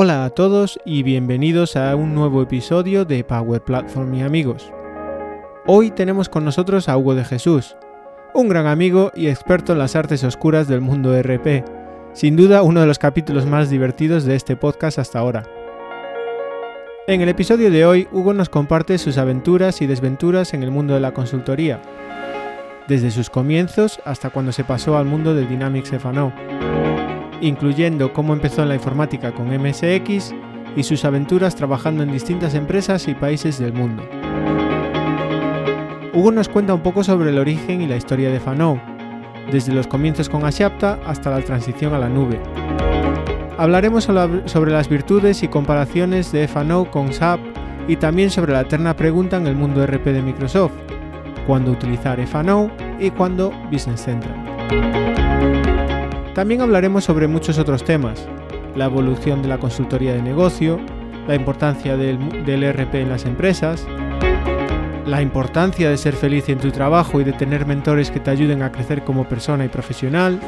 [0.00, 4.72] Hola a todos y bienvenidos a un nuevo episodio de Power Platform y amigos.
[5.66, 7.76] Hoy tenemos con nosotros a Hugo de Jesús,
[8.32, 11.64] un gran amigo y experto en las artes oscuras del mundo RP,
[12.12, 15.42] sin duda uno de los capítulos más divertidos de este podcast hasta ahora.
[17.08, 20.94] En el episodio de hoy, Hugo nos comparte sus aventuras y desventuras en el mundo
[20.94, 21.82] de la consultoría,
[22.86, 26.67] desde sus comienzos hasta cuando se pasó al mundo del Dynamics FNO
[27.40, 30.34] incluyendo cómo empezó en la informática con MSX
[30.76, 34.02] y sus aventuras trabajando en distintas empresas y países del mundo.
[36.14, 38.80] Hugo nos cuenta un poco sobre el origen y la historia de Fanou,
[39.50, 42.40] desde los comienzos con Ashapta hasta la transición a la nube.
[43.56, 47.40] Hablaremos sobre las virtudes y comparaciones de Fanou con SAP
[47.88, 50.72] y también sobre la eterna pregunta en el mundo RP de Microsoft,
[51.46, 55.27] cuándo utilizar FNO y cuándo Business Central.
[56.38, 58.24] También hablaremos sobre muchos otros temas,
[58.76, 60.78] la evolución de la consultoría de negocio,
[61.26, 62.16] la importancia del,
[62.62, 63.84] RP en las empresas,
[65.04, 68.62] la importancia de ser feliz en tu trabajo y de tener mentores que te ayuden
[68.62, 70.38] a crecer como persona y profesional.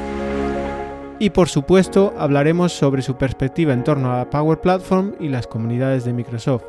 [1.18, 6.04] Y por supuesto hablaremos sobre su perspectiva en torno a Power Platform y las comunidades
[6.04, 6.66] de Microsoft.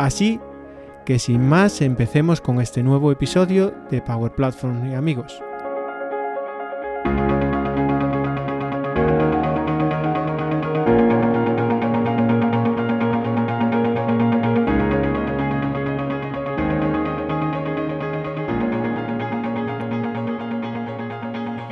[0.00, 0.40] Así
[1.06, 5.40] que sin más empecemos con este nuevo episodio de Power Platform y amigos.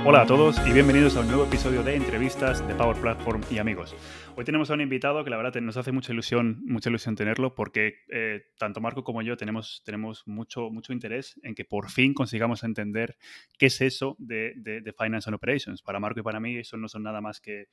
[0.08, 3.58] Hola a todos y bienvenidos a un nuevo episodio de entrevistas de Power Platform y
[3.58, 3.92] amigos.
[4.36, 7.56] Hoy tenemos a un invitado que la verdad nos hace mucha ilusión, mucha ilusión tenerlo
[7.56, 12.14] porque eh, tanto Marco como yo tenemos, tenemos mucho, mucho interés en que por fin
[12.14, 13.16] consigamos entender
[13.58, 14.54] qué es eso de,
[14.96, 15.82] Finance and Operations.
[15.82, 17.66] Para Marco y para mí eso no son nada más que,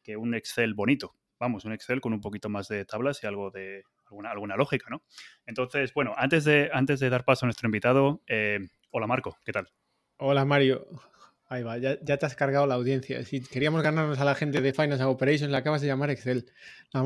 [0.00, 1.16] que un Excel bonito.
[1.40, 4.86] Vamos, un Excel con un poquito más de tablas y algo de alguna, alguna lógica,
[4.90, 5.02] ¿no?
[5.44, 8.60] Entonces, bueno, antes de, antes de dar paso a nuestro invitado, eh,
[8.92, 9.66] hola Marco, ¿qué tal?
[10.18, 10.86] Hola Mario,
[11.50, 13.24] Ahí va, ya, te has cargado la audiencia.
[13.24, 16.46] Si queríamos ganarnos a la gente de Finance Operations, le acabas de llamar Excel.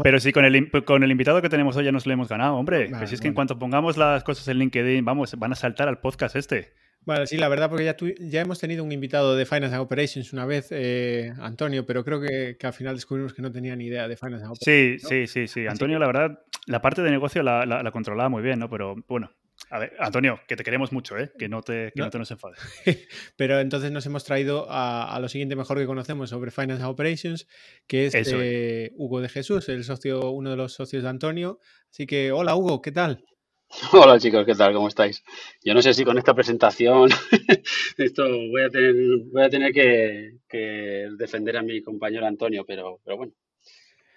[0.02, 2.56] Pero sí, con el, con el invitado que tenemos hoy ya nos lo hemos ganado,
[2.56, 2.90] hombre.
[2.90, 5.88] pues si es que en cuanto pongamos las cosas en LinkedIn, vamos, van a saltar
[5.88, 6.74] al podcast este.
[7.06, 10.44] Bueno, sí, la verdad, porque ya, ya hemos tenido un invitado de Finance Operations una
[10.44, 14.16] vez, eh, Antonio, pero creo que, al final descubrimos que no tenía ni idea de
[14.18, 15.02] Finance Operations.
[15.02, 15.66] Sí, sí, sí, sí.
[15.66, 18.68] Antonio, la verdad, la parte de negocio la, la, controlaba muy bien, ¿no?
[18.68, 19.30] Pero bueno,
[19.74, 21.32] a ver, Antonio, que te queremos mucho, ¿eh?
[21.36, 22.08] que, no te, que no.
[22.08, 22.60] te nos enfades.
[23.36, 27.48] Pero entonces nos hemos traído a, lo siguiente mejor que conocemos sobre Finance Operations,
[27.88, 31.58] que es eh, Hugo de Jesús, el socio, uno de los socios de Antonio.
[31.90, 33.24] Así que, hola Hugo, ¿qué tal?
[33.92, 34.74] Hola chicos, ¿qué tal?
[34.74, 35.24] ¿Cómo estáis?
[35.64, 37.10] Yo no sé si con esta presentación
[37.98, 38.94] esto voy a tener,
[39.32, 43.32] voy a tener que, defender a mi compañero Antonio, pero, pero bueno.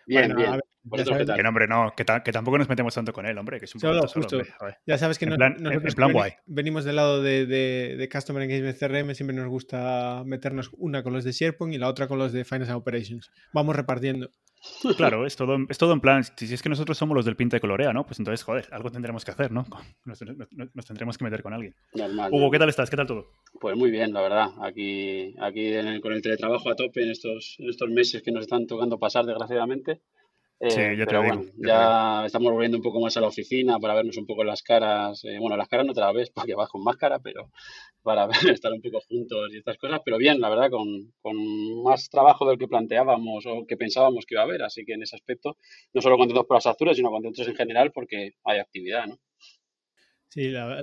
[0.05, 0.59] Bien, bien.
[0.89, 4.07] Que nombre, no, que, tampoco nos metemos tanto con él, hombre, que es un solo,
[4.07, 4.41] justo.
[4.85, 5.35] Ya sabes que no,
[6.45, 11.23] venimos del lado de, de, Customer Engagement CRM, siempre nos gusta meternos una con los
[11.23, 13.31] de SharePoint y la otra con los de Finance Operations.
[13.53, 14.29] Vamos repartiendo.
[14.97, 17.55] Claro, es todo, es todo en plan, si es que nosotros somos los del pinta
[17.55, 18.05] de colorea, ¿no?
[18.05, 19.65] Pues entonces, joder, algo tendremos que hacer, ¿no?
[20.05, 21.75] Nos, tendremos que meter con alguien.
[21.93, 22.31] Normal.
[22.33, 22.89] Hugo, ¿qué tal estás?
[22.89, 23.27] ¿Qué tal todo?
[23.59, 24.47] Pues muy bien, la verdad.
[24.61, 25.71] Aquí, aquí
[26.01, 29.25] con el teletrabajo a tope en estos, en estos meses que nos están tocando pasar,
[29.25, 30.01] desgraciadamente.
[30.59, 31.45] Eh, sí, ya te digo.
[31.57, 35.23] Ya, estamos volviendo un poco más a la oficina para vernos un poco las caras.
[35.23, 37.51] Eh, bueno, las caras no te las ves porque vas con máscara, pero
[38.01, 38.27] para
[38.59, 40.01] estar un poco juntos y estas cosas.
[40.03, 41.13] Pero bien, la verdad, con,
[41.83, 44.63] más trabajo del que planteábamos o que pensábamos que iba a haber.
[44.63, 45.57] Así que en ese aspecto,
[45.93, 49.19] no solo contentos por las facturas, sino contentos en general porque hay actividad, ¿no?
[50.29, 50.81] Sí, la,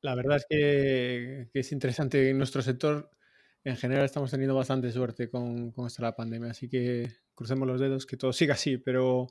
[0.00, 3.10] la, verdad es que, que, es interesante en nuestro sector.
[3.62, 7.08] En general estamos teniendo bastante suerte con, con esta la pandemia, así que
[7.42, 9.26] crucemos los dedos, que todo siga así, pero,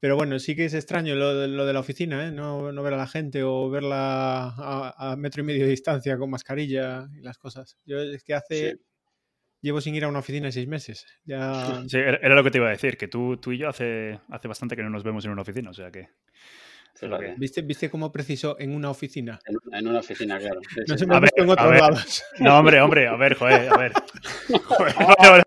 [0.00, 2.32] pero bueno, sí que es extraño lo de, lo de la oficina, ¿eh?
[2.32, 6.30] no, no, ver a la gente o verla a, metro y medio de distancia con
[6.30, 7.78] mascarilla y las cosas.
[7.84, 8.78] Yo es que hace...
[9.60, 11.04] Llevo sin ir a una oficina seis meses.
[11.24, 11.82] Ya...
[11.88, 14.46] Sí, era lo que te iba a decir, que tú, tú y yo hace, hace
[14.46, 16.08] bastante que no nos vemos en una oficina, o sea que...
[17.36, 19.38] ¿Viste, ¿Viste cómo precisó en una oficina?
[19.72, 20.60] En, una oficina, claro.
[20.86, 22.24] no se me ha visto en otros lados.
[22.40, 23.92] No, hombre, hombre, a ver, joder, a ver.
[24.64, 25.44] Joder,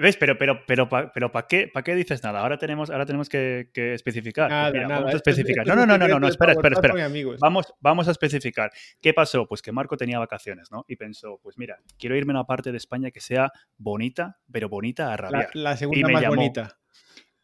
[0.00, 0.16] ¿Ves?
[0.16, 2.40] Pero, pero, pero, pero ¿para qué, ¿para qué dices nada?
[2.40, 4.50] Ahora tenemos, ahora tenemos que, especificar.
[4.50, 5.66] vamos a especificar.
[5.66, 7.10] no, no, no, no, no, espera, espera, espera.
[7.40, 8.70] Vamos, vamos a especificar.
[9.00, 9.46] ¿Qué pasó?
[9.46, 10.84] Pues que Marco tenía vacaciones, ¿no?
[10.88, 14.68] Y pensó, pues mira, quiero irme a una parte de España que sea bonita, pero
[14.68, 15.50] bonita a rabiar.
[15.54, 16.78] La, segunda más bonita.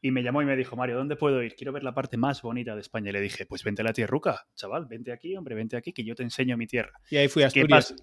[0.05, 1.55] Y me llamó y me dijo, Mario, ¿dónde puedo ir?
[1.57, 3.09] Quiero ver la parte más bonita de España.
[3.09, 6.05] Y le dije, pues vente a la tierruca, chaval, vente aquí, hombre, vente aquí, que
[6.05, 6.93] yo te enseño mi tierra.
[7.09, 7.95] Y ahí fui a Asturias.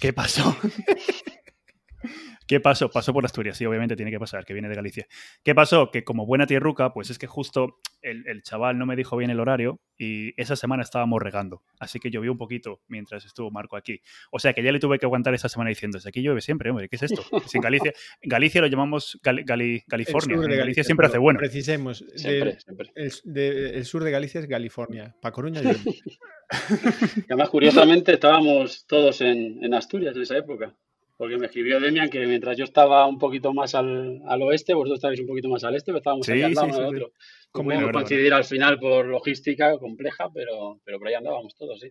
[0.00, 0.56] ¿Qué, pasó?
[2.48, 2.88] ¿Qué pasó?
[2.88, 5.06] Pasó por Asturias, sí, obviamente tiene que pasar, que viene de Galicia.
[5.44, 5.90] ¿Qué pasó?
[5.90, 9.30] Que como buena tierruca, pues es que justo el, el, chaval no me dijo bien
[9.30, 11.62] el horario y esa semana estábamos regando.
[11.78, 14.00] Así que llovió un poquito mientras estuvo Marco aquí.
[14.30, 16.88] O sea que ya le tuve que aguantar esa semana diciendo, aquí llueve siempre, hombre,
[16.88, 17.22] ¿qué es esto?
[17.52, 17.92] en Galicia,
[18.22, 20.36] en Galicia lo llamamos Gali, California.
[20.36, 21.38] En Galicia, Galicia siempre hace bueno.
[21.38, 22.92] Precisemos, siempre, de, siempre.
[22.94, 25.14] El, de, el, sur de Galicia es California.
[25.20, 25.80] Para Coruña llueve.
[27.28, 30.74] Además, curiosamente, estábamos todos en, en Asturias en esa época
[31.18, 34.98] porque me escribió Demian que mientras yo estaba un poquito más al, al oeste, vosotros
[34.98, 37.12] estabais un poquito más al este, pero estábamos sí, al lado sí, de otro.
[37.50, 41.90] Como coincidir al final por logística compleja, pero, pero por ahí andábamos todos, sí.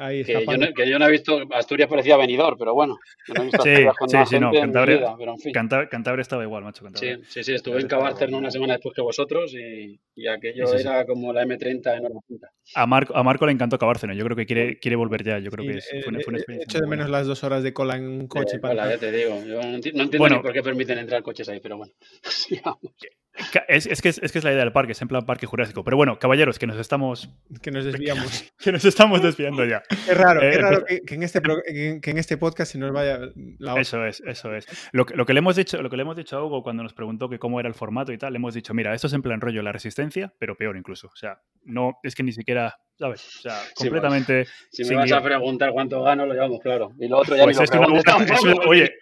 [0.00, 2.98] Ahí que, yo no, que, yo no, he visto, Asturias parecía venidor, pero bueno.
[3.34, 5.52] No he visto sí, con sí, sí, no, Cantabria, vida, pero en fin.
[5.52, 6.84] Cantabria, Cantabria, estaba igual, macho.
[6.84, 7.16] Cantabria.
[7.16, 10.76] Sí, sí, sí, estuve en Cabarcer una semana después que vosotros y, y aquello sí,
[10.82, 12.48] era como la M30 en hora punta.
[12.76, 15.50] A Marco, a Marco le encantó Cabárceno, yo creo que quiere, quiere volver ya, yo
[15.50, 16.64] creo que es, fue, una, fue una experiencia.
[16.70, 18.58] Echo de menos las dos horas de cola en un coche.
[18.58, 18.67] Eh, para...
[18.68, 21.22] Cola, ya te digo, yo no, entiendo, no entiendo bueno, ni por qué permiten entrar
[21.22, 21.92] coches ahí, pero bueno,
[22.22, 22.78] sigamos.
[23.68, 25.46] Es, es, que es, es, que es la idea del parque, es en plan parque
[25.46, 25.84] jurásico.
[25.84, 27.30] Pero bueno, caballeros, que nos estamos.
[27.62, 28.52] Que nos desviamos.
[28.58, 29.82] que nos estamos desviando ya.
[29.90, 32.78] Es raro, eh, es raro que, que, en este pro, que, en este podcast se
[32.78, 33.18] nos vaya
[33.58, 33.82] la otra.
[33.82, 34.66] Eso es, eso es.
[34.92, 36.94] Lo, lo, que le hemos dicho, lo que le hemos dicho a Hugo cuando nos
[36.94, 39.22] preguntó que cómo era el formato y tal, le hemos dicho, mira, esto es en
[39.22, 41.08] plan rollo la resistencia, pero peor incluso.
[41.08, 43.36] O sea, no, es que ni siquiera ¿sabes?
[43.38, 44.46] O sea, completamente.
[44.70, 46.92] Sí, si me vas a preguntar cuánto gano, lo llevamos claro.
[46.98, 48.94] Y lo otro ya pues ni lo una, eso, Oye,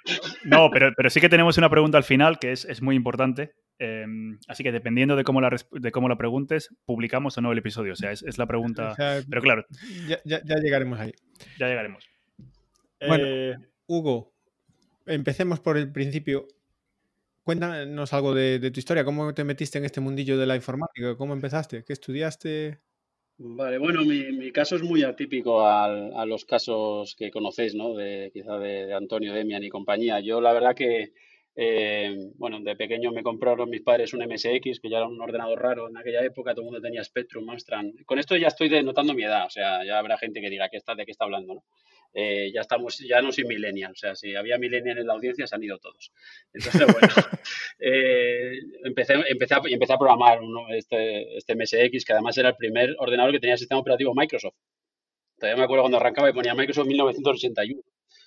[0.44, 3.54] no, pero, pero sí que tenemos una pregunta al final que es, es muy importante.
[3.78, 4.06] Eh,
[4.48, 7.92] así que dependiendo de cómo, la, de cómo la preguntes, publicamos o no el episodio.
[7.92, 8.92] O sea, es, es la pregunta.
[8.92, 9.66] O sea, pero claro.
[10.08, 11.12] Ya, ya, ya, llegaremos ahí.
[11.58, 12.08] Ya llegaremos.
[13.06, 13.56] Bueno, eh...
[13.86, 14.32] Hugo,
[15.06, 16.48] empecemos por el principio.
[17.44, 19.04] Cuéntanos algo de, de, tu historia.
[19.04, 21.16] ¿Cómo te metiste en este mundillo de la informática?
[21.16, 21.84] ¿Cómo empezaste?
[21.84, 22.80] ¿Qué estudiaste?
[23.38, 27.94] Vale, bueno, mi, mi caso es muy atípico al, a los casos que conocéis, ¿no?
[27.94, 30.20] De, quizá de, de Antonio Demian y compañía.
[30.20, 31.12] Yo la verdad que
[31.58, 35.58] eh, bueno, de pequeño me compraron mis padres un MSX, que ya era un ordenador
[35.58, 37.86] raro en aquella época, todo el mundo tenía Spectrum, Amstrad.
[38.04, 40.76] Con esto ya estoy denotando mi edad, o sea, ya habrá gente que dirá, ¿qué
[40.76, 41.54] está, ¿de qué está hablando?
[41.54, 41.64] ¿no?
[42.12, 45.46] Eh, ya estamos, ya no soy millennial, o sea, si había millennial en la audiencia,
[45.46, 46.12] se han ido todos.
[46.52, 47.08] Entonces, bueno,
[47.78, 53.40] eh, empecé, a, programar uno, este, este MSX, que además era el primer ordenador que
[53.40, 54.56] tenía sistema operativo Microsoft.
[55.38, 57.80] Todavía me acuerdo cuando arrancaba y ponía Microsoft 1981.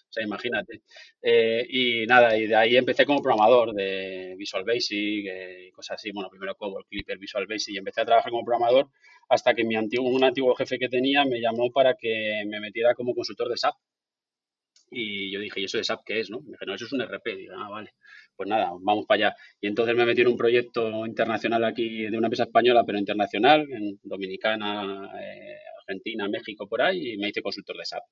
[0.09, 0.81] O sea, imagínate.
[1.21, 6.11] Eh, y nada, y de ahí empecé como programador de Visual Basic, eh, cosas así.
[6.11, 8.89] Bueno, primero Cobol, Clipper, Visual Basic, y empecé a trabajar como programador
[9.29, 12.95] hasta que mi antiguo, un antiguo jefe que tenía me llamó para que me metiera
[12.95, 13.75] como consultor de SAP.
[14.91, 16.29] Y yo dije, ¿y eso de SAP qué es?
[16.29, 16.41] No?
[16.41, 17.35] Me dije, no, eso es un RP.
[17.35, 17.93] Digo, ah, vale.
[18.35, 19.35] Pues nada, vamos para allá.
[19.61, 23.67] Y entonces me metí en un proyecto internacional aquí de una empresa española, pero internacional,
[23.71, 28.03] en Dominicana, eh, Argentina, México, por ahí, y me hice consultor de SAP.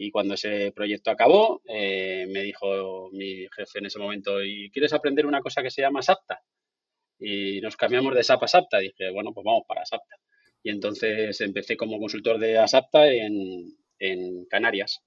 [0.00, 4.92] Y cuando ese proyecto acabó, eh, me dijo mi jefe en ese momento, ¿y quieres
[4.92, 6.40] aprender una cosa que se llama SAPTA?
[7.18, 8.78] Y nos cambiamos de SAP a SAPTA.
[8.78, 10.14] Dije, bueno, pues vamos para SAPTA.
[10.62, 15.02] Y entonces empecé como consultor de ASAPTA en, en Canarias.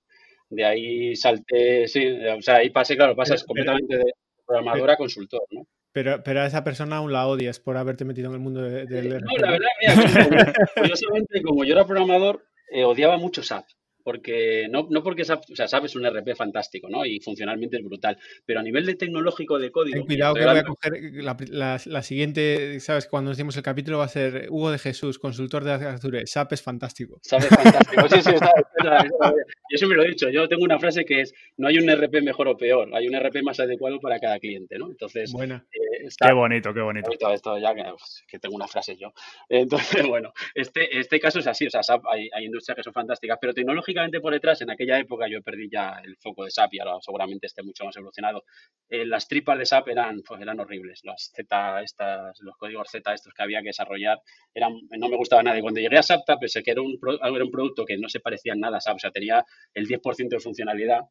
[0.50, 4.12] De ahí salté, sí, o sea, ahí pasé, claro, pasas pero, completamente de
[4.46, 5.66] programador a consultor, ¿no?
[5.94, 8.88] Pero, pero a esa persona aún la odias por haberte metido en el mundo del
[8.88, 13.66] de, de No, la verdad, mira, curiosamente, como yo era programador, eh, odiaba mucho SAP
[14.04, 17.06] porque no, no porque SAP, o sea, SAP es un RP fantástico, ¿no?
[17.06, 19.98] Y funcionalmente es brutal, pero a nivel de tecnológico de código...
[19.98, 23.08] Ten cuidado que voy a coger la, la, la, siguiente, ¿sabes?
[23.08, 26.26] Cuando nos dimos el capítulo va a ser Hugo de Jesús, consultor de Azure.
[26.26, 27.20] SAP es fantástico.
[27.24, 29.34] SAP es fantástico, sí, sí, está, está, está,
[29.70, 32.22] yo siempre lo he dicho, yo tengo una frase que es, no hay un RP
[32.22, 34.90] mejor o peor, hay un RP más adecuado para cada cliente, ¿no?
[34.90, 35.32] Entonces...
[35.32, 35.66] Buena.
[35.74, 37.12] Eh, qué bonito, qué bonito.
[37.12, 39.14] Esto, esto ya que, pues, que, tengo una frase yo.
[39.50, 42.94] Entonces, bueno, este, este caso es así, o sea, SAP, hay, hay industrias que son
[42.94, 43.91] fantásticas, pero tecnológicamente
[44.22, 47.48] por detrás, en aquella época yo perdí ya el foco de SAP y ahora seguramente
[47.48, 48.44] esté mucho más evolucionado.
[48.90, 51.02] Eh, las tripas de SAP eran, pues, eran horribles.
[51.04, 54.20] Las Z, estas, los códigos Z estos que había que desarrollar,
[54.54, 55.58] eran, no me gustaba nada.
[55.58, 58.20] Y cuando llegué a SAP, pensé que era un, era un producto que no se
[58.20, 61.02] parecía en nada a SAP, o sea, tenía el 10% de funcionalidad.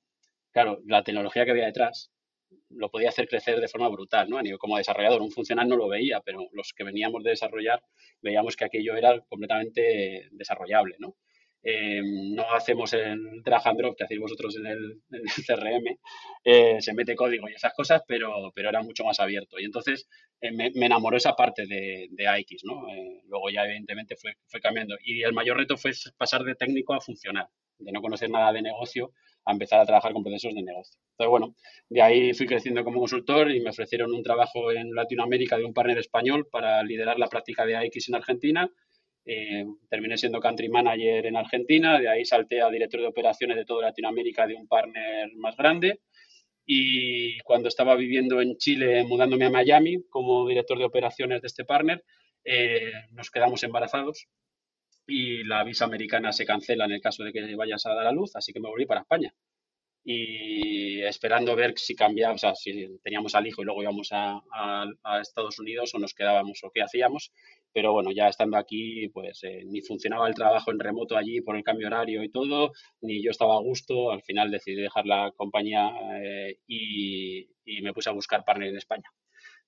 [0.52, 2.10] Claro, la tecnología que había detrás
[2.70, 4.38] lo podía hacer crecer de forma brutal, ¿no?
[4.38, 7.82] A nivel como desarrollador, un funcional no lo veía, pero los que veníamos de desarrollar
[8.22, 11.16] veíamos que aquello era completamente desarrollable, ¿no?
[11.62, 15.99] Eh, no hacemos el drag and drop que hacéis vosotros en el, en CRM,
[16.45, 19.59] eh, se mete código y esas cosas, pero, pero era mucho más abierto.
[19.59, 20.09] Y entonces
[20.40, 22.88] eh, me, me, enamoró esa parte de, de AX, ¿no?
[22.88, 24.97] Eh, luego ya evidentemente fue, fue cambiando.
[25.05, 27.47] Y el mayor reto fue pasar de técnico a funcional,
[27.79, 29.12] de no conocer nada de negocio
[29.45, 30.99] a empezar a trabajar con procesos de negocio.
[31.12, 31.55] Entonces, bueno,
[31.88, 35.75] de ahí fui creciendo como consultor y me ofrecieron un trabajo en Latinoamérica de un
[35.75, 38.71] partner español para liderar la práctica de AX en Argentina
[39.25, 43.65] eh, terminé siendo country manager en Argentina, de ahí salté a director de operaciones de
[43.65, 46.00] toda Latinoamérica de un partner más grande.
[46.67, 51.65] Y cuando estaba viviendo en Chile, mudándome a Miami como director de operaciones de este
[51.65, 52.05] partner,
[52.45, 54.29] eh, nos quedamos embarazados
[55.07, 58.12] y la visa americana se cancela en el caso de que vayas a dar a
[58.12, 59.35] luz, así que me volví para España
[60.04, 64.40] y esperando ver si sea, si teníamos al hijo y luego íbamos a,
[65.21, 67.33] Estados Unidos o nos quedábamos o qué hacíamos.
[67.73, 71.57] Pero bueno, ya estando aquí, pues eh, ni funcionaba el trabajo en remoto allí por
[71.57, 74.11] el cambio horario y todo, ni yo estaba a gusto.
[74.11, 75.92] Al final decidí dejar la compañía
[76.23, 79.11] eh, y, y me puse a buscar partner en España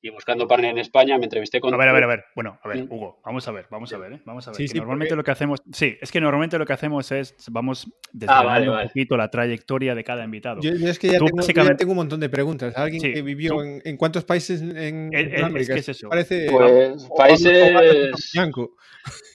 [0.05, 1.73] y buscando partner en España me entrevisté con...
[1.73, 2.25] A ver, a ver, a ver.
[2.35, 4.21] Bueno, a ver, Hugo, vamos a ver, vamos a ver, ¿eh?
[4.25, 4.69] Vamos a ver.
[4.69, 5.63] Sí, normalmente lo que hacemos...
[5.73, 9.95] Sí, es que normalmente lo que hacemos es, vamos desvelando ah, un poquito la trayectoria
[9.95, 10.61] de cada invitado.
[10.61, 12.77] Yo, es que ya, tengo, tengo, un montón de preguntas.
[12.77, 15.75] ¿Alguien que vivió en, cuántos países en, en América?
[15.75, 16.09] Es, que es eso.
[16.09, 16.49] Parece...
[16.51, 18.33] Pues, países...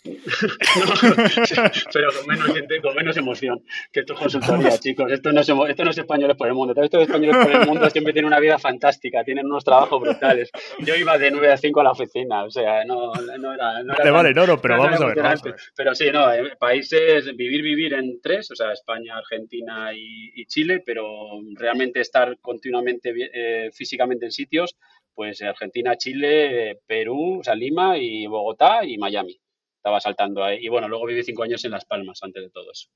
[1.94, 2.48] pero con menos,
[2.82, 5.12] con menos emoción que esto es consultoría, chicos.
[5.12, 6.74] Esto no, es, esto no es españoles por el mundo.
[6.82, 10.50] Estos españoles por el mundo siempre tienen una vida fantástica, tienen unos trabajos brutales.
[10.80, 13.84] Yo iba de 9 a 5 a la oficina, o sea, no, no era.
[13.84, 17.94] No vale, vale, no, pero vamos a, ver, Pero sí, no, eh, países, vivir, vivir
[17.94, 24.32] en tres, o sea, España, Argentina y, Chile, pero realmente estar continuamente eh, físicamente en
[24.32, 24.78] sitios,
[25.14, 29.40] pues Argentina, Chile, Perú, o sea, Lima y Bogotá y Miami
[29.88, 30.60] estaba saltando ahí.
[30.62, 32.90] Y bueno, luego viví cinco años en Las Palmas antes de todo eso,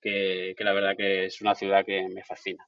[0.00, 2.66] que, la verdad que es una ciudad que me fascina.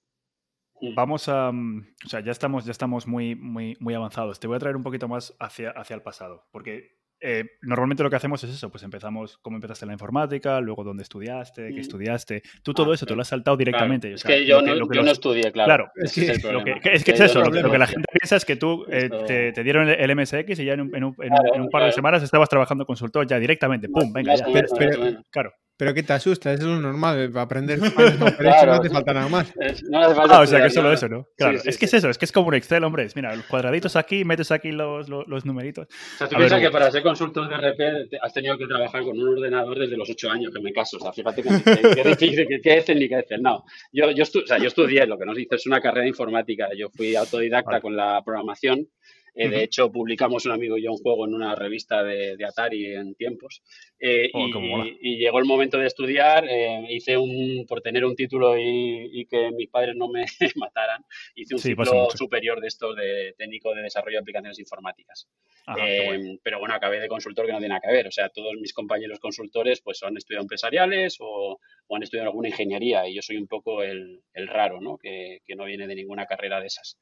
[0.94, 4.40] Vamos a, mm, o sea, ya estamos, ya estamos muy, muy, muy avanzados.
[4.40, 8.10] Te voy a traer un poquito más hacia, hacia el pasado, porque eh, normalmente lo
[8.10, 11.80] que hacemos es eso, pues empezamos cómo empezaste la informática, luego dónde estudiaste, qué mm.
[11.80, 12.42] estudiaste.
[12.62, 14.12] Tú todo ah, eso te lo has saltado direcamente.
[14.12, 15.66] es que yo, no, yo no, estudié, claro.
[15.66, 18.84] Claro, es, que, es, que es eso, lo, que la gente piensa es que tú
[18.90, 21.92] eh, te, dieron el, MSX y ya en un, en un, en un par de
[21.92, 24.12] semanas estabas trabajando consultor ya directamente, ¡pum!
[24.12, 24.46] Venga, ya.
[25.30, 25.52] claro.
[25.76, 26.52] Pero ¿qué te asusta?
[26.52, 27.30] Eso es lo normal.
[27.30, 27.78] Para aprender
[28.38, 29.52] claro, no te falta nada más.
[29.90, 31.28] no hace falta ah, o sea, que solo eso, ¿no?
[31.36, 33.06] Claro, es que es eso, es que es como un Excel, hombre.
[33.14, 35.86] Mira, los cuadraditos aquí, metes aquí los, los, numeritos.
[35.86, 39.18] O sea, tú piensas que para ser consultor de RP has tenido que trabajar con
[39.18, 40.96] un ordenador desde los ocho años, que me caso.
[40.96, 43.40] O sea, fíjate que, que difícil, que qué ni qué hacer.
[43.40, 46.08] No, yo, yo, o sea, yo estudié, lo que nos dice es una carrera de
[46.08, 46.68] informática.
[46.76, 48.88] Yo fui autodidacta con la programación
[49.36, 52.94] eh, de hecho, publicamos un amigo y yo un juego en una revista de, Atari
[52.94, 53.62] en tiempos.
[54.00, 54.48] Eh, oh,
[55.00, 56.46] y, llegó el momento de estudiar.
[56.48, 60.24] Eh, hice un, por tener un título y, que mis padres no me
[60.56, 65.28] mataran, hice un ciclo superior de esto de técnico de desarrollo de aplicaciones informáticas.
[66.42, 68.06] Pero bueno, acabé de consultor que no tiene nada que ver.
[68.06, 73.06] O sea, todos mis compañeros consultores pues han estudiado empresariales o, han estudiado alguna ingeniería
[73.06, 74.96] y yo soy un poco el, raro, ¿no?
[74.96, 76.96] que no viene de ninguna carrera de esas.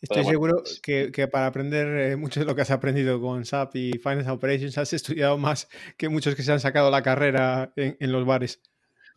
[0.00, 3.92] Estoy seguro que, para aprender eh, mucho de lo que has aprendido con SAP y
[3.92, 8.24] Finance Operations has estudiado más que muchos que se han sacado la carrera en, los
[8.24, 8.60] bares.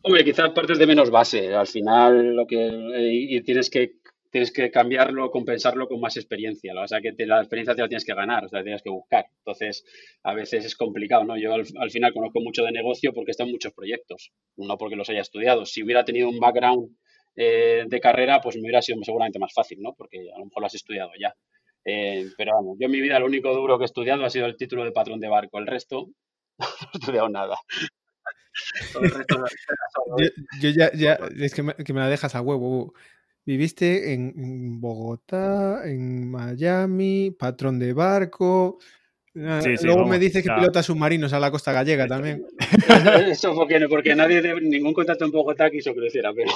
[0.02, 1.54] Hombre, quizás partes de menos base.
[1.54, 3.96] Al final lo que eh, y tienes que
[4.34, 6.74] tienes que cambiarlo, compensarlo con más experiencia.
[6.76, 8.90] O sea, que la experiencia te la tienes que ganar, o sea, la tienes que
[8.90, 9.26] buscar.
[9.38, 9.84] Entonces,
[10.24, 11.38] a veces es complicado, ¿no?
[11.38, 14.96] Yo al, al final conozco mucho de negocio porque está en muchos proyectos, no porque
[14.96, 15.64] los haya estudiado.
[15.66, 16.96] Si hubiera tenido un background
[17.36, 19.94] eh, de carrera, pues me hubiera sido seguramente más fácil, ¿no?
[19.94, 21.34] Porque a lo mejor lo has estudiado ya.
[21.84, 24.46] Eh, pero vamos, yo en mi vida lo único duro que he estudiado ha sido
[24.46, 25.58] el título de patrón de barco.
[25.58, 26.08] El resto
[26.58, 27.56] no he estudiado nada.
[30.60, 32.94] yo, ya, ya, es que me, que me, la dejas a huevo.
[33.46, 38.78] Viviste en, Bogotá, en Miami, patrón de barco.
[39.36, 42.46] Ah, luego me dices que pilota submarinos a la costa gallega también.
[43.28, 46.50] Eso porque, porque nadie de ningún contacto en Bogotá quiso que lo hiciera, pero.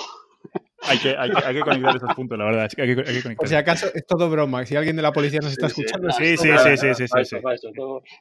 [0.89, 2.69] Hay que, hay, hay que conectar esos puntos, la verdad.
[2.79, 4.65] Hay que, hay que Por si acaso es todo broma.
[4.65, 6.11] Si alguien de la policía nos está escuchando.
[6.13, 7.37] Sí, sí, sí, sí, sí, sí,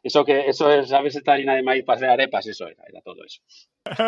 [0.03, 1.15] Eso que eso es, ¿sabes?
[1.15, 3.41] Esta harina de maíz para hacer arepas, eso era, era todo eso.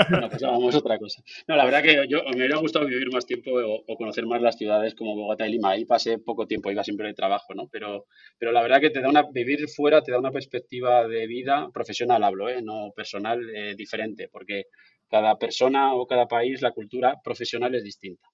[0.09, 1.21] No, pensábamos otra cosa.
[1.47, 4.57] No, la verdad que yo me hubiera gustado vivir más tiempo o, conocer más las
[4.57, 5.71] ciudades como Bogotá y Lima.
[5.71, 7.67] Ahí pasé poco tiempo, iba siempre de trabajo, ¿no?
[7.71, 8.05] Pero,
[8.37, 11.69] pero la verdad que te da una, vivir fuera te da una perspectiva de vida
[11.73, 12.61] profesional, hablo, ¿eh?
[12.61, 14.65] No personal, eh, diferente, porque
[15.09, 18.27] cada persona o cada país, la cultura profesional es distinta.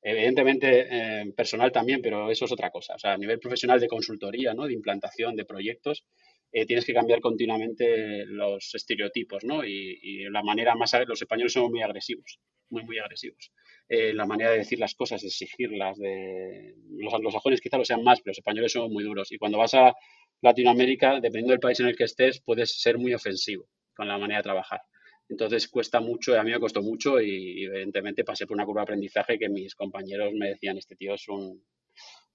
[0.00, 2.94] Evidentemente, eh, personal también, pero eso es otra cosa.
[2.94, 4.66] O sea, a nivel profesional de consultoría, ¿no?
[4.66, 6.04] de implantación de proyectos,
[6.52, 9.64] eh, tienes que cambiar continuamente los estereotipos, ¿no?
[9.64, 10.92] Y, la manera más...
[11.06, 12.40] Los españoles son muy agresivos,
[12.70, 13.52] muy, muy agresivos.
[13.88, 16.74] Eh, la manera de decir las cosas, exigirlas, de...
[16.90, 19.30] Los anglosajones quizá lo sean más, pero los españoles son muy duros.
[19.32, 19.94] Y cuando vas a
[20.40, 24.38] Latinoamérica, dependiendo del país en el que estés, puedes ser muy ofensivo con la manera
[24.38, 24.80] de trabajar.
[25.28, 28.84] Entonces cuesta mucho, a mí me costó mucho y evidentemente pasé por una curva de
[28.84, 31.62] aprendizaje que mis compañeros me decían, este tío es un,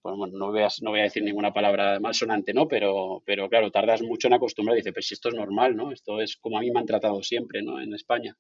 [0.03, 2.67] bueno, no, voy a, no voy a decir ninguna palabra malsonante, ¿no?
[2.67, 4.75] Pero, pero claro, tardas mucho en acostumbrar.
[4.75, 5.91] Dice, pues si esto es normal, ¿no?
[5.91, 7.81] Esto es como a mí me han tratado siempre, ¿no?
[7.81, 8.37] En España.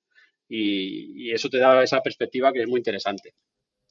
[0.49, 3.33] Y, y, eso te da esa perspectiva que es muy interesante.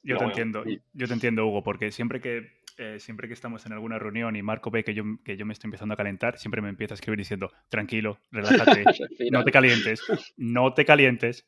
[0.03, 3.73] Yo te entiendo, yo te entiendo, Hugo, porque siempre que eh, siempre que estamos en
[3.73, 6.61] alguna reunión y Marco ve que yo, que yo me estoy empezando a calentar, siempre
[6.61, 8.83] me empieza a escribir diciendo, tranquilo, relájate,
[9.31, 10.01] no te calientes,
[10.37, 11.45] no te calientes.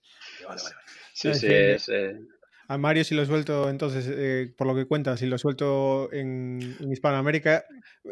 [0.47, 0.75] Vale, vale,
[1.13, 1.89] Sí, sí, es,
[2.67, 6.75] a Mario si lo suelto, entonces, eh, por lo que cuentas, si lo suelto en,
[6.91, 7.63] Hispanoamérica,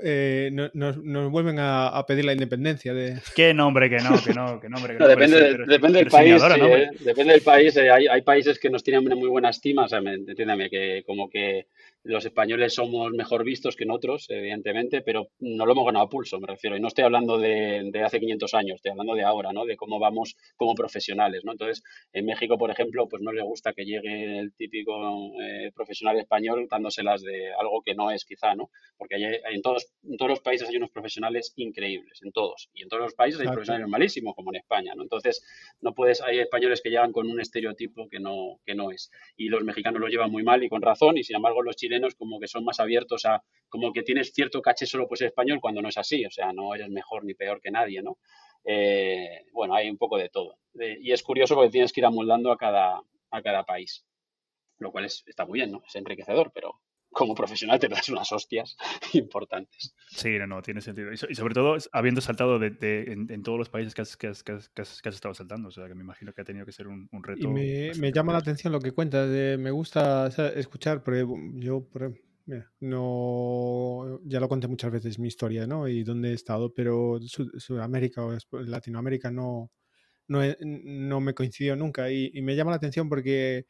[0.04, 3.18] eh, nos, vuelven a, pedir la independencia de...
[3.36, 4.22] ¿Qué nombre que no?
[4.24, 5.08] Que no, que nombre que no.
[5.08, 7.76] depende, depende, del país, eh, depende del país.
[7.78, 11.66] hay, hay, países que nos tienen muy buena estima, o sea, entiéndame, que como que
[12.04, 16.10] los españoles somos mejor vistos que en otros, evidentemente, pero no lo hemos ganado a
[16.10, 16.76] pulso, me refiero.
[16.76, 19.66] Y no estoy hablando de, hace 500 años, estoy hablando de ahora, ¿no?
[19.66, 21.54] De cómo vamos como profesionales, ¿no?
[21.54, 21.82] Entonces,
[22.12, 24.94] en México, por ejemplo, pues no le gusta que llegue el típico
[25.42, 28.70] eh, profesional español dándoselas de algo que no es, quizá, ¿no?
[28.98, 32.70] Porque hay, en, todos, en todos los países hay unos profesionales increíbles, en todos.
[32.74, 35.04] Y en todos los países hay profesionales malísimos, como en España, ¿no?
[35.04, 35.42] Entonces,
[35.80, 39.10] no puedes, hay españoles que llegan con un estereotipo que no, que no es.
[39.38, 41.93] Y los mexicanos lo llevan muy mal y con razón, y sin embargo los chilenos
[42.18, 45.60] como que son más abiertos a, como que tienes cierto caché solo por ser español
[45.62, 48.18] cuando no es así, o sea, no eres mejor ni peor que nadie, ¿no?
[48.66, 50.58] Eh, bueno, hay un poco de todo.
[50.76, 54.06] y es curioso porque tienes que ir amoldando a cada, a cada país,
[54.78, 55.84] lo cual está muy bien, ¿no?
[55.88, 56.80] Es enriquecedor, pero
[57.14, 58.76] como profesional te das unas hostias
[59.14, 59.96] importantes.
[60.10, 61.12] Sí, no, no, tiene sentido.
[61.14, 62.76] Y, sobre todo, habiendo saltado de,
[63.08, 65.96] en, todos los países que has, que, has, que, has, estado saltando, o sea, que
[65.96, 67.48] me imagino que ha tenido que ser un, reto.
[67.48, 71.88] Y me, llama la atención lo que cuentas, me gusta escuchar, porque yo,
[72.80, 75.88] no, ya lo conté muchas veces mi historia, ¿no?
[75.88, 79.72] Y dónde he estado, pero Sudamérica o Latinoamérica no,
[80.28, 82.12] no, no me coincidió nunca.
[82.12, 83.68] y me llama la atención porque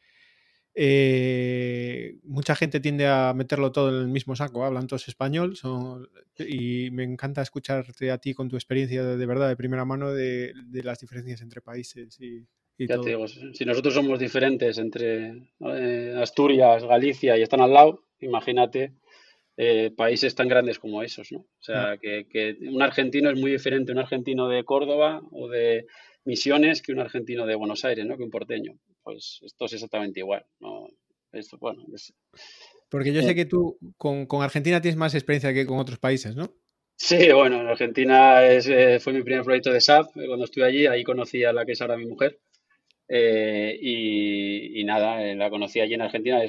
[0.76, 5.56] eh, mucha gente tiende a meterlo todo en el mismo saco, hablan todos español
[6.40, 10.54] y me encanta escucharte a ti con tu experiencia de, verdad, de primera mano, de,
[10.72, 16.84] las diferencias entre países y, ya Te digo, si nosotros somos diferentes entre eh, Asturias,
[16.84, 18.94] Galicia y están al lado, imagínate
[19.56, 21.42] eh, países tan grandes como esos, ¿no?
[21.42, 25.86] O sea, que, que un argentino es muy diferente, un argentino de Córdoba o de
[26.26, 28.18] Misiones que un argentino de Buenos Aires, ¿no?
[28.18, 30.46] Que un porteño pues esto es exactamente igual.
[30.60, 30.88] ¿no?
[31.32, 31.84] Esto, bueno,
[32.90, 36.54] Porque yo sé que tú con, Argentina tienes más experiencia que con otros países, ¿no?
[36.96, 40.66] Sí, bueno, en Argentina es, eh, fue mi primer proyecto de SAP eh, cuando estuve
[40.66, 42.40] allí, ahí conocí a la que es ahora mi mujer.
[43.10, 46.42] Eh, y, nada, eh, la conocí allí en Argentina,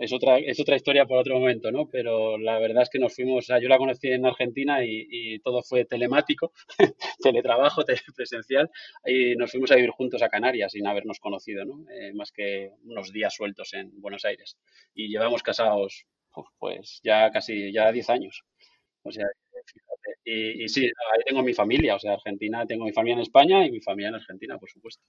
[0.00, 1.88] es, otra, es otra historia por otro momento, ¿no?
[1.90, 5.84] Pero la verdad es que nos fuimos, yo la conocí en Argentina y, todo fue
[5.84, 6.52] telemático,
[7.20, 7.82] teletrabajo,
[8.16, 8.70] presencial,
[9.04, 11.84] y nos fuimos a vivir juntos a Canarias sin habernos conocido, ¿no?
[11.90, 14.56] Eh, más que unos días sueltos en Buenos Aires.
[14.94, 16.06] Y llevamos casados,
[16.58, 18.42] pues ya casi, ya 10 años.
[19.02, 19.26] O sea,
[19.66, 20.20] fíjate.
[20.24, 23.66] Y, y sí, ahí tengo mi familia, o sea, Argentina, tengo mi familia en España
[23.66, 25.02] y mi familia en Argentina, por supuesto.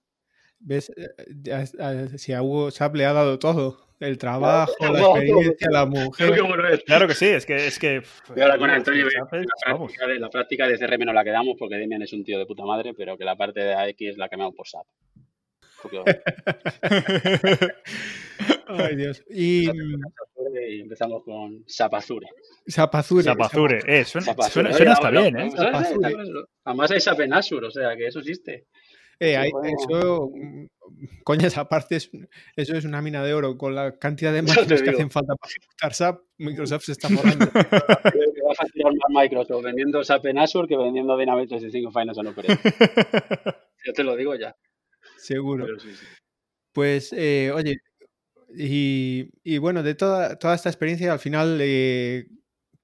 [0.59, 0.91] ¿Ves?
[0.95, 3.85] Eh, si a Hugo Sap le ha dado todo.
[3.99, 6.83] El trabajo, la experiencia, la mujer.
[6.85, 7.55] Claro que sí, es que.
[7.55, 8.03] Es que
[8.41, 12.03] ahora con Antonio, la práctica, de, la práctica de CRM no la quedamos porque Demian
[12.03, 14.67] es un tío de puta madre, pero que la parte de AX la quemamos por
[14.67, 14.85] SAP.
[18.67, 19.23] Ay, Dios.
[19.29, 19.67] Y...
[20.81, 22.27] empezamos con Sapazure.
[22.67, 23.23] Sapazure.
[23.23, 25.51] Sapazure, eh, suena, suena, hasta bien, ¿eh?
[26.63, 28.65] Además hay SAP en Azure, o sea que eso existe.
[29.19, 30.65] Eh, eso, mm,
[31.23, 33.57] coñas aparte, eso es una mina de oro.
[33.57, 37.45] Con la cantidad de máquinas que hacen falta para ejecutar SAP, Microsoft se está morando.
[37.53, 42.27] vas a tirar más Microsoft vendiendo SAP en Azure que vendiendo Dynamics 365 Finance on
[42.27, 42.59] Operation.
[43.85, 44.55] Yo te lo digo ya.
[45.17, 45.65] Seguro.
[46.73, 47.77] Pues, eh, oye,
[48.55, 52.27] y, y, bueno, de toda, toda esta experiencia, al final, eh,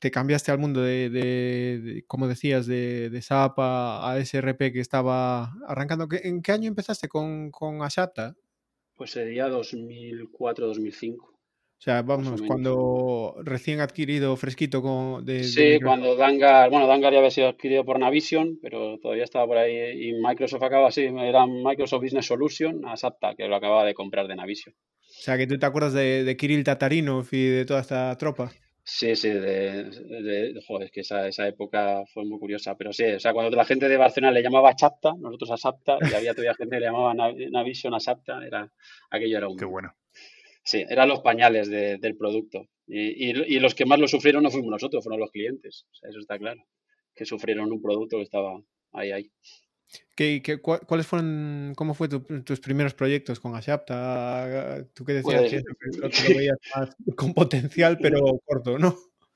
[0.03, 6.09] te cambiaste al mundo de, como decías, de, de SAP a, SRP que estaba arrancando.
[6.11, 8.35] ¿En qué año empezaste con, con Asapta?
[8.95, 11.15] Pues sería 2004-2005.
[11.21, 11.29] O
[11.77, 17.31] sea, vamos, cuando recién adquirido fresquito con de, Sí, cuando Dangar, bueno, Dangar ya había
[17.31, 22.03] sido adquirido por Navision, pero todavía estaba por ahí y Microsoft acaba así, era Microsoft
[22.03, 24.75] Business Solution, Asapta, que lo acababa de comprar de Navision.
[24.75, 28.51] O sea, que tú te acuerdas de, de Kirill Tatarinov y de toda esta tropa.
[28.85, 33.19] Sí, sí, de, joder, es que esa, esa, época fue muy curiosa, pero sí, o
[33.19, 36.53] sea, cuando la gente de Barcelona le llamaba Chapta, nosotros a Sapta, y había todavía
[36.53, 38.69] gente que le llamaba Navision a Sapta, era,
[39.09, 39.55] aquello era un...
[39.55, 39.95] Qué bueno.
[40.65, 42.67] Sí, eran los pañales del producto.
[42.85, 46.09] Y, y, los que más lo sufrieron no fuimos nosotros, fueron los clientes, o sea,
[46.09, 46.61] eso está claro,
[47.15, 49.31] que sufrieron un producto que estaba ahí, ahí.
[50.15, 54.85] ¿Qué, qué, cuáles fueron, cómo fue tus primeros proyectos con Ashapta?
[54.93, 55.63] Tú que decías
[56.01, 58.95] pues que lo veías más con potencial, pero corto, ¿no?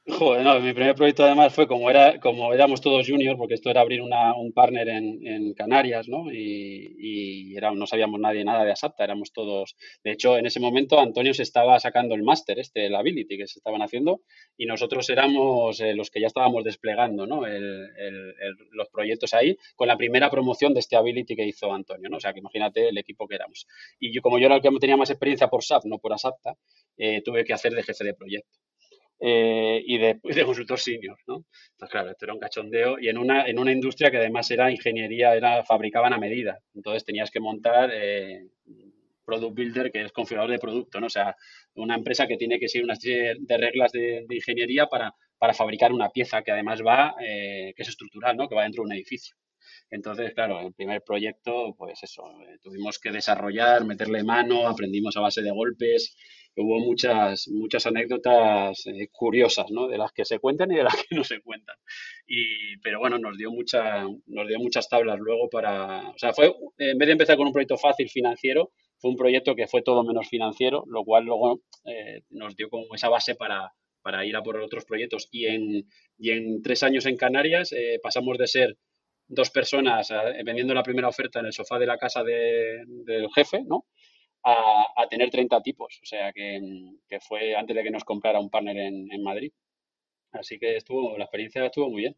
[0.10, 3.70] Joder, no, mi primer proyecto además fue como era, como éramos todos juniors, porque esto
[3.70, 6.32] era abrir una, un partner en, en Canarias, ¿no?
[6.32, 9.76] Y, y era, no sabíamos nadie nada de Asapta, éramos todos.
[10.06, 13.48] De hecho, en ese momento Antonio se estaba sacando el máster, este, el Ability, que
[13.48, 14.22] se estaban haciendo,
[14.56, 17.46] y nosotros éramos eh, los que ya estábamos desplegando, ¿no?
[17.46, 18.34] El, el,
[18.72, 22.16] los proyectos ahí, con la primera promoción de este Ability que hizo Antonio, ¿no?
[22.16, 23.68] O sea, que imagínate el equipo que éramos.
[24.00, 26.54] Y yo, como yo era el que tenía más experiencia por SAP, no por Asapta,
[26.98, 28.58] eh, tuve que hacer de jefe de proyecto.
[29.20, 31.46] Eh, y, de, de, consultor senior, ¿no?
[31.72, 34.70] Entonces, claro, esto era un cachondeo y en una, en una industria que además era
[34.70, 36.60] ingeniería, era fabricaban a medida.
[36.76, 38.46] Entonces tenías que montar eh,
[39.28, 41.08] Product Builder, que es configurador de producto, ¿no?
[41.08, 41.36] O sea,
[41.76, 45.92] una empresa que tiene que seguir una serie de reglas de, ingeniería para, para, fabricar
[45.92, 48.48] una pieza que además va, eh, que es estructural, ¿no?
[48.48, 49.36] Que va dentro de un edificio.
[49.90, 55.22] Entonces, claro, el primer proyecto, pues eso, eh, tuvimos que desarrollar, meterle mano, aprendimos a
[55.22, 56.16] base de golpes,
[56.62, 59.88] hubo muchas, muchas anécdotas eh, curiosas, ¿no?
[59.88, 61.76] De las que se cuentan y de las que no se cuentan.
[62.26, 66.10] Y, pero bueno, nos dio, mucha, nos dio muchas tablas luego para...
[66.10, 69.56] O sea, fue, en vez de empezar con un proyecto fácil financiero, fue un proyecto
[69.56, 73.72] que fue todo menos financiero, lo cual luego eh, nos dio como esa base para,
[74.02, 75.28] para ir a por otros proyectos.
[75.32, 78.78] Y en, y en tres años en Canarias eh, pasamos de ser
[79.28, 83.28] dos personas eh, vendiendo la primera oferta en el sofá de la casa de, del
[83.36, 83.86] jefe, ¿no?
[84.44, 86.00] A, tener 30 tipos.
[86.02, 86.62] O sea, que,
[87.08, 89.52] que, fue antes de que nos comprara un partner en, en, Madrid.
[90.32, 92.16] Así que estuvo, la experiencia estuvo muy bien.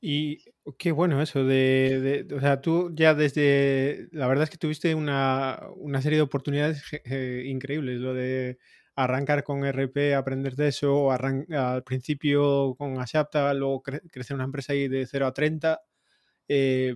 [0.00, 0.38] Y
[0.78, 5.60] qué bueno eso de, o sea, tú ya desde, la verdad es que tuviste una,
[5.74, 6.84] una serie de oportunidades
[7.44, 8.58] increíbles, lo de
[8.94, 14.72] arrancar con RP, aprender de eso, al principio con Asapta, luego cre crecer una empresa
[14.72, 15.80] ahí de 0 a 30.
[16.48, 16.94] Eh,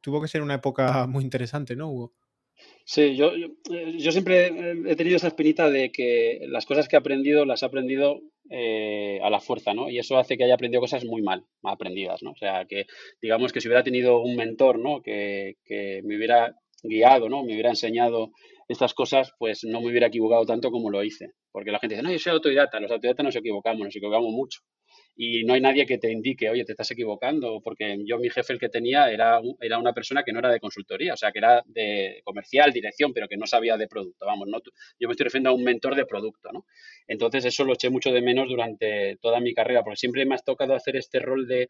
[0.00, 2.12] tuvo que ser una época muy interesante, ¿no, Hugo?
[2.86, 3.48] Sí, yo, yo,
[3.96, 4.48] yo, siempre
[4.86, 9.18] he tenido esa espinita de que las cosas que he aprendido las he aprendido eh,
[9.22, 9.88] a la fuerza, ¿no?
[9.88, 12.32] Y eso hace que haya aprendido cosas muy mal, mal aprendidas, ¿no?
[12.32, 12.86] O sea, que
[13.22, 15.00] digamos que si hubiera tenido un mentor, ¿no?
[15.00, 17.42] Que, que me hubiera guiado, ¿no?
[17.42, 18.32] Me hubiera enseñado
[18.68, 21.30] estas cosas, pues no me hubiera equivocado tanto como lo hice.
[21.52, 24.60] Porque la gente dice, no, yo soy autodidacta, los autodidactas nos equivocamos, nos equivocamos mucho
[25.16, 28.52] y no hay nadie que te indique, oye, te estás equivocando, porque yo mi jefe
[28.52, 31.38] el que tenía era, era una persona que no era de consultoría, o sea, que
[31.38, 34.58] era de comercial, dirección, pero que no sabía de producto, vamos, no,
[34.98, 36.66] yo me estoy refiriendo a un mentor de producto, ¿no?
[37.06, 40.38] Entonces eso lo eché mucho de menos durante toda mi carrera, porque siempre me ha
[40.38, 41.68] tocado hacer este rol de,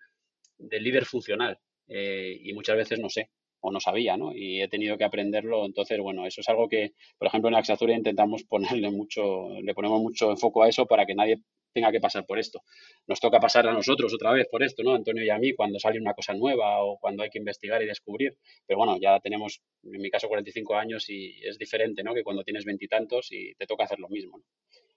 [0.59, 3.31] de líder funcional eh, y muchas veces no sé,
[3.61, 4.35] o no sabía, ¿no?
[4.35, 5.65] Y he tenido que aprenderlo.
[5.65, 10.01] Entonces, bueno, eso es algo que, por ejemplo, en Axazuria intentamos ponerle mucho, le ponemos
[10.03, 11.41] mucho enfoque a eso para que nadie
[11.75, 12.63] tenga que pasar por esto.
[13.07, 14.95] Nos toca pasar a nosotros otra vez por esto, ¿no?
[14.95, 17.87] Antonio y a mí, cuando sale una cosa nueva o cuando hay que investigar y
[17.87, 18.39] descubrir.
[18.67, 22.15] Pero bueno, ya tenemos, en mi caso, 45 años y es diferente, ¿no?
[22.15, 24.41] Que cuando tienes veintitantos y, te toca hacer lo mismo.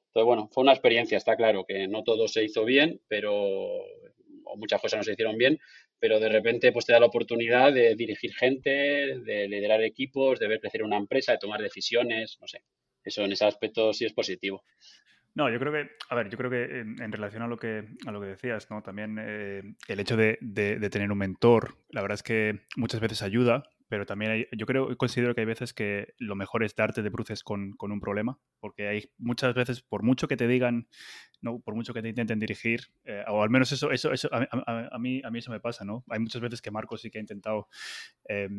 [0.07, 3.33] Entonces, bueno, fue una experiencia, está claro que no todo se hizo bien, pero
[4.49, 5.59] o muchas cosas no se hicieron bien,
[5.99, 10.47] pero de repente pues te da la oportunidad de dirigir gente, de liderar equipos, de
[10.47, 12.63] ver crecer una empresa, de tomar decisiones, no sé.
[13.03, 14.63] Eso en ese aspecto sí es positivo.
[15.37, 18.11] No, yo creo que, a ver, yo creo que en, relación a lo que, a
[18.11, 18.81] lo que decías, ¿no?
[18.81, 23.21] También eh, el hecho de, de, tener un mentor, la verdad es que muchas veces
[23.21, 27.03] ayuda, pero también hay, yo creo, considero que hay veces que lo mejor es darte
[27.03, 30.87] de bruces con, con, un problema, porque hay muchas veces, por mucho que te digan,
[31.39, 34.97] no, por mucho que te intenten dirigir, eh, o al menos eso, eso, eso a,
[34.97, 36.03] mí, a mí eso me pasa, ¿no?
[36.09, 37.67] Hay muchas veces que Marco sí que ha intentado...
[38.27, 38.49] Eh,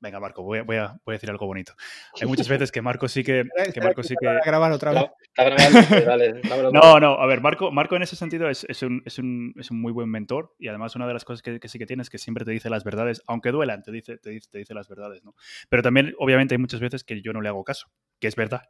[0.00, 1.74] Venga, Marco, voy a, voy, a, voy a, decir algo bonito.
[2.20, 3.44] Hay muchas veces que Marco sí que.
[3.72, 4.26] que Marco sí que...
[4.44, 5.04] grabar otra vez.
[6.72, 9.70] No, no, a ver, Marco, Marco en ese sentido es, es, un, es, un, es
[9.70, 12.02] un muy buen mentor y además una de las cosas que, que, sí que tiene
[12.02, 14.74] es que siempre te dice las verdades, aunque duelan, te dice, te dice, te dice
[14.74, 15.34] las verdades, ¿no?
[15.68, 18.62] Pero también, obviamente, hay muchas veces que yo no le hago caso, que es verdad.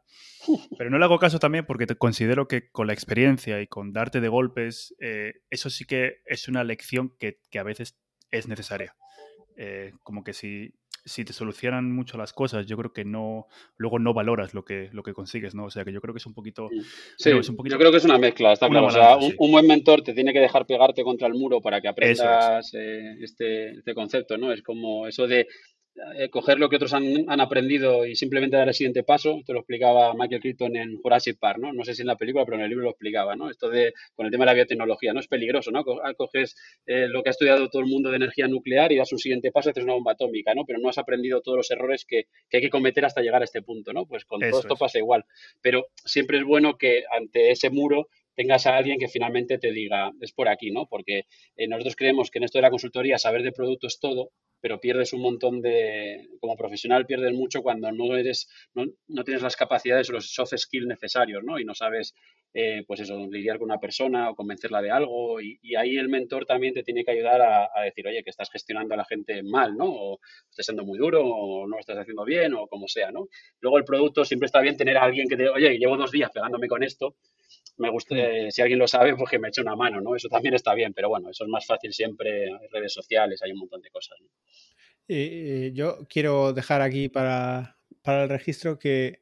[0.77, 3.93] Pero no le hago caso también porque te considero que con la experiencia y con
[3.93, 7.97] darte de golpes, eh, eso sí que es una lección que, que a veces
[8.29, 8.95] es necesaria.
[9.57, 13.99] Eh, como que si, si te solucionan mucho las cosas, yo creo que no, luego
[13.99, 15.65] no valoras lo que, lo que consigues, ¿no?
[15.65, 16.69] O sea, que yo creo que es un poquito...
[17.17, 18.87] Sí, es un poquito, yo creo que es una mezcla, está claro.
[18.87, 21.87] O sea, un, buen mentor te tiene que dejar pegarte contra el muro para que
[21.87, 22.73] aprendas es.
[22.75, 24.51] eh, este, este concepto, ¿no?
[24.51, 25.47] Es como eso de
[26.17, 29.37] eh, coger lo que otros han, han, aprendido y simplemente dar el siguiente paso.
[29.39, 31.73] Esto lo explicaba Michael Crichton en Jurassic Park, ¿no?
[31.73, 33.49] No sé si en la película, pero en el libro lo explicaba, ¿no?
[33.49, 35.19] Esto de, con el tema de la biotecnología, ¿no?
[35.19, 35.83] Es peligroso, ¿no?
[36.03, 39.11] Ah, coges eh, lo que ha estudiado todo el mundo de energía nuclear y das
[39.11, 40.65] un siguiente paso, haces una bomba atómica, ¿no?
[40.65, 43.45] Pero no has aprendido todos los errores que, que hay que cometer hasta llegar a
[43.45, 44.05] este punto, ¿no?
[44.05, 44.79] Pues con Eso todo esto es.
[44.79, 45.25] pasa igual.
[45.61, 50.11] Pero siempre es bueno que ante ese muro tengas a alguien que finalmente te diga,
[50.21, 50.87] es por aquí, ¿no?
[50.87, 51.25] Porque
[51.57, 54.79] eh, nosotros creemos que en esto de la consultoría saber de producto es todo, pero
[54.79, 59.55] pierdes un montón de, como profesional pierdes mucho cuando no eres, no, no tienes las
[59.55, 61.59] capacidades o los soft skills necesarios, ¿no?
[61.59, 62.13] Y no sabes
[62.53, 66.45] eh, pues eso, lidiar con una persona o convencerla de algo y, ahí el mentor
[66.45, 69.77] también te tiene que ayudar a, decir, oye, que estás gestionando a la gente mal,
[69.77, 69.85] ¿no?
[69.85, 70.19] O
[70.49, 73.29] estás siendo muy duro o no lo estás haciendo bien o como sea, ¿no?
[73.61, 76.29] Luego el producto siempre está bien tener a alguien que te, oye, llevo dos días
[76.31, 77.15] pegándome con esto,
[77.81, 78.15] me gusta,
[78.49, 80.15] si alguien lo sabe, pues que me eche una mano, ¿no?
[80.15, 83.51] Eso también está bien, pero bueno, eso es más fácil siempre, en redes sociales, hay
[83.51, 84.17] un montón de cosas.
[85.07, 89.21] Eh, yo quiero dejar aquí para, para el registro que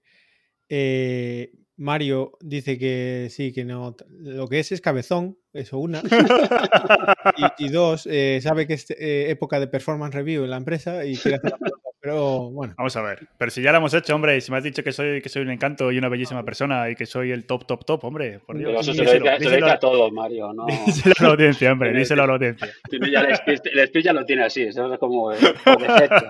[0.69, 3.95] eh, Mario dice que sí, que no.
[4.10, 6.02] Lo que es es cabezón, eso una.
[7.58, 11.15] y, dos, eh, sabe que es eh, época de performance review en la empresa y
[11.15, 11.58] quiere hacer la
[12.01, 12.73] pero bueno.
[12.77, 13.27] Vamos a ver.
[13.38, 15.29] Pero si ya lo hemos hecho, hombre, y si me has dicho que soy, que
[15.29, 18.39] soy un encanto y una bellísima persona y que soy el top, top, top, hombre,
[18.39, 18.88] por Dios.
[18.88, 20.53] eso se lo dedica a todo, Mario.
[20.53, 20.65] No.
[20.85, 22.69] Díselo a la audiencia, hombre, díselo a la audiencia.
[22.91, 25.31] el speech ya lo tiene así, eso es como
[25.63, 26.29] por defecto.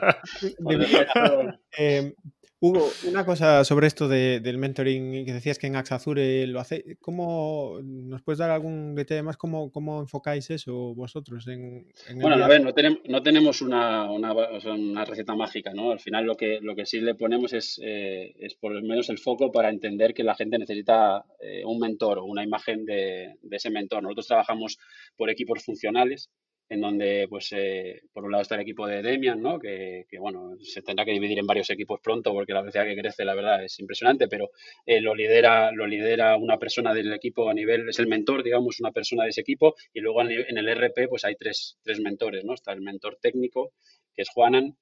[1.78, 2.14] Eh,
[2.62, 7.80] Hugo, una cosa sobre esto del mentoring que decías que en Axazure lo hace, ¿cómo
[7.82, 9.38] nos puedes dar algún detalle más?
[9.38, 11.48] ¿Cómo, cómo enfocáis eso vosotros?
[11.48, 15.92] En, bueno, a ver, no tenemos, no tenemos una, una, receta mágica, ¿no?
[15.92, 19.10] Al final lo que, lo que sí le ponemos es, eh, es por lo menos
[19.10, 23.38] el foco para entender que la gente necesita eh, un mentor o una imagen de,
[23.42, 24.04] de ese mentor.
[24.04, 24.78] Nosotros trabajamos
[25.16, 26.30] por equipos funcionales
[26.70, 29.60] en donde, pues, eh, por un lado está el equipo de Demian, ¿no?
[29.60, 33.26] Que, bueno, se tendrá que dividir en varios equipos pronto porque la velocidad que crece,
[33.26, 34.52] la verdad, es impresionante, pero
[34.86, 38.80] eh, lo, lidera, lo lidera una persona del equipo a nivel, es el mentor, digamos,
[38.80, 42.46] una persona de ese equipo, y luego en el RP, pues hay tres, tres mentores,
[42.46, 42.54] ¿no?
[42.54, 43.74] Está el mentor técnico,
[44.16, 44.78] que es Juanan,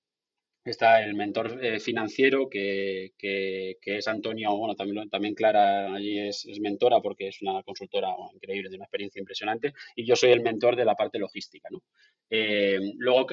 [0.67, 3.13] Está el mentor eh, financiero, que,
[3.81, 8.75] es Antonio, bueno, también, también Clara allí es, mentora porque es una consultora increíble, de
[8.75, 11.83] una experiencia impresionante, y yo soy el mentor de la parte logística, ¿no?
[12.29, 13.27] Eh, luego,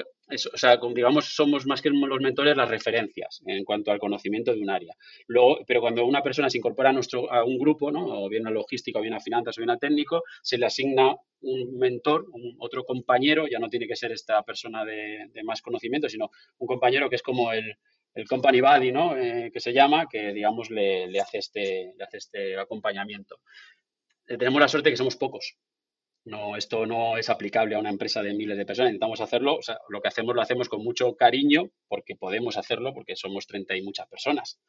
[0.53, 4.61] o sea, digamos, somos más que los mentores las referencias en cuanto al conocimiento de
[4.61, 4.95] un área.
[5.27, 8.05] Luego, pero cuando una persona se incorpora a, nuestro, a un grupo, ¿no?
[8.05, 11.15] o bien a logística, o bien a finanzas, o bien a técnico, se le asigna
[11.41, 12.25] un mentor,
[12.57, 17.09] otro compañero, ya no tiene que ser esta persona de, más conocimiento, sino un compañero
[17.09, 17.75] que es como el,
[18.13, 19.17] el company buddy, ¿no?
[19.17, 23.39] Eh, que se llama, que digamos le, le, hace, este, le hace este acompañamiento.
[24.27, 25.57] Eh, tenemos la suerte de que somos pocos,
[26.25, 28.89] no, esto no es aplicable a una empresa de miles de personas.
[28.89, 32.95] Intentamos hacerlo, o sea, lo que hacemos lo hacemos con mucho cariño porque podemos hacerlo,
[32.95, 34.59] porque somos 30 y muchas personas.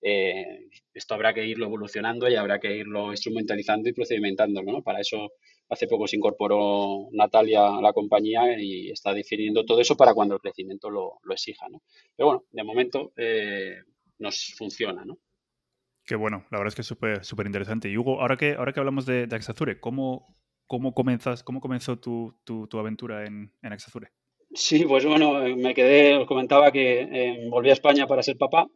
[0.00, 4.72] Eh, esto habrá que irlo evolucionando y habrá que irlo instrumentalizando y procedimentándolo.
[4.72, 4.82] ¿no?
[4.82, 5.32] Para eso
[5.72, 10.34] hace poco se incorporó Natalia a la compañía y está definiendo todo eso para cuando
[10.34, 11.66] el crecimiento lo, exija.
[11.70, 11.82] ¿no?
[12.14, 13.76] Pero bueno, de momento eh,
[14.18, 15.04] nos funciona.
[15.04, 15.18] ¿no?
[16.04, 17.88] Qué bueno, la verdad es que es súper súper interesante.
[17.88, 21.98] Y Hugo, ahora que, ahora que hablamos de, de Axazure, ¿cómo, ¿Cómo, comenzas, cómo comenzó
[21.98, 24.08] tu, tu, aventura en, en Axazure?
[24.54, 28.68] Sí, pues bueno, me quedé, os comentaba que eh, volví a España para ser papá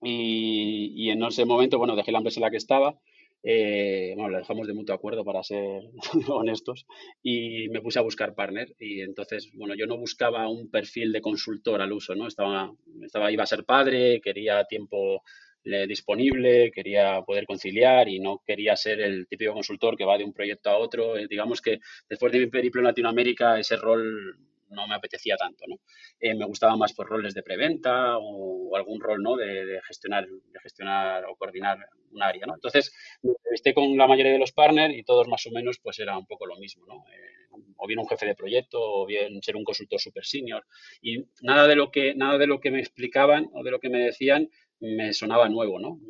[0.00, 2.98] y, y, en ese momento, bueno, dejé la empresa en la que estaba,
[3.42, 5.82] eh, bueno, la dejamos de mutuo acuerdo para ser
[6.28, 6.86] honestos
[7.22, 11.20] y me puse a buscar partner y entonces, bueno, yo no buscaba un perfil de
[11.20, 12.26] consultor al uso, ¿no?
[12.28, 15.22] Estaba, estaba iba a ser padre, quería tiempo
[15.64, 20.32] disponible, quería poder conciliar y no quería ser el típico consultor que va de un
[20.32, 21.16] proyecto a otro.
[21.16, 21.78] Eh, digamos que
[22.08, 24.36] después de mi periplo en Latinoamérica, ese rol
[24.72, 25.76] no me apetecía tanto, ¿no?
[26.20, 29.36] Eh, me gustaba más por roles de preventa o, algún rol, ¿no?
[29.36, 31.78] De, gestionar, de gestionar o coordinar
[32.10, 32.54] un área, ¿no?
[32.54, 35.98] Entonces, me entrevisté con la mayoría de los partners y todos más o menos, pues
[35.98, 37.04] era un poco lo mismo, ¿no?
[37.12, 40.64] Eh, o bien un jefe de proyecto o bien ser un consultor super senior
[41.02, 43.90] y nada de lo que nada de lo que me explicaban o de lo que
[43.90, 44.48] me decían
[44.80, 46.00] me sonaba nuevo, ¿no?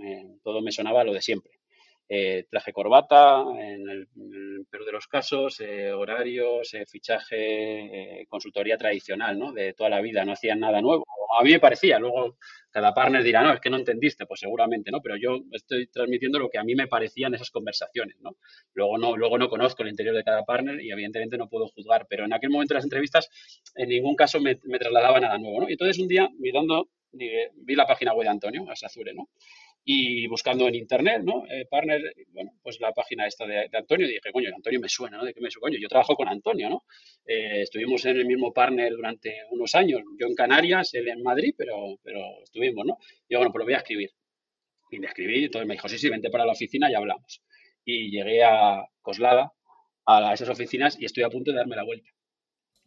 [0.45, 1.62] todo me sonaba lo de siempre.
[2.15, 4.07] Eh, traje corbata, en el,
[4.71, 9.51] peor de los casos, eh, horarios, eh, fichaje, consultoría tradicional, ¿no?
[9.51, 11.07] De toda la vida, no hacían nada nuevo.
[11.41, 12.37] A mí me parecía, luego
[12.71, 15.01] cada partner dirá, no, es que no entendiste, pues seguramente, ¿no?
[15.01, 18.37] Pero yo estoy transmitiendo lo que a mí me parecía en esas conversaciones, ¿no?
[18.75, 22.07] Luego no, luego no conozco el interior de cada partner y evidentemente no puedo juzgar,
[22.11, 23.31] pero en aquel momento de las entrevistas
[23.75, 25.67] en ningún caso me, me trasladaba nada nuevo.
[25.67, 29.29] Y entonces un día, mirando vi la página web de Antonio, Asazure, ¿no?
[29.85, 31.45] Y buscando en internet, ¿no?
[31.49, 35.19] Eh, partner, bueno, pues la página esta de, Antonio, y dije, coño, Antonio me suena,
[35.19, 35.25] ¿no?
[35.25, 35.69] ¿De qué me suena?
[35.69, 36.85] Coño, yo trabajo con Antonio, ¿no?
[37.27, 41.55] Eh, estuvimos en el mismo partner durante unos años, yo en Canarias, él en Madrid,
[41.57, 42.99] pero, pero estuvimos, ¿no?
[43.29, 44.11] Y yo, bueno, pues lo voy a escribir.
[44.91, 47.43] Y le escribí, entonces me dijo, sí, sí, vente para la oficina y hablamos.
[47.85, 49.53] Y llegué a Coslada,
[50.07, 52.11] a esas oficinas, y estoy a punto de darme la vuelta.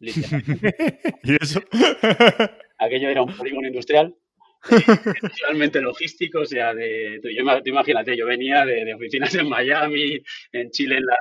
[0.00, 1.60] ¿Y eso?
[2.78, 4.14] Aquello era un polígono industrial,
[5.20, 10.20] totalmente logístico, o sea, de, yo, imagínate, yo venía de, oficinas en Miami,
[10.52, 11.18] en Chile, en la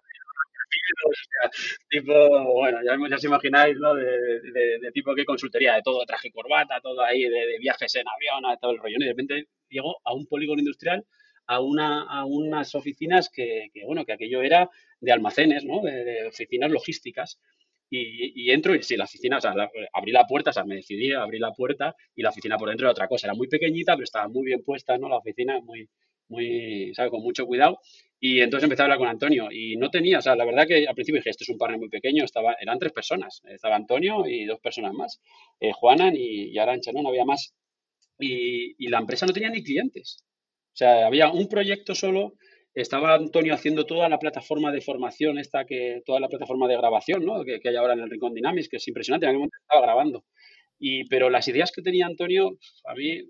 [1.05, 1.49] o sea,
[1.89, 2.13] tipo,
[2.53, 3.95] bueno, ya, ya os imagináis, ¿no?
[3.95, 8.71] De, tipo que consultoría, de todo, traje corbata, todo ahí, de, viajes en avión, todo
[8.71, 8.97] el rollo.
[8.99, 11.05] Y de repente llego a un polígono industrial
[11.47, 14.69] a, una, a unas oficinas que, bueno, que aquello era
[14.99, 15.81] de almacenes, ¿no?
[15.81, 17.39] De, oficinas logísticas.
[18.35, 19.53] Y, entro y sí, la oficina, o sea,
[19.93, 22.69] abrí la puerta, o sea, me decidí a abrir la puerta y la oficina por
[22.69, 23.27] dentro era otra cosa.
[23.27, 25.09] Era muy pequeñita, pero estaba muy bien puesta, ¿no?
[25.09, 25.89] La oficina muy,
[26.29, 27.11] muy, ¿sabes?
[27.11, 27.79] Con mucho cuidado.
[28.19, 30.87] Y entonces empecé a hablar con Antonio y no tenía, o sea, la verdad que
[30.87, 34.25] al principio dije, este es un panel muy pequeño, estaba, eran tres personas, estaba Antonio
[34.27, 35.21] y dos personas más,
[35.59, 37.01] eh, Juanan y, Arancha, ¿no?
[37.03, 37.53] No había más.
[38.17, 40.23] Y, y la empresa no tenía ni clientes.
[40.73, 42.33] O sea, había un proyecto solo,
[42.75, 47.25] estaba Antonio haciendo toda la plataforma de formación, esta que, toda la plataforma de grabación,
[47.25, 47.43] ¿no?
[47.43, 50.25] Que, hay ahora en el Rincón Dynamics, que es impresionante, en aquel momento estaba grabando.
[50.77, 53.23] Y, pero las ideas que tenía Antonio, a mí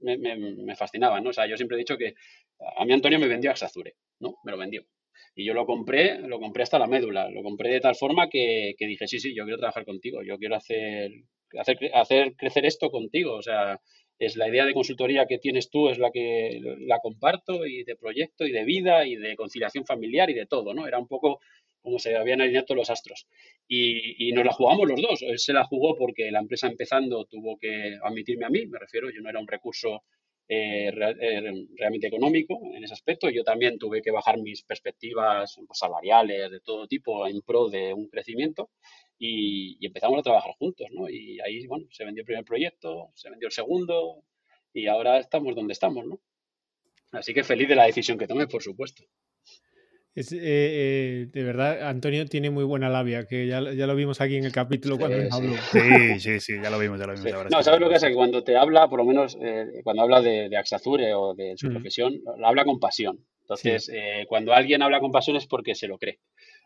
[0.00, 1.30] me, fascinaban, ¿no?
[1.30, 2.14] O sea, yo siempre he dicho que
[2.76, 4.36] a mí Antonio me vendió Axazure, ¿no?
[4.44, 4.84] Me lo vendió.
[5.36, 8.74] Y yo lo compré, lo compré hasta la médula, lo compré de tal forma que,
[8.76, 11.12] que dije, sí, sí, yo quiero trabajar contigo, yo quiero hacer,
[11.58, 13.80] hacer, hacer crecer esto contigo, o sea,
[14.18, 17.96] es la idea de consultoría que tienes tú, es la que la comparto, y de
[17.96, 20.86] proyecto, y de vida, y de conciliación familiar, y de todo, ¿no?
[20.86, 21.40] Era un poco
[21.82, 23.28] como se habían alineado todos los astros.
[23.68, 25.22] Y, y, nos la jugamos los dos.
[25.22, 29.08] Él se la jugó porque la empresa empezando tuvo que admitirme a mí, me refiero,
[29.10, 30.02] yo no era un recurso
[30.48, 33.28] eh, eh, realmente económico en ese aspecto.
[33.30, 38.08] Yo también tuve que bajar mis perspectivas salariales de todo tipo en pro de un
[38.08, 38.70] crecimiento
[39.18, 41.08] y, empezamos a trabajar juntos, ¿no?
[41.08, 44.22] Y ahí, bueno, se vendió el primer proyecto, se vendió el segundo
[44.72, 46.20] y ahora estamos donde estamos, ¿no?
[47.12, 49.04] Así que feliz de la decisión que tomé, por supuesto.
[50.14, 54.20] Es, eh, eh, de verdad, Antonio tiene muy buena labia, que ya, ya lo vimos
[54.22, 55.54] aquí en el capítulo cuando sí, habló.
[55.70, 57.50] Sí, sí, sí, ya lo vimos, ya lo vimos.
[57.50, 58.02] No, ¿sabes lo que es?
[58.02, 61.52] Que cuando te habla, por lo menos eh, cuando habla de, de, Axazure o de
[61.58, 61.70] su mm.
[61.70, 63.26] profesión, lo habla con pasión.
[63.42, 63.92] Entonces,
[64.26, 66.18] cuando alguien habla con pasión es porque se lo cree.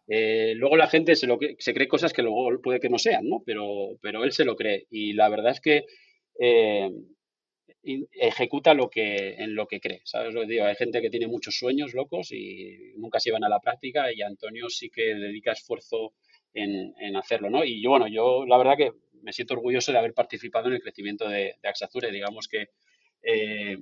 [0.07, 3.43] Luego la gente se, lo, se cree cosas que luego puede que no sean, ¿no?
[3.45, 4.87] Pero, pero él se lo cree.
[4.91, 5.85] Y la verdad es que
[7.83, 10.03] ejecuta lo que, en lo que cree.
[10.05, 10.65] ¿Sabes lo digo?
[10.65, 14.23] Hay gente que tiene muchos sueños locos y nunca se llevan a la práctica y
[14.23, 16.15] Antonio sí que dedica esfuerzo
[16.53, 17.65] en, en hacerlo, ¿no?
[17.65, 20.83] Y yo, bueno, yo la verdad que me siento orgulloso de haber participado en el
[20.83, 22.11] crecimiento de, de Axazure.
[22.11, 22.69] Digamos que
[23.23, 23.79] eh,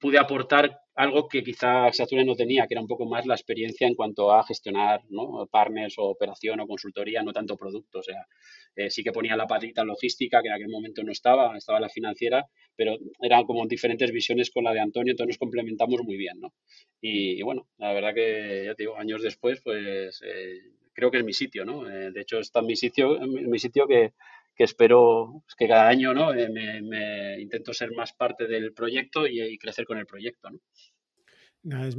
[0.00, 3.86] pude aportar algo que quizá Saturn no tenía, que era un poco más la experiencia
[3.86, 5.46] en cuanto a gestionar ¿no?
[5.46, 8.00] partners o operación o consultoría, no tanto producto.
[8.00, 8.26] O sea,
[8.74, 11.88] eh, sí que ponía la patita logística, que en aquel momento no estaba, estaba la
[11.88, 16.40] financiera, pero eran como diferentes visiones con la de Antonio, entonces nos complementamos muy bien,
[16.40, 16.52] ¿no?
[17.00, 20.58] Y, bueno, la verdad que, ya te digo, años después, pues eh,
[20.92, 21.88] creo que es mi sitio, ¿no?
[21.88, 24.14] Eh, de hecho, está en mi sitio, en mi sitio que,
[24.58, 26.34] que espero que cada año ¿no?
[26.34, 30.50] Eh, me, intento ser más parte del proyecto y, crecer con el proyecto.
[30.50, 30.58] ¿no?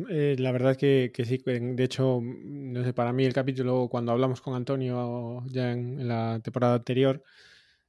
[0.09, 4.11] Eh, la verdad que, que, sí, de hecho, no sé, para mí el capítulo, cuando
[4.11, 7.23] hablamos con Antonio ya en, la temporada anterior,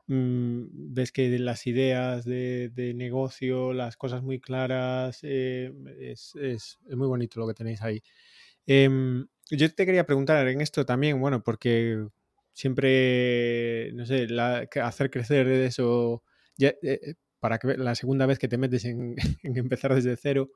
[0.06, 7.08] mm, ves que las ideas de, negocio, las cosas muy claras, eh, es, es, muy
[7.08, 8.00] bonito lo que tenéis ahí.
[8.66, 12.06] Em, yo te quería preguntar en esto también, bueno, porque
[12.60, 14.28] siempre, no sé,
[14.82, 16.22] hacer crecer eso,
[16.56, 20.50] ya, eh, para que la segunda vez que te metes en, empezar desde cero,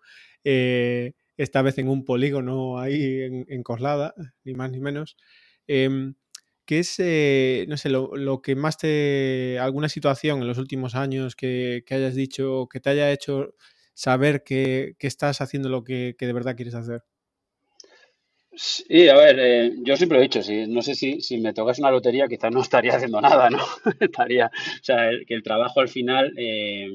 [0.44, 4.14] eh, esta vez en un polígono ahí en, Coslada,
[4.44, 5.16] ni más ni menos.
[5.66, 6.14] Em,
[6.66, 11.36] ¿Qué es, eh, no sé, lo, que más te, alguna situación en los últimos años
[11.36, 13.54] que, hayas dicho, que te haya hecho
[13.94, 17.02] saber que, estás haciendo lo que, que de verdad quieres hacer?
[18.56, 21.78] Sí, a ver, eh, yo siempre he dicho, si, no sé si, si me tocas
[21.80, 23.58] una lotería, quizás no estaría haciendo nada, ¿no?
[24.00, 26.86] estaría, o sea, que el trabajo al final, eh,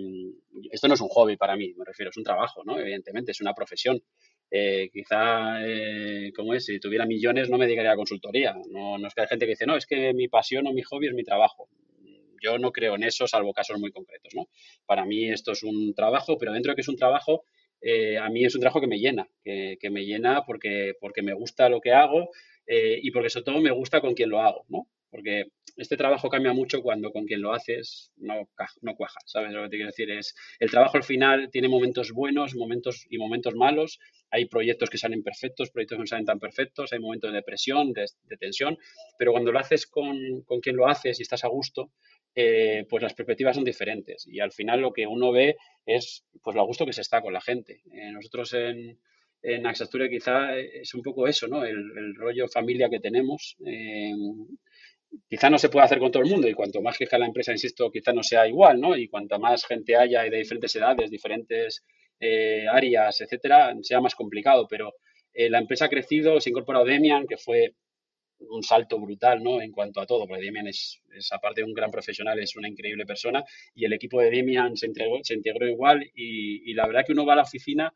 [0.71, 2.79] esto no es un hobby para mí, me refiero, es un trabajo, ¿no?
[2.79, 4.01] Evidentemente, es una profesión.
[4.51, 5.57] Eh, quizá,
[6.35, 8.55] como es, si tuviera millones no me dedicaría a consultoría.
[8.71, 10.81] No, no es que hay gente que dice, no, es que mi pasión o mi
[10.81, 11.69] hobby es mi trabajo.
[12.41, 14.47] Yo no creo en eso, salvo casos muy concretos, ¿no?
[14.85, 17.43] Para mí esto es un trabajo, pero dentro de que es un trabajo,
[17.81, 21.33] eh, a mí es un trabajo que me llena, que, me llena porque, porque me
[21.33, 22.29] gusta lo que hago
[22.67, 24.87] eh, y porque sobre todo me gusta con quien lo hago, ¿no?
[25.09, 25.45] Porque
[25.79, 28.49] este trabajo cambia mucho cuando con quien lo haces no,
[28.81, 30.11] no cuaja, ¿sabes lo que te quiero decir?
[30.11, 34.97] Es, el trabajo al final tiene momentos buenos momentos y momentos malos, hay proyectos que
[34.97, 38.05] salen perfectos, proyectos que no salen tan perfectos, hay momentos de depresión, de,
[38.37, 38.77] tensión,
[39.17, 41.91] pero cuando lo haces con, con quien lo haces y estás a gusto,
[42.35, 46.55] eh, pues las perspectivas son diferentes y al final lo que uno ve es pues
[46.55, 47.81] lo gusto que se está con la gente.
[47.91, 48.99] Eh, nosotros en,
[49.41, 49.63] en
[50.09, 51.63] quizá es un poco eso, ¿no?
[51.63, 53.55] El, rollo familia que tenemos.
[53.65, 54.13] Eh,
[55.27, 57.51] quizá no se puede hacer con todo el mundo y cuanto más fija la empresa,
[57.51, 58.97] insisto, quizá no sea igual, ¿no?
[58.97, 61.83] Y cuanto más gente haya y de diferentes edades, diferentes
[62.71, 64.93] áreas, etcétera, sea más complicado, pero
[65.33, 67.75] la empresa ha crecido, se ha incorporado Demian, que fue
[68.39, 69.61] un salto brutal, ¿no?
[69.61, 71.01] En cuanto a todo, porque Demian es,
[71.31, 73.43] aparte de un gran profesional, es una increíble persona
[73.75, 77.25] y el equipo de Demian se, integró, se integró igual y, la verdad que uno
[77.25, 77.93] va a la oficina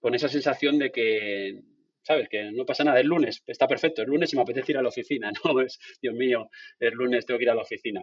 [0.00, 1.60] con esa sensación de que,
[2.02, 2.28] ¿sabes?
[2.28, 4.82] Que no pasa nada, es lunes, está perfecto, es lunes y me apetece ir a
[4.82, 6.48] la oficina, no es, Dios mío,
[6.78, 8.02] es lunes, tengo que ir a la oficina.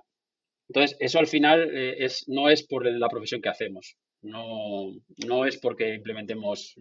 [0.69, 4.91] Entonces, eso al final eh, es, no es por la profesión que hacemos, no,
[5.25, 6.75] no es porque implementemos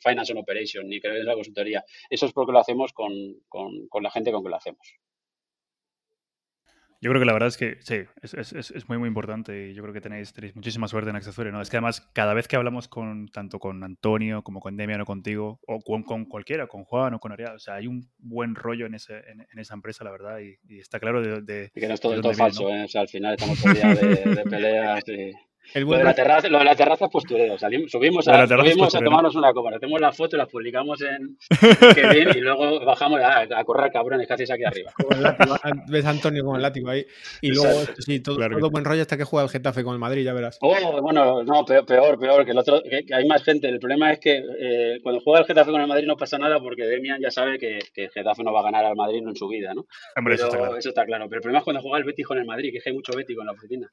[0.00, 3.12] Finance and Operation ni que es la consultoría, eso es porque lo hacemos con,
[3.48, 4.98] con, con la gente con que lo hacemos.
[7.02, 9.74] Yo creo que la verdad es que sí, es, es, es, muy, muy importante y
[9.74, 11.60] yo creo que tenéis, tenéis muchísima suerte en Accesorio, ¿no?
[11.60, 15.04] Es que además, cada vez que hablamos con tanto con Antonio como con Demian o
[15.04, 18.54] contigo, o con, con cualquiera, con Juan o con Ariel, o sea, hay un buen
[18.54, 21.72] rollo en, ese, en, en esa empresa, la verdad, y, y, está claro de, de
[21.74, 22.76] Y que no es todo, todo falso, ¿no?
[22.76, 22.84] ¿eh?
[22.84, 25.32] O sea, al final estamos día de, de peleas y...
[25.74, 27.58] Lo de, la terraza, lo de la terraza es postureo.
[27.58, 31.36] Salimos, subimos, a, subimos a, tomarnos una copa, hacemos la foto, la publicamos en
[31.94, 34.92] Kevin y luego bajamos a, a correr cabrones que hacéis aquí arriba.
[35.88, 37.04] Ves a Antonio con el látigo ahí.
[37.40, 39.98] Y luego, sí, todo, claro todo buen rollo hasta que juega el Getafe con el
[39.98, 40.58] Madrid, ya verás.
[40.60, 42.82] Oh, bueno, no, peor, peor, peor que el otro.
[42.82, 43.68] Que, que hay más gente.
[43.68, 46.60] El problema es que eh, cuando juega el Getafe con el Madrid no pasa nada
[46.60, 49.36] porque Demian ya sabe que, que el Getafe no va a ganar al Madrid en
[49.36, 49.86] su vida, ¿no?
[50.16, 50.76] Hombre, Pero eso, está claro.
[50.76, 51.24] eso está claro.
[51.28, 52.96] Pero el problema es cuando juega el Betis con el Madrid, que es que hay
[52.96, 53.90] mucho Betis con la oficina.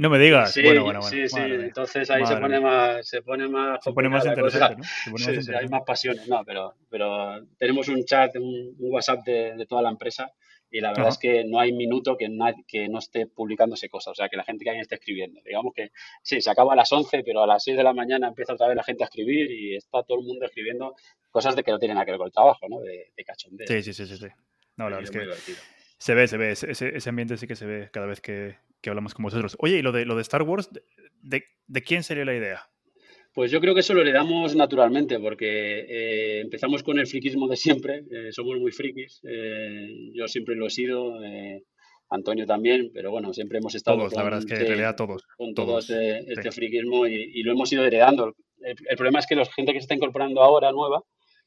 [0.00, 0.54] No me digas.
[0.54, 1.14] Sí, bueno, bueno, bueno.
[1.14, 1.38] sí, sí.
[1.38, 4.84] Entonces ahí Madre se pone más, se pone más, se pone más interesante, ¿no?
[4.84, 5.58] Se pone sí, más sí, interesante.
[5.58, 9.82] hay más pasiones, no, pero, pero tenemos un chat, un, un WhatsApp de, de, toda
[9.82, 10.32] la empresa
[10.70, 11.10] y la verdad Ajá.
[11.10, 12.30] es que no hay minuto que,
[12.66, 15.42] que no esté publicándose cosas, o sea, que la gente que alguien esté escribiendo.
[15.44, 15.90] Digamos que
[16.22, 18.68] sí, se acaba a las 11, pero a las 6 de la mañana empieza otra
[18.68, 20.94] vez la gente a escribir y está todo el mundo escribiendo
[21.30, 22.80] cosas de que no tienen nada que ver con el trabajo, ¿no?
[22.80, 23.66] De, de cachondeo.
[23.66, 24.28] Sí, sí, sí, sí, sí.
[24.78, 25.58] No, la verdad es es que divertido.
[25.98, 28.90] se ve, se ve, ese, ese ambiente sí que se ve cada vez que, que
[28.90, 29.56] hablamos con vosotros.
[29.60, 30.70] Oye, y lo de, lo de Star Wars,
[31.22, 32.70] ¿de, de quién sería la idea?
[33.32, 37.56] Pues yo creo que eso lo heredamos naturalmente, porque eh, empezamos con el friquismo de
[37.56, 41.14] siempre, eh, somos muy frikis, eh, yo siempre lo he sido,
[42.08, 44.96] Antonio también, pero bueno, siempre hemos estado todos, con, la verdad es que en realidad
[44.96, 46.56] todos, con todos, todo este, este sí.
[46.56, 48.34] friquismo y, y, lo hemos ido heredando.
[48.62, 51.04] El, el, problema es que la gente que se está incorporando ahora, nueva,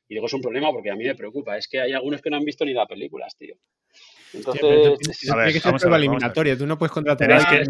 [0.07, 2.29] y digo es un problema porque a mí me preocupa, es que hay algunos que
[2.29, 3.55] no han visto ni las películas, tío.
[4.33, 7.63] Entonces, a ver, que ser prueba eliminatoria, tú no puedes contratar tenéis que,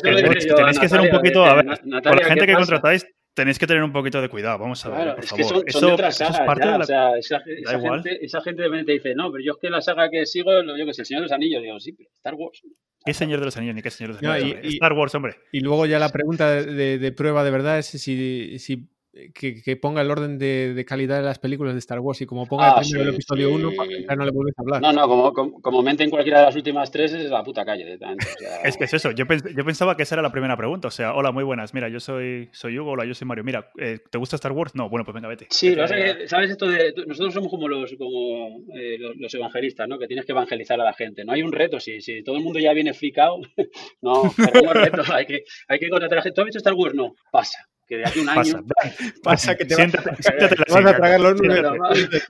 [0.00, 2.66] tenéis, ser un poquito, a ver, Natalia, con la gente que pasa?
[2.66, 5.44] contratáis, tenéis que tener un poquito de cuidado, vamos a ver, claro, por es favor.
[5.44, 6.84] Que son, eso, son de otras sagas, eso es parte ya, de la...
[6.84, 9.70] o sea, esa, esa gente, esa gente de repente dice, no, pero yo es que
[9.70, 12.10] la saga que sigo, yo que sé, El Señor de los Anillos, digo, sí, pero
[12.14, 12.62] Star Wars.
[13.04, 13.76] ¿Qué Señor de los Anillos?
[13.76, 14.56] Ni qué Señor de los Anillos.
[14.56, 15.36] No, y, y, Star Wars, hombre.
[15.52, 18.88] Y luego ya la pregunta de, de, de prueba de verdad es si, si
[19.34, 22.26] que, que, ponga el orden de, de, calidad de las películas de Star Wars y
[22.26, 23.76] como ponga ah, primero sí, el episodio 1, sí.
[24.08, 24.82] ya no le vuelves a hablar.
[24.82, 27.64] No, no, como, como, como, mente en cualquiera de las últimas tres es la puta
[27.64, 27.94] calle.
[27.94, 28.60] O sea...
[28.64, 30.88] es que es eso, yo, pens yo, pensaba que esa era la primera pregunta.
[30.88, 31.74] O sea, hola, muy buenas.
[31.74, 33.44] Mira, yo soy, soy Hugo, hola, yo soy Mario.
[33.44, 34.74] Mira, eh, ¿te gusta Star Wars?
[34.74, 35.46] No, bueno, pues venga, vete.
[35.50, 36.94] Sí, lo que, ¿sabes esto de.
[37.06, 39.98] Nosotros somos como los, como, eh, los, los, evangelistas, ¿no?
[39.98, 41.24] Que tienes que evangelizar a la gente.
[41.24, 43.38] No hay un reto, si, si todo el mundo ya viene fricado,
[44.02, 46.34] no, tenemos reto, hay que, hay que contratar a la gente.
[46.34, 46.94] ¿Tú has visto Star Wars?
[46.94, 48.62] No, pasa que de aquí a un año pasa,
[49.22, 51.78] pasa que te siéntate, vas, siéntate te vas a tragar los números.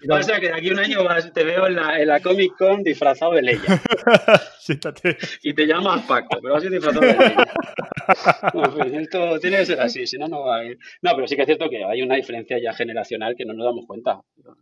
[0.08, 2.56] pasa que de aquí a un año vas, te veo en la, en la Comic
[2.56, 3.60] Con disfrazado de Leia.
[4.60, 5.18] siéntate.
[5.42, 9.00] Y te llamas Paco, pero vas a ir disfrazado de Leia.
[9.00, 10.78] esto tiene que ser así, si no, no va a ir.
[11.02, 13.66] No, pero sí que es cierto que hay una diferencia ya generacional que no nos
[13.66, 14.20] damos cuenta.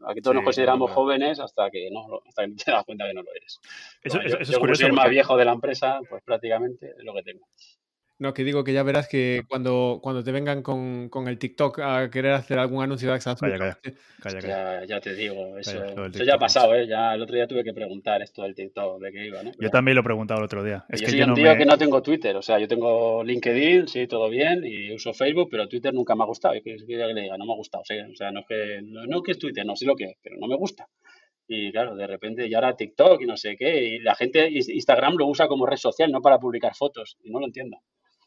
[0.08, 1.02] Aquí todos sí, nos consideramos claro.
[1.02, 3.60] jóvenes hasta que no hasta que te das cuenta que no lo eres.
[4.02, 4.80] Eso, no, eso, yo, eso yo es curioso.
[4.80, 7.46] soy el más viejo de la empresa, pues prácticamente es lo que tengo.
[8.18, 11.80] No, que digo que ya verás que cuando, cuando te vengan con, con el TikTok
[11.80, 13.78] a querer hacer algún anuncio de Calla, calla.
[14.22, 14.80] calla, calla.
[14.80, 16.86] Ya, ya, te digo, eso, calla, eso ya ha pasado, ¿eh?
[16.86, 19.50] Ya el otro día tuve que preguntar esto del TikTok, de qué iba, ¿no?
[19.50, 20.86] Pero, yo también lo he preguntado el otro día.
[20.88, 21.58] Es yo que soy yo un no tío me...
[21.58, 25.48] que no tengo Twitter, o sea, yo tengo LinkedIn, sí, todo bien, y uso Facebook,
[25.50, 26.54] pero Twitter nunca me ha gustado.
[26.54, 27.98] Y que, que le diga, no me ha gustado, ¿sí?
[27.98, 30.16] o sea, no es que, no, no que es Twitter, no sé lo que es,
[30.22, 30.88] pero no me gusta.
[31.46, 35.16] Y claro, de repente, y ahora TikTok y no sé qué, y la gente, Instagram
[35.16, 37.76] lo usa como red social, no para publicar fotos, y no lo entiendo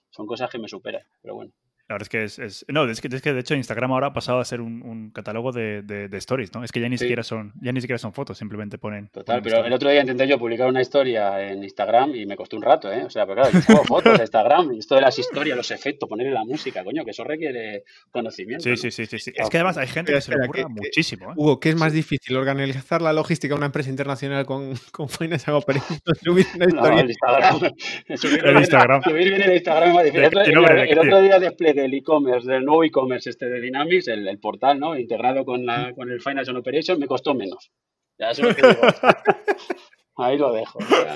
[0.10, 1.52] son cosas que me superan, pero bueno.
[1.90, 4.08] La verdad es que es, es, no, es que, es que de hecho Instagram ahora
[4.08, 6.64] ha pasado a ser un, un catálogo de, de, de, stories, ¿no?
[6.64, 7.06] Es que ya ni sí.
[7.06, 9.08] siquiera son, ya ni siquiera son fotos, simplemente ponen.
[9.08, 9.68] Total, ponen pero stories.
[9.70, 12.94] el otro día intenté yo publicar una historia en Instagram y me costó un rato,
[12.94, 13.06] ¿eh?
[13.06, 15.72] O sea, pero claro, yo hago fotos de Instagram y esto de las historias, los
[15.72, 18.66] efectos, ponerle la música, coño, que eso requiere conocimiento.
[18.66, 18.78] Sí, ¿no?
[18.78, 19.34] sí, sí, sí, sí.
[19.36, 21.34] Es que además hay gente que se le ocurre muchísimo, ¿eh?
[21.38, 22.38] Hugo, ¿qué es más difícil?
[22.38, 26.04] ¿Organizar la logística de una empresa internacional con, con Finance Operations?
[26.24, 26.92] Subir una historia.
[26.92, 27.60] No, el Instagram.
[28.16, 29.02] subir, el Instagram.
[29.10, 30.26] Subir bien el Instagram es más difícil.
[30.26, 34.28] El, el, el otro día desplegué el e-commerce el nuevo e-commerce este de Dynamics, el,
[34.28, 34.98] el, portal, ¿no?
[34.98, 37.72] Integrado con, la, con el Finance and Operation, me costó menos.
[38.18, 38.82] Ya eso es lo que digo.
[40.18, 40.80] Ahí lo dejo.
[40.80, 41.16] Ya.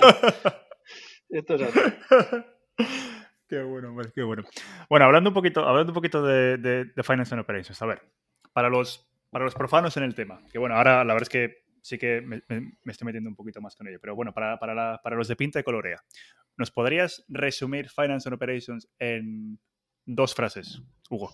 [1.28, 1.80] Esto es así.
[3.48, 4.42] Qué bueno, pues, qué bueno.
[4.88, 8.00] Bueno, hablando un poquito, hablando un poquito de, de, de Finance and Operations, a ver,
[8.54, 11.64] para los, para los profanos en el tema, que bueno, ahora la verdad es que
[11.82, 14.58] sí que me, me, me estoy metiendo un poquito más con ello, pero bueno, para,
[14.58, 16.02] para, la, para los de pinta y colorea,
[16.56, 19.60] ¿nos podrías resumir Finance and Operations en
[20.04, 20.80] dos frases,
[21.10, 21.32] Hugo?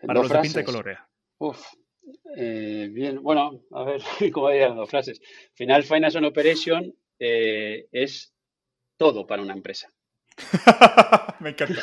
[0.00, 0.52] Para los frases.
[0.54, 1.08] de pinta y colorea.
[1.38, 1.64] Uf,
[2.36, 4.02] Eh, bien, bueno, a ver,
[4.32, 5.20] ¿cómo dirían dos frases?
[5.54, 8.34] Final Finance and Operation eh, es
[8.96, 9.88] todo para una empresa.
[11.40, 11.82] me encanta.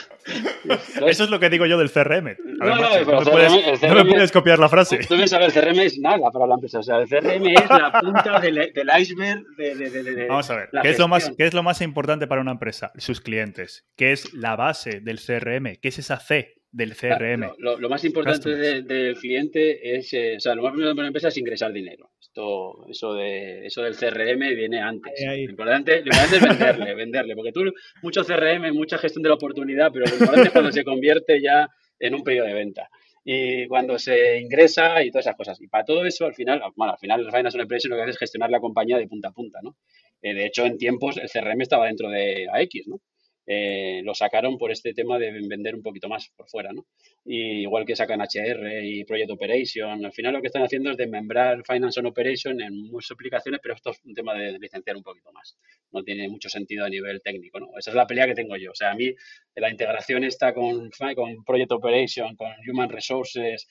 [1.06, 2.36] Eso es lo que digo yo del CRM.
[2.60, 5.00] no, no, no, me puedes, copiar la frase.
[5.08, 6.80] Tú sabes, el CRM es nada para la empresa.
[6.80, 11.00] O sea, el CRM es la punta del, iceberg de, Vamos a ver, ¿qué es,
[11.00, 12.92] lo más, ¿qué es lo más importante para una empresa?
[12.98, 13.88] Sus clientes.
[13.96, 15.78] ¿Qué es la base del CRM?
[15.82, 16.56] ¿Qué es esa C?
[16.72, 17.52] del CRM.
[17.58, 21.30] Lo, más importante del cliente es, eh, o sea, lo más importante para una empresa
[21.30, 22.12] es ingresar dinero.
[22.40, 25.14] Esto, eso, de, eso del CRM viene antes.
[25.26, 27.64] Lo, importante, es venderle, venderle, porque tú,
[28.02, 31.68] mucho CRM, mucha gestión de la oportunidad, pero lo importante es cuando se convierte ya
[32.00, 32.90] en un pedido de venta.
[33.26, 35.62] Y cuando se ingresa y todas esas cosas.
[35.62, 38.12] Y para todo eso, al final, bueno, al final el una empresa lo que hace
[38.12, 39.76] es gestionar la compañía de punta a punta, ¿no?
[40.22, 43.02] Eh, de hecho, en tiempos el CRM estaba dentro de AX, ¿no?
[43.52, 46.86] Eh, lo sacaron por este tema de vender un poquito más por fuera, ¿no?
[47.26, 50.98] Y igual que sacan HR y Project Operation, al final lo que están haciendo es
[50.98, 55.02] desmembrar Finance and Operation en muchas aplicaciones, pero esto es un tema de licenciar un
[55.02, 55.58] poquito más.
[55.92, 57.70] No tiene mucho sentido a nivel técnico, ¿no?
[57.76, 58.70] Esa es la pelea que tengo yo.
[58.70, 59.16] O sea, a mí
[59.56, 63.68] la integración está con, con Project Operation, con Human Resources,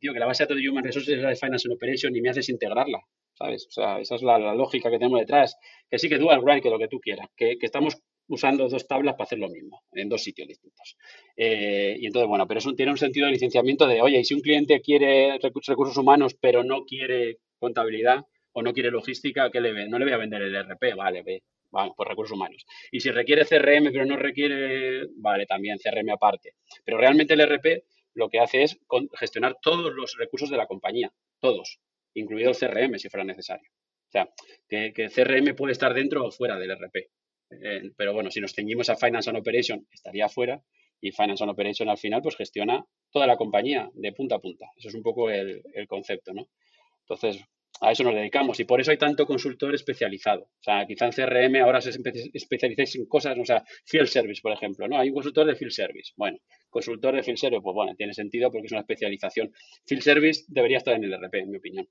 [0.00, 2.22] tío, que la base de todo Human Resources es la de Finance and Operation y
[2.22, 3.00] me haces integrarla.
[3.34, 3.66] ¿Sabes?
[3.68, 5.54] O sea, esa es la, lógica que tenemos detrás.
[5.90, 7.28] Que sí que dual write, que lo que tú quieras.
[7.36, 10.96] Que, que estamos usando dos tablas para hacer lo mismo, en dos sitios distintos.
[11.36, 14.34] Eh, y entonces, bueno, pero eso tiene un sentido de licenciamiento de, oye, y si
[14.34, 19.72] un cliente quiere recursos humanos, pero no quiere contabilidad o no quiere logística, ¿qué le
[19.72, 19.88] ve?
[19.88, 22.66] No le voy a vender el RP, vale, ve, vale, por recursos humanos.
[22.92, 26.54] Y si requiere CRM, pero no requiere, vale, también CRM aparte.
[26.84, 28.78] Pero realmente el RP lo que hace es
[29.18, 31.78] gestionar todos los recursos de la compañía, todos,
[32.14, 33.70] incluido el CRM si fuera necesario.
[34.08, 34.28] O sea,
[34.68, 37.10] que, que CRM puede estar dentro o fuera del RP.
[37.50, 40.62] Eh, pero bueno, si nos ceñimos a Finance and Operation, estaría fuera.
[41.00, 44.66] Y Finance and Operation al final, pues gestiona toda la compañía de punta a punta.
[44.76, 46.48] Eso es un poco el, concepto, ¿no?
[47.02, 47.44] Entonces,
[47.80, 50.42] a eso nos dedicamos y por eso hay tanto consultor especializado.
[50.42, 51.90] O sea, quizá en CRM ahora se
[52.34, 54.98] especializáis en cosas, o sea, Field Service, por ejemplo, ¿no?
[54.98, 56.12] Hay un consultor de Field Service.
[56.16, 56.38] Bueno,
[56.68, 59.52] consultor de Field Service, pues bueno, tiene sentido porque es una especialización.
[59.86, 61.88] Field Service debería estar en el RP, en mi opinión.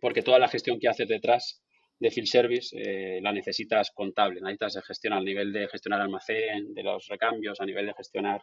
[0.00, 1.62] Porque toda la gestión que haces detrás
[2.00, 6.82] de field service eh, la necesitas contable, necesitas gestionar a nivel de gestionar almacén, de
[6.82, 8.42] los recambios, a nivel de gestionar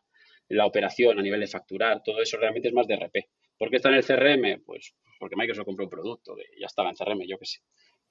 [0.50, 3.30] la operación, a nivel de facturar, todo eso realmente es más de RP.
[3.58, 4.64] ¿Por qué está en el CRM?
[4.66, 7.60] Pues porque Microsoft compró un producto, que ya estaba en CRM, yo que sé.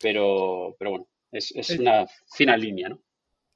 [0.01, 3.01] Pero, pero bueno, es, una fina línea, ¿no?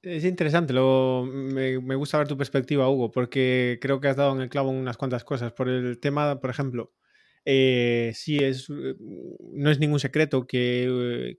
[0.00, 4.32] Es interesante, lo, me, me, gusta ver tu perspectiva, Hugo, porque creo que has dado
[4.32, 5.52] en el clavo unas cuantas cosas.
[5.52, 6.92] Por el tema, por ejemplo,
[7.50, 8.94] eh, sí, es, eh,
[9.54, 11.38] no es ningún secreto que,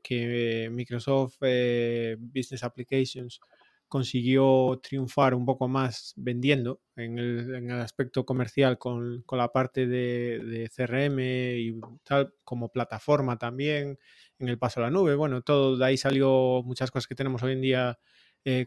[0.71, 3.39] Microsoft eh, Business Applications
[3.87, 9.85] consiguió triunfar un poco más vendiendo en el, en el aspecto comercial con, la parte
[9.85, 11.19] de, CRM
[11.59, 13.99] y tal, como plataforma también,
[14.39, 15.13] en el paso a la nube.
[15.13, 17.99] Bueno, todo de ahí salió muchas cosas que tenemos hoy en día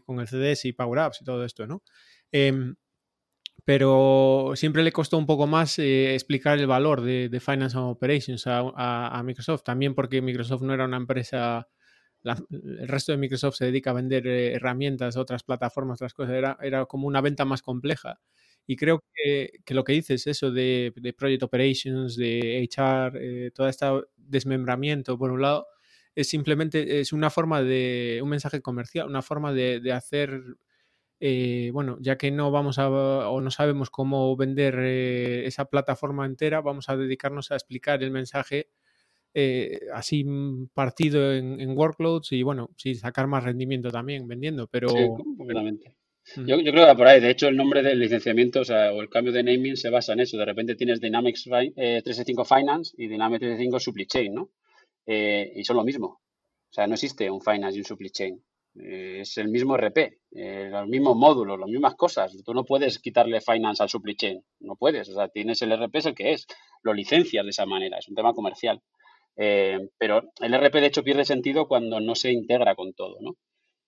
[0.05, 1.83] con el CDS y Power Apps y todo esto, ¿no?
[2.31, 2.53] Eh,
[3.65, 7.87] pero siempre le costó un poco más eh, explicar el valor de, de Finance and
[7.87, 8.59] Operations a,
[9.17, 11.69] a, Microsoft, también porque Microsoft no era una empresa,
[12.23, 16.57] el resto de Microsoft se dedica a vender eh, herramientas, otras plataformas, otras cosas, era,
[16.61, 18.19] era como una venta más compleja.
[18.65, 23.51] Y creo que, que lo que dices, eso de, de Project Operations, de HR, eh,
[23.51, 23.85] todo este
[24.17, 25.67] desmembramiento, por un lado,
[26.15, 30.41] es simplemente es una forma de, un mensaje comercial, una forma de, de hacer
[31.19, 36.25] eh, bueno, ya que no vamos a o no sabemos cómo vender eh, esa plataforma
[36.25, 38.67] entera, vamos a dedicarnos a explicar el mensaje
[39.33, 40.25] eh, así
[40.73, 44.89] partido en, workloads y bueno, sí, sacar más rendimiento también vendiendo, pero...
[44.89, 45.07] Sí,
[45.37, 45.95] completamente.
[46.35, 46.45] Mm.
[46.45, 49.09] Yo, creo que por ahí, de hecho, el nombre del licenciamiento o, sea, o el
[49.09, 50.37] cambio de naming se basa en eso.
[50.37, 54.49] De repente tienes Dynamics 365 Finance y Dynamics 365 Supply Chain, ¿no?
[55.05, 56.07] y son lo mismo.
[56.07, 58.43] O sea, no existe un Finance y un Supply Chain.
[58.75, 62.35] Eh, es el mismo RP, eh, los mismos módulos, las mismas cosas.
[62.43, 65.09] Tú no puedes quitarle finance al supply chain, no puedes.
[65.09, 66.47] O sea, tienes el RP es el que es,
[66.81, 68.81] lo licencias de esa manera, es un tema comercial.
[69.35, 73.35] Eh, pero el RP de hecho pierde sentido cuando no se integra con todo, ¿no?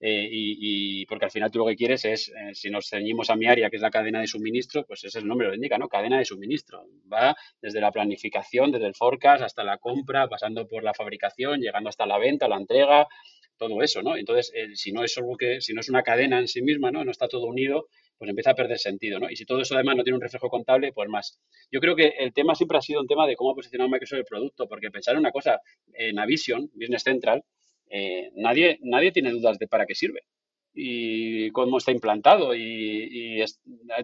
[0.08, 3.72] y, porque al final tú lo que quieres es, si nos ceñimos a mi área,
[3.72, 5.88] que es la cadena de suministro, pues ese es el nombre lo indica, ¿no?
[5.88, 6.86] Cadena de suministro.
[7.12, 11.90] Va desde la planificación, desde el forecast hasta la compra, pasando por la fabricación, llegando
[11.90, 13.08] hasta la venta, la entrega,
[13.58, 14.18] todo eso, ¿no?
[14.18, 16.92] Entonces, eh, si no es algo que, si no es una cadena en sí misma,
[16.92, 17.04] ¿no?
[17.04, 17.88] No está todo unido,
[18.18, 19.30] pues empieza a perder sentido, ¿no?
[19.30, 21.40] Y si todo eso además no tiene un reflejo contable, pues más.
[21.72, 24.20] Yo creo que el tema siempre ha sido un tema de cómo ha posicionado Microsoft
[24.20, 25.60] el producto, porque pensar en una cosa,
[25.94, 27.44] en Navision, Business Central,
[27.90, 30.22] eh, nadie, nadie tiene dudas de para qué sirve
[30.76, 33.42] y cómo está implantado y,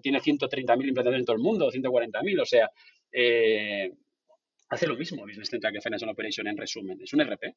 [0.01, 2.69] tiene 130.000 implantados en todo el mundo, 140.000, o sea,
[3.11, 3.91] eh,
[4.69, 6.99] hace lo mismo Business Central que Financial Operation en resumen.
[7.01, 7.55] Es un RP.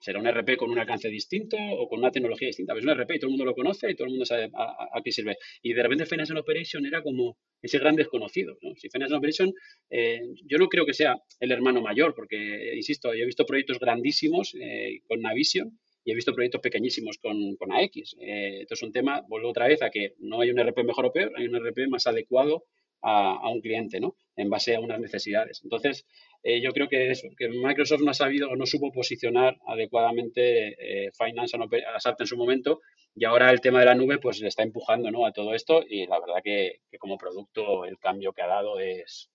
[0.00, 2.74] Será un RP con un alcance distinto o con una tecnología distinta.
[2.76, 5.00] Es un RP y todo el mundo lo conoce y todo el mundo sabe a,
[5.04, 5.36] qué sirve.
[5.62, 8.58] Y de repente Financial Operation era como ese gran desconocido.
[8.62, 8.74] ¿no?
[8.76, 9.52] Si Financial Operation,
[9.90, 13.78] eh, yo no creo que sea el hermano mayor, porque, insisto, yo he visto proyectos
[13.78, 18.16] grandísimos eh, con Navision y he visto proyectos pequeñísimos con, con AX.
[18.20, 21.06] Eh, esto es un tema, vuelvo otra vez a que no hay un RP mejor
[21.06, 22.64] o peor, hay un RP más adecuado
[23.02, 24.16] a, un cliente, ¿no?
[24.36, 25.60] En base a unas necesidades.
[25.64, 26.06] Entonces,
[26.42, 31.06] eh, yo creo que eso, que Microsoft no ha sabido o no supo posicionar adecuadamente
[31.06, 32.80] eh, Finance a SAP en su momento
[33.14, 35.24] y ahora el tema de la nube pues le está empujando ¿no?
[35.26, 38.78] a todo esto y la verdad que, que como producto el cambio que ha dado
[38.78, 39.30] es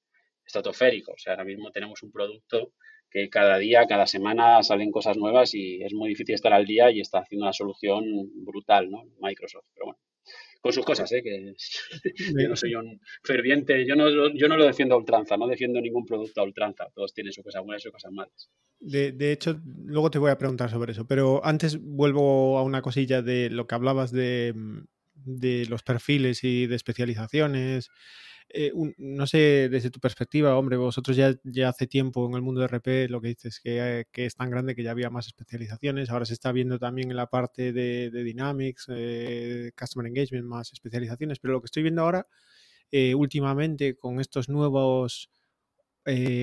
[0.45, 1.13] estratosférico.
[1.13, 2.73] O sea, ahora mismo tenemos un producto
[3.09, 6.91] que cada día, cada semana salen cosas nuevas y es muy difícil estar al día
[6.91, 8.05] y está haciendo una solución
[8.45, 9.03] brutal, ¿no?
[9.19, 9.65] Microsoft.
[9.73, 9.99] Pero bueno,
[10.61, 11.21] con sus cosas, ¿eh?
[11.23, 11.53] que
[12.43, 15.81] yo no soy un ferviente, yo no, yo no lo defiendo a ultranza, no defiendo
[15.81, 18.49] ningún producto a ultranza, todos tienen sus cosas buenas y sus cosas malas.
[18.79, 22.81] De, de, hecho, luego te voy a preguntar sobre eso, pero antes vuelvo a una
[22.81, 24.53] cosilla de lo que hablabas de,
[25.13, 27.89] de los perfiles y de especializaciones.
[28.53, 31.33] Eh, no sé, desde tu perspectiva, hombre, vosotros ya,
[31.67, 34.75] hace tiempo en el mundo de RP lo que dices que, que, es tan grande
[34.75, 38.87] que ya había más especializaciones, ahora se está viendo también en la parte de, Dynamics,
[38.89, 42.27] eh, Customer Engagement, más especializaciones, pero lo que estoy viendo ahora,
[42.91, 45.29] eh, últimamente, con estos nuevos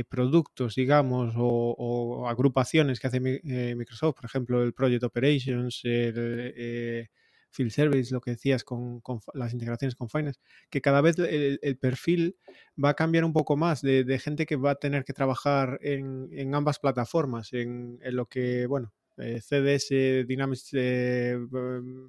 [0.08, 7.08] productos, digamos, o, agrupaciones que hace Microsoft, por ejemplo, el Project Operations, el
[7.50, 9.02] field service, lo que decías con,
[9.34, 10.40] las integraciones con Finance,
[10.70, 12.36] que cada vez el, perfil
[12.82, 16.54] va a cambiar un poco más de, gente que va a tener que trabajar en,
[16.54, 22.08] ambas plataformas, en, lo que, bueno, eh, CDS, Dynamics, eh, mm,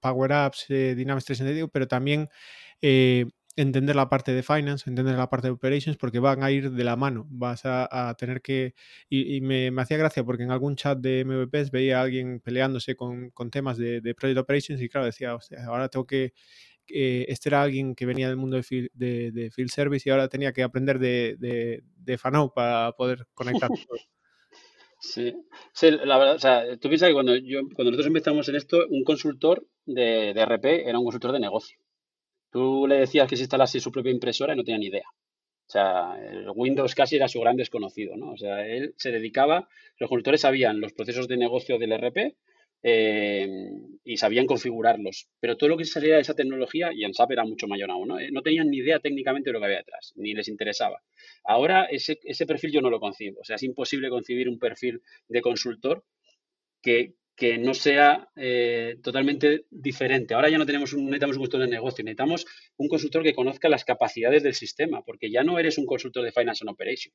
[0.00, 2.28] Power Apps, eh, Dynamics 365, pero también
[3.56, 6.84] entender la parte de finance, entender la parte de operations, porque van a ir de
[6.84, 7.26] la mano.
[7.30, 8.74] Vas a, tener que.
[9.08, 13.30] Y, me, hacía gracia porque en algún chat de MVPs veía a alguien peleándose con,
[13.30, 15.36] con temas de, de, Project Operations y, claro, decía,
[15.66, 16.32] ahora tengo que.
[16.86, 20.52] este era alguien que venía del mundo de field, de, field service y ahora tenía
[20.52, 22.18] que aprender de, de,
[22.54, 23.70] para poder conectar.
[25.06, 25.34] Sí,
[25.74, 28.86] sí, la verdad, o sea, tú piensas que cuando, yo, cuando nosotros empezamos en esto,
[28.88, 31.76] un consultor de, de RP era un consultor de negocio.
[32.54, 35.08] Tú le decías que se instalase su propia impresora y no tenía ni idea.
[35.66, 38.30] O sea, el Windows casi era su gran desconocido, ¿no?
[38.30, 42.36] O sea, él se dedicaba, los consultores sabían los procesos de negocio del RP
[42.84, 43.48] eh,
[44.04, 47.44] y sabían configurarlos, pero todo lo que salía de esa tecnología, y en SAP era
[47.44, 48.20] mucho mayor aún, ¿no?
[48.20, 51.02] Eh, no tenían ni idea técnicamente de lo que había detrás, ni les interesaba.
[51.42, 55.02] Ahora ese, ese perfil yo no lo concibo, o sea, es imposible concebir un perfil
[55.26, 56.04] de consultor
[56.80, 60.34] que, que no sea eh, totalmente diferente.
[60.34, 63.68] Ahora ya no tenemos un, necesitamos un consultor de negocio, necesitamos un consultor que conozca
[63.68, 67.12] las capacidades del sistema, porque ya no eres un consultor de Finance and Operation.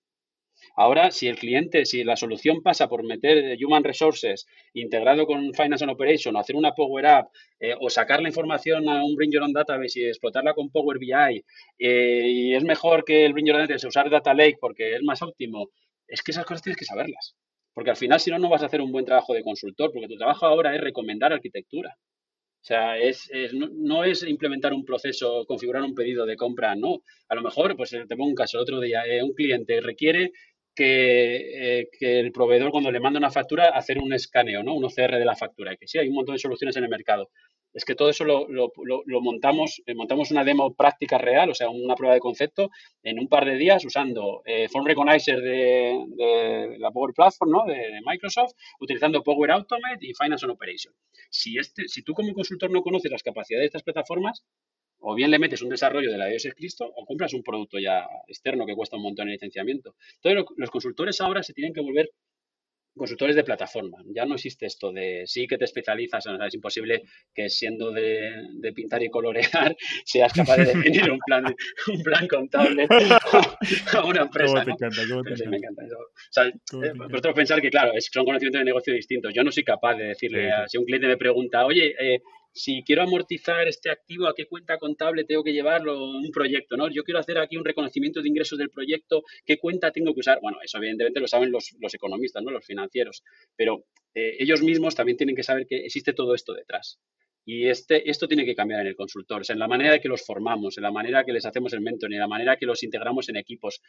[0.76, 5.84] Ahora, si el cliente, si la solución pasa por meter Human Resources integrado con Finance
[5.84, 7.28] and Operation, o hacer una Power App,
[7.60, 11.00] eh, o sacar la información a un Bring Your Own Database y explotarla con Power
[11.00, 11.44] BI,
[11.80, 15.04] eh, y es mejor que el Bring Your Own Database usar Data Lake porque es
[15.04, 15.70] más óptimo,
[16.08, 17.36] es que esas cosas tienes que saberlas.
[17.80, 20.10] Porque al final, si no, no vas a hacer un buen trabajo de consultor, porque
[20.10, 21.96] tu trabajo ahora es recomendar arquitectura.
[21.98, 27.04] O sea, es, no, es implementar un proceso, configurar un pedido de compra, no.
[27.30, 30.34] A lo mejor, pues te pongo un caso, otro día, eh, un cliente requiere
[30.76, 34.76] que, eh, que, el proveedor cuando le manda una factura hacer un escaneo, ¿no?
[34.76, 35.78] Un OCR de la factura.
[35.78, 37.30] Que sí, hay un montón de soluciones en el mercado
[37.74, 38.72] es que todo eso lo,
[39.22, 42.72] montamos, eh, montamos una demo práctica real, o sea, una prueba de concepto
[43.04, 47.66] en un par de días usando eh, Form Recognizer de, la Power Platform, ¿no?
[47.66, 50.94] De, Microsoft, utilizando Power Automate y Finance and Operation.
[51.30, 54.44] Si, este, si tú como consultor no conoces las capacidades de estas plataformas,
[55.02, 58.08] o bien le metes un desarrollo de la es Cristo o compras un producto ya
[58.28, 59.96] externo que cuesta un montón de licenciamiento.
[60.16, 62.12] Entonces, los consultores ahora se tienen que volver
[62.96, 63.98] consultores de plataforma.
[64.14, 68.32] Ya no existe esto de sí que te especializas, es imposible que siendo de,
[68.76, 69.76] pintar y colorear
[70.06, 71.44] seas capaz de definir un plan,
[71.94, 72.88] un plan contable
[73.94, 74.66] a una empresa.
[74.66, 74.76] ¿no?
[75.50, 75.98] me encanta eso.
[75.98, 79.34] O sea, eh, pensar que, claro, son conocimientos de negocio distintos.
[79.34, 82.22] Yo no soy capaz de decirle, si un cliente me pregunta, oye, eh,
[82.54, 86.10] si quiero amortizar este activo, ¿a qué cuenta contable tengo que llevarlo?
[86.10, 86.90] Un proyecto, ¿no?
[86.90, 90.40] Yo quiero hacer aquí un reconocimiento de ingresos del proyecto, ¿qué cuenta tengo que usar?
[90.42, 92.52] Bueno, eso evidentemente lo saben los, economistas, ¿no?
[92.52, 93.24] Los financieros,
[93.56, 97.00] pero eh, ellos mismos también tienen que saber que existe todo esto detrás.
[97.46, 100.26] Y este, esto tiene que cambiar en el consultor, en la manera de que los
[100.26, 103.30] formamos, en la manera que les hacemos el mentoring, en la manera que los integramos
[103.30, 103.82] en equipos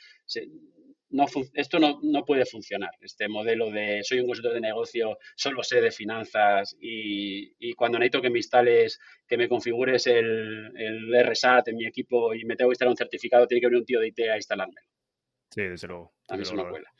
[1.11, 2.91] no, esto no, no, puede funcionar.
[3.01, 7.99] Este modelo de soy un consultor de negocio, solo sé de finanzas y, y cuando
[7.99, 12.57] necesito que me instales, que me configures el, el, RSAT en mi equipo y me
[12.57, 14.87] tengo que instalar un certificado, tiene que venir un tío de IT a instalármelo.
[15.51, 16.13] Sí, desde luego.
[16.29, 16.91] A mí se me cuela.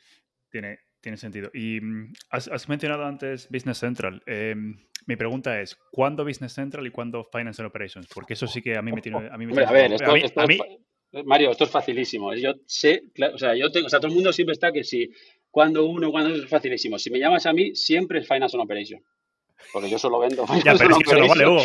[0.49, 1.49] Tiene, tiene sentido.
[1.53, 4.21] Y mm, has, mencionado antes Business Central.
[4.25, 4.77] Em,
[5.07, 8.07] mi pregunta es, ¿cuándo Business Central y cuándo Finance and Operations?
[8.13, 9.29] Porque eso sí que a mí me tiene...
[9.29, 10.45] A, mí a ver, esto,
[11.25, 12.33] Mario, esto es facilísimo.
[12.35, 15.09] Yo sé, o sea, yo tengo, o sea, todo el mundo siempre está que si,
[15.49, 16.97] cuando uno, cuando es facilísimo.
[16.97, 19.03] Si me llamas a mí, siempre es Finance and Operation.
[19.73, 20.45] Porque yo solo vendo.
[20.63, 21.63] Ya, pero es que eso no vale, Hugo.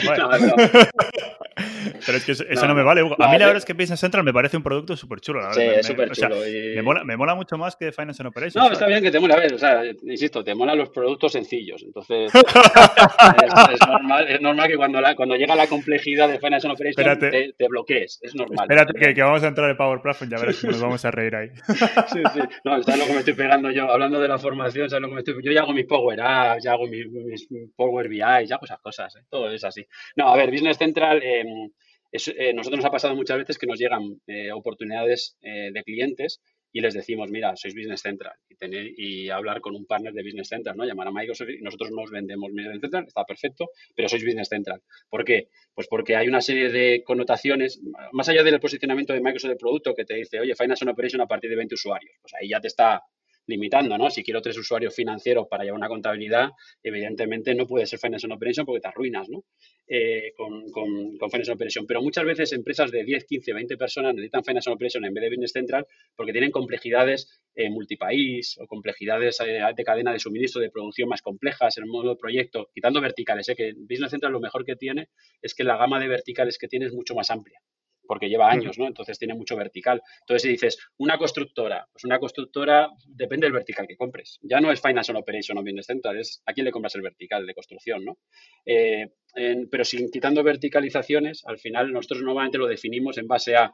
[2.06, 3.16] Pero es que eso, no, me vale, Hugo.
[3.18, 5.40] A mí la verdad es que Business Central me parece un producto súper chulo.
[5.40, 5.62] La verdad.
[5.62, 6.36] Sí, es súper chulo.
[6.36, 8.56] me, mola, me, mola, mucho más que Finance and Operations.
[8.56, 9.34] No, está bien que te mola.
[9.34, 11.82] A ver, o sea, insisto, te molan los productos sencillos.
[11.82, 12.32] Entonces,
[13.72, 17.18] es, normal, es normal que cuando, la, cuando llega la complejidad de Finance and Operations
[17.18, 18.20] te, te, bloquees.
[18.22, 18.64] Es normal.
[18.64, 21.10] Espérate, que, que, vamos a entrar en Power Platform, ya verás que nos vamos a
[21.10, 21.48] reír ahí.
[22.12, 22.40] sí, sí.
[22.64, 23.90] No, ¿sabes lo que me estoy pegando yo?
[23.90, 26.64] Hablando de la formación, ¿sabes lo que me estoy Yo ya hago mis Power Apps,
[26.64, 29.20] ya hago mis, mis Power BI, ya esas cosas, ¿eh?
[29.30, 29.86] todo es así.
[30.16, 31.22] No, a ver, Business Central,
[32.36, 36.40] eh, nosotros nos ha pasado muchas veces que nos llegan eh, oportunidades de clientes
[36.72, 40.76] y les decimos, mira, sois Business Central y, hablar con un partner de Business Central,
[40.76, 40.84] ¿no?
[40.84, 44.82] Llamar a Microsoft y nosotros nos vendemos Business Central, está perfecto, pero sois Business Central.
[45.08, 45.48] ¿Por qué?
[45.74, 47.80] Pues porque hay una serie de connotaciones,
[48.12, 51.20] más allá del posicionamiento de Microsoft del producto que te dice, oye, Finance and Operation
[51.22, 53.02] a partir de 20 usuarios, pues ahí ya te está
[53.46, 54.10] limitando, ¿no?
[54.10, 56.50] Si quiero tres usuarios financieros para llevar una contabilidad,
[56.82, 59.44] evidentemente no puede ser Finance and Operation porque te arruinas, ¿no?
[59.88, 61.86] Eh, con, con, con, Finance and Operation.
[61.86, 65.22] Pero muchas veces empresas de 10, 15, 20 personas necesitan Finance and Operation en vez
[65.22, 65.86] de Business Central
[66.16, 71.22] porque tienen complejidades eh, multipaís o complejidades eh, de cadena de suministro, de producción más
[71.22, 73.54] complejas en el modo de proyecto, quitando verticales, ¿eh?
[73.56, 75.08] que Business Central lo mejor que tiene
[75.40, 77.60] es que la gama de verticales que tiene es mucho más amplia
[78.06, 78.86] porque lleva años, ¿no?
[78.86, 80.02] Entonces tiene mucho vertical.
[80.20, 84.38] Entonces, si dices, una constructora, pues una constructora depende del vertical que compres.
[84.42, 87.02] Ya no es Finance on Operation o Business Central, es a quién le compras el
[87.02, 88.18] vertical de construcción, ¿no?
[88.64, 89.08] Eh,
[89.70, 93.72] pero sin quitando verticalizaciones, al final nosotros normalmente lo definimos en base a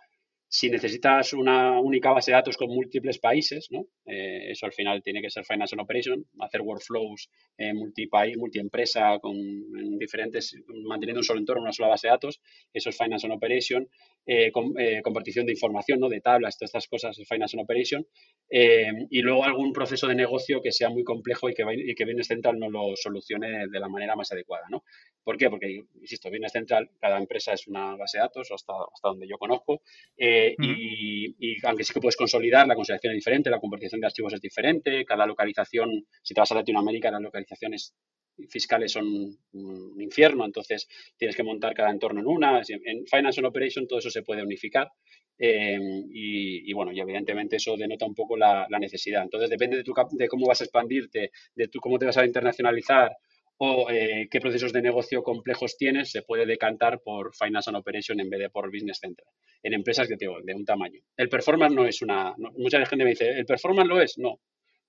[0.54, 3.70] si necesitas una única base de datos con múltiples países.
[4.04, 9.18] Eh, eso al final tiene que ser Finance and Operation, hacer workflows eh, multipaís, multiempresa,
[9.18, 9.34] con
[9.98, 13.88] diferentes, manteniendo un solo entorno, una sola base de datos, eso es Finance and Operation,
[14.26, 16.10] eh, eh, compartición de información, ¿no?
[16.10, 18.06] de tablas, todas estas cosas es Finance and Operation,
[18.50, 22.58] y luego algún proceso de negocio que sea muy complejo y que, y Business Central
[22.58, 24.66] no lo solucione de la manera más adecuada.
[24.70, 24.84] ¿no?
[25.24, 25.48] ¿Por qué?
[25.48, 29.80] Porque, insisto, Business Central, cada empresa es una base de datos, hasta donde yo conozco,
[30.58, 34.40] y, aunque sí que puedes consolidar, la consolidación es diferente, la conversión de archivos es
[34.40, 37.94] diferente, cada localización, si te vas a Latinoamérica, las localizaciones
[38.48, 39.06] fiscales son
[39.52, 42.62] un infierno, entonces tienes que montar cada entorno en una.
[42.66, 44.90] En Finance and Operation todo eso se puede unificar
[45.38, 45.78] eh,
[46.10, 49.22] y, bueno, y evidentemente eso denota un poco la, necesidad.
[49.22, 52.24] Entonces depende de, tu, de cómo vas a expandirte, de tu, cómo te vas a
[52.24, 53.12] internacionalizar
[53.64, 58.18] o eh, qué procesos de negocio complejos tienes, se puede decantar por Finance and Operation
[58.18, 59.28] en vez de por Business Central,
[59.62, 61.00] en empresas que tengo de un tamaño.
[61.16, 62.34] El performance no es una...
[62.56, 64.18] mucha gente me dice, ¿el performance lo es?
[64.18, 64.40] No,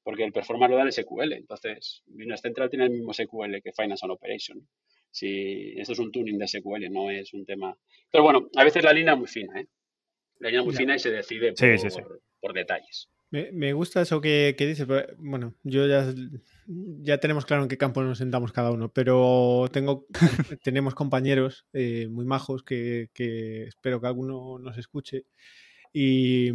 [0.01, 1.34] porque el performance lo da el SQL.
[1.34, 4.67] Entonces, Business Central tiene el mismo SQL que Finance and Operation.
[5.11, 7.78] Si esto es un tuning de SQL, no es un tema...
[8.11, 9.67] Pero bueno, a veces la línea es muy fina, ¿eh?
[10.39, 11.53] La línea es muy fina y se decide
[12.39, 13.07] por detalles.
[13.34, 14.86] Me, gusta eso que, dices.
[15.17, 16.13] Bueno, yo ya,
[16.67, 20.05] ya tenemos claro en qué campo nos sentamos cada uno, pero tengo,
[20.63, 23.09] tenemos compañeros eh, muy majos que,
[23.67, 25.25] espero que alguno nos escuche
[25.91, 26.51] y,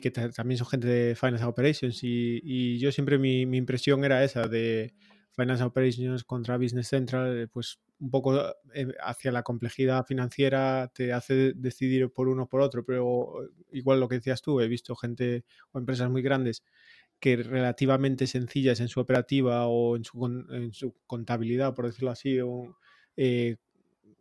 [0.00, 1.98] que también son gente de Finance Operations.
[2.04, 4.94] Y, yo siempre mi, mi, impresión era esa de
[5.38, 8.36] Finance Operations contra Business Central, pues un poco
[8.74, 14.00] eh, hacia la complejidad financiera te hace decidir por uno o por otro, pero igual
[14.00, 16.64] lo que decías tú, he visto gente o empresas muy grandes
[17.20, 20.04] que relativamente sencillas en su operativa o en
[20.72, 22.38] su, contabilidad, por decirlo así,
[23.16, 23.56] eh,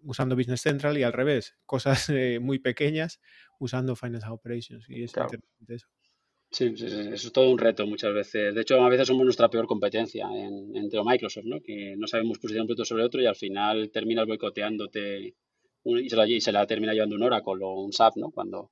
[0.03, 3.19] usando Business Central y al revés, cosas eh, muy pequeñas
[3.59, 4.87] usando Finance Operations.
[4.87, 5.87] Y es interesante eso.
[6.49, 8.55] Sí, sí, eso es todo un reto muchas veces.
[8.55, 11.59] De hecho, a veces somos nuestra peor competencia en, entre Microsoft, ¿no?
[11.61, 15.35] Que no sabemos posicionar un producto sobre otro y al final terminas boicoteándote
[15.83, 18.31] y se, la, y se la termina llevando un Oracle o un SAP, ¿no?
[18.31, 18.71] Cuando,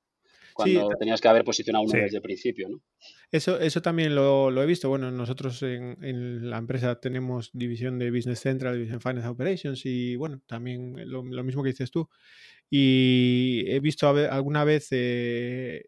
[0.54, 2.82] cuando tenías que haber posicionado uno desde el principio, ¿no?
[3.30, 4.88] Eso, eso también lo, lo he visto.
[4.88, 10.16] Bueno, nosotros en, en, la empresa tenemos división de Business Central, División Finance Operations y
[10.16, 12.08] bueno, también lo, lo mismo que dices tú.
[12.68, 15.84] Y he visto alguna vez eh,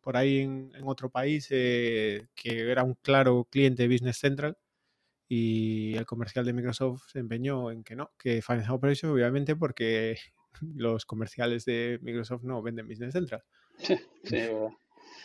[0.00, 4.56] por ahí en, otro país eh, que era un claro cliente de Business Central
[5.28, 10.16] y el comercial de Microsoft se empeñó en que no, que Finance Operations, obviamente, porque
[10.74, 13.42] los comerciales de Microsoft no venden Business Central.
[14.24, 14.36] Sí,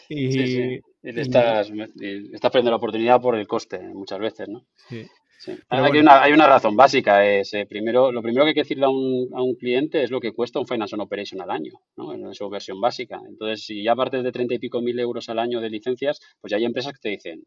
[0.09, 0.81] Y, Sí, sí.
[1.01, 4.65] Y estás, y estás perdiendo la oportunidad por el coste muchas veces, ¿no?
[4.89, 5.07] sí.
[5.43, 5.51] Sí.
[5.69, 5.99] Pero Hay, bueno.
[5.99, 7.25] una, hay una razón básica.
[7.25, 10.09] Es, eh, primero, lo primero que hay que decirle a un, a un cliente es
[10.09, 12.13] lo que cuesta un Finance on Operation al año, ¿no?
[12.13, 13.19] en su versión básica.
[13.27, 16.51] Entonces, si ya partes de 30 y pico mil euros al año de licencias, pues
[16.51, 17.43] ya hay empresas que te dicen,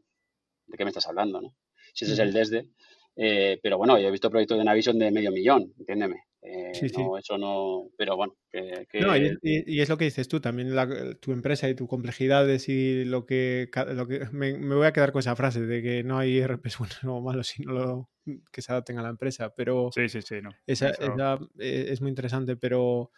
[0.66, 1.40] ¿de qué me estás hablando?
[1.40, 1.54] ¿no?
[1.94, 2.68] Si ese es el desde.
[3.16, 6.24] Eh, pero bueno, yo he visto proyectos de Navision de medio millón, entiéndeme.
[6.48, 6.94] Eh, Sí, sí.
[7.02, 7.90] no, eso no.
[7.98, 8.86] Pero bueno, que.
[8.88, 12.68] que- No, y, es lo que dices tú, también la- tu empresa y tus complejidades
[12.68, 16.04] y lo que, lo que me, me voy a quedar con esa frase de que
[16.04, 18.10] no hay RPs buenos o malos, sino lo,
[18.52, 20.50] que se adapten a la empresa, pero Sí, sí, sí, no.
[20.66, 23.10] esa, Eso- esa, eh, es muy interesante, pero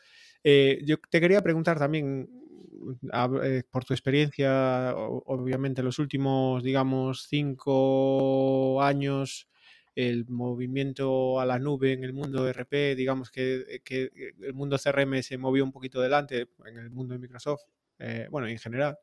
[0.42, 2.28] eh, yo te quería preguntar también,
[3.12, 9.48] a- eh, por tu experiencia, obviamente los últimos, digamos, cinco años,
[9.98, 15.24] el movimiento a la nube en el mundo RP, digamos que, que el mundo CRM
[15.24, 17.62] se movió un poquito delante en el mundo de Microsoft,
[17.98, 18.96] eh, bueno, en general.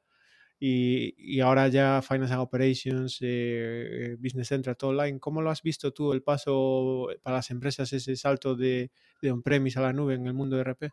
[0.58, 5.20] Y, ahora ya Finance and Operations, eh, eh, Business Central, todo online.
[5.20, 8.90] ¿Cómo lo has visto tú el paso para las empresas, ese salto de,
[9.22, 10.84] on-premise a la nube en el mundo de RP?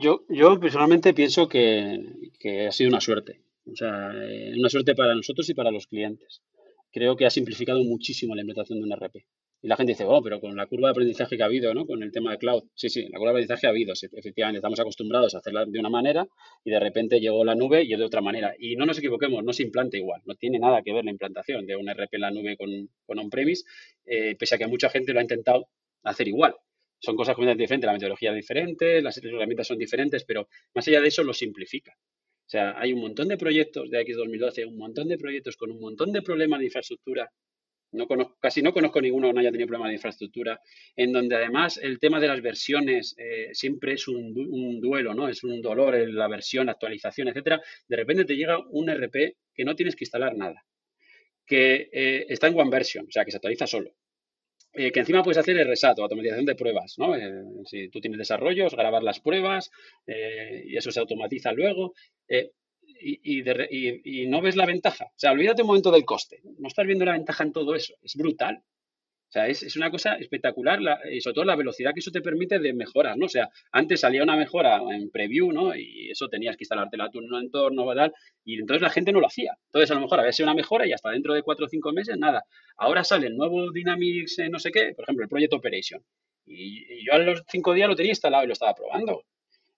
[0.00, 3.42] Yo, yo personalmente pienso que, que ha sido una suerte.
[3.70, 6.42] O sea, eh, una suerte para nosotros y para los clientes.
[6.94, 9.16] Creo que ha simplificado muchísimo la implementación de un RP.
[9.62, 11.86] Y la gente dice, oh, pero con la curva de aprendizaje que ha habido, ¿no?
[11.86, 12.62] Con el tema de cloud.
[12.74, 13.92] Sí, sí, la curva de aprendizaje ha habido.
[13.94, 16.24] efectivamente, estamos acostumbrados a hacerla de una manera
[16.62, 18.54] y de repente llegó la nube y es de otra manera.
[18.60, 20.22] Y no nos equivoquemos, no se implanta igual.
[20.24, 22.70] No tiene nada que ver la implantación de un RP en la nube con,
[23.04, 23.64] con on-premise,
[24.06, 25.66] eh, pese a que mucha gente lo ha intentado
[26.04, 26.54] hacer igual
[27.00, 31.02] son cosas completamente diferentes, la metodología es diferente, las herramientas son diferentes, pero más allá
[31.02, 31.94] de eso lo simplifica.
[32.46, 35.70] O sea, hay un montón de proyectos de X 2012, un montón de proyectos con
[35.70, 37.30] un montón de problemas de infraestructura.
[37.92, 40.60] No conozco, casi no conozco ninguno que no haya tenido problemas de infraestructura,
[40.96, 45.28] en donde además el tema de las versiones eh, siempre es un duelo, ¿no?
[45.28, 47.62] Es un dolor en la versión, actualización, etcétera.
[47.88, 50.64] De repente te llega un RP que no tienes que instalar nada,
[51.46, 53.94] que eh, está en one version, o sea, que se actualiza solo
[54.74, 57.14] eh, que encima puedes hacer el resato, automatización de pruebas, ¿no?
[57.16, 59.70] Eh, si tú tienes desarrollos, grabar las pruebas
[60.06, 61.94] eh, y eso se automatiza luego.
[63.70, 65.04] y- y no ves la ventaja.
[65.06, 66.40] O sea, olvídate un momento del coste.
[66.58, 67.94] No estás viendo la ventaja en todo eso.
[68.02, 68.62] Es brutal.
[69.34, 72.12] O sea, es, es una cosa espectacular la- y sobre todo la velocidad que eso
[72.12, 73.26] te permite de mejoras, ¿no?
[73.26, 75.74] O sea, antes salía una mejora en preview, ¿no?
[75.74, 77.84] Y eso tenías que instalártela tú en un entorno,
[78.44, 79.56] y entonces la gente no lo hacía.
[79.66, 81.92] Entonces, a lo mejor había sido una mejora y hasta dentro de cuatro o cinco
[81.92, 82.44] meses, nada.
[82.76, 86.00] Ahora sale el nuevo Dynamics, eh, no sé qué, por ejemplo, el Project Operation.
[86.46, 89.24] Y, yo a los cinco días lo tenía instalado y lo estaba probando.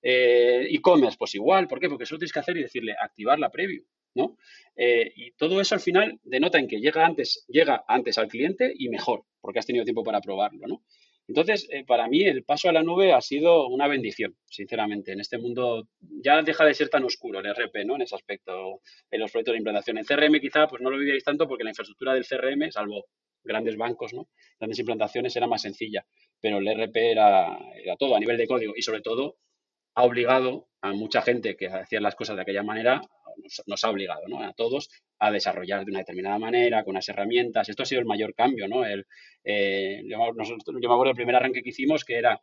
[0.03, 1.67] Eh, E-commerce, pues igual.
[1.67, 1.89] ¿Por qué?
[1.89, 3.85] Porque solo tienes que hacer y decirle activar la preview,
[4.15, 4.37] ¿no?
[4.77, 8.73] Eh, y todo eso al final denota en que llega antes, llega antes al cliente
[8.77, 10.83] y mejor, porque has tenido tiempo para probarlo, ¿no?
[11.29, 15.13] Entonces, eh, para mí el paso a la nube ha sido una bendición, sinceramente.
[15.13, 17.95] En este mundo ya deja de ser tan oscuro el RP, ¿no?
[17.97, 18.81] En ese aspecto,
[19.11, 19.99] en los proyectos de implantación.
[19.99, 23.07] En CRM quizá pues no lo vivíais tanto porque la infraestructura del CRM, salvo
[23.43, 24.29] grandes bancos, ¿no?
[24.59, 26.05] Grandes implantaciones era más sencilla,
[26.41, 29.37] pero el RP era, era todo a nivel de código y sobre todo
[29.97, 33.01] ha obligado a mucha gente que hacía las cosas de aquella manera,
[33.43, 34.43] nos, nos ha obligado ¿no?
[34.43, 34.89] a todos
[35.19, 37.69] a desarrollar de una determinada manera, con unas herramientas.
[37.69, 38.69] Esto ha sido el mayor cambio.
[38.69, 38.85] ¿no?
[38.85, 39.07] El,
[39.45, 40.03] eh,
[40.37, 42.41] nosotros- yo me primer arranque que hicimos que era,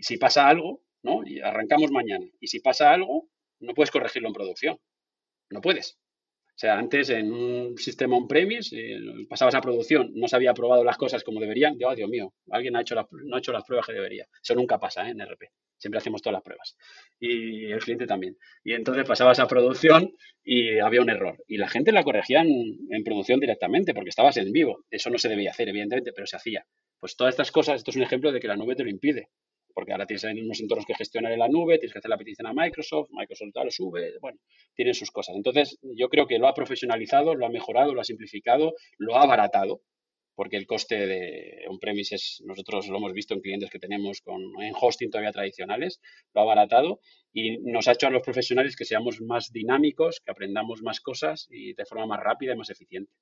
[0.00, 1.22] si pasa algo, ¿no?
[1.26, 3.28] y arrancamos mañana, y si pasa algo,
[3.60, 4.78] no puedes corregirlo en producción.
[5.50, 5.98] No puedes.
[6.56, 8.98] O sea, antes en un sistema on-premise eh,
[9.28, 11.76] pasabas a producción, no se había probado las cosas como deberían.
[11.84, 14.26] "Oh, Dios mío, alguien ha hecho no ha hecho las pruebas que debería.
[14.42, 15.10] Eso nunca pasa ¿eh?
[15.10, 15.50] en RP.
[15.76, 16.74] Siempre hacemos todas las pruebas.
[17.20, 18.38] Y el cliente también.
[18.64, 21.36] Y entonces pasabas a producción y había un error.
[21.46, 24.82] Y la gente la corregía en, en producción directamente porque estabas en vivo.
[24.90, 26.64] Eso no se debía hacer, evidentemente, pero se hacía.
[26.98, 29.28] Pues todas estas cosas, esto es un ejemplo de que la nube te lo impide.
[29.76, 32.46] Porque ahora tienes unos entornos que gestionar en la nube, tienes que hacer la petición
[32.46, 34.38] a Microsoft, Microsoft lo sube, bueno,
[34.74, 35.36] tienen sus cosas.
[35.36, 39.24] Entonces, yo creo que lo ha profesionalizado, lo ha mejorado, lo ha simplificado, lo ha
[39.24, 39.82] abaratado,
[40.34, 44.72] porque el coste de on-premises, nosotros lo hemos visto en clientes que tenemos con, en
[44.80, 46.00] hosting todavía tradicionales,
[46.32, 47.00] lo ha abaratado
[47.34, 51.48] y nos ha hecho a los profesionales que seamos más dinámicos, que aprendamos más cosas
[51.50, 53.12] y de forma más rápida y más eficiente.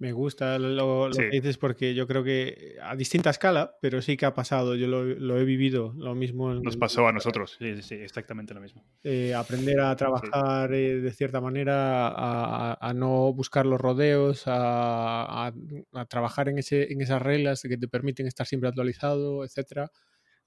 [0.00, 1.20] Me gusta lo, lo Sí.
[1.24, 4.74] que dices porque yo creo que a distinta escala, pero sí que ha pasado.
[4.74, 6.52] Yo lo, lo he vivido, lo mismo.
[6.52, 7.56] en- Nos pasó a nosotros.
[7.58, 8.82] Sí, sí, sí, exactamente lo mismo.
[9.04, 15.52] eh, aprender a trabajar eh, de cierta manera, a, no buscar los rodeos, a, a-
[15.92, 19.90] a trabajar en, ese, en esas reglas que te permiten estar siempre actualizado, etcétera.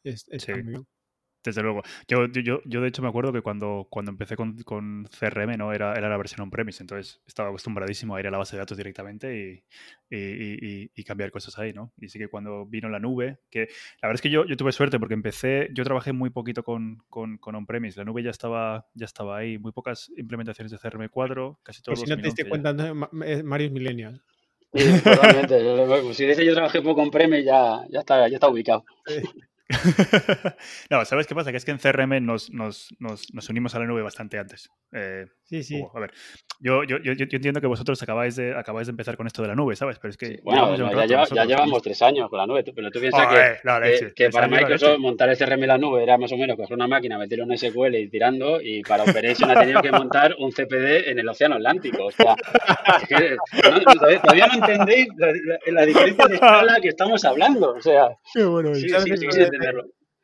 [0.03, 0.61] Es, está Sí.
[1.43, 1.81] Desde luego.
[2.07, 5.73] Yo, yo, yo, de hecho me acuerdo que cuando, cuando empecé con, con CRM, ¿no?
[5.73, 8.77] Era, era la versión on-premise, entonces estaba acostumbradísimo a ir a la base de datos
[8.77, 9.63] directamente y,
[10.09, 11.91] y, y, cambiar cosas ahí, ¿no?
[11.99, 13.67] Y sí que cuando vino la nube, que
[14.01, 17.03] la verdad es que yo, yo tuve suerte porque empecé, yo trabajé muy poquito con,
[17.09, 21.57] con, con on-premise, la nube ya estaba, ya estaba ahí, muy pocas implementaciones de CRM4,
[21.61, 24.23] casi todos si no te diste cuenta, Marius Millennial.
[24.73, 26.13] Sí, totalmente.
[26.13, 28.85] si dice yo trabajé poco on-premise, ya, ya, está, ya está ubicado.
[30.89, 31.51] no, ¿sabes qué pasa?
[31.51, 34.69] Que es que en CRM nos, nos, nos, unimos a la nube bastante antes.
[34.95, 35.83] Eh, sí, sí.
[35.93, 36.11] a ver,
[36.59, 39.55] yo, yo, yo, entiendo que vosotros acabáis de, acabáis de empezar con esto de la
[39.55, 39.97] nube, ¿sabes?
[39.99, 40.39] Pero es que.
[40.43, 40.75] bueno,
[41.05, 45.29] ya, llevamos tres años con la nube, pero tú piensas que, que, para Microsoft montar
[45.29, 47.95] el CRM en la nube era más o menos coger una máquina, meter un SQL
[47.95, 52.05] y tirando, y para Operation ha tenido que montar un CPD en el Océano Atlántico.
[52.05, 52.35] O sea,
[54.21, 55.07] todavía no entendéis
[55.67, 57.73] la, diferencia de escala que estamos hablando.
[57.73, 59.27] O sea, Qué bueno, sí, sí, sí,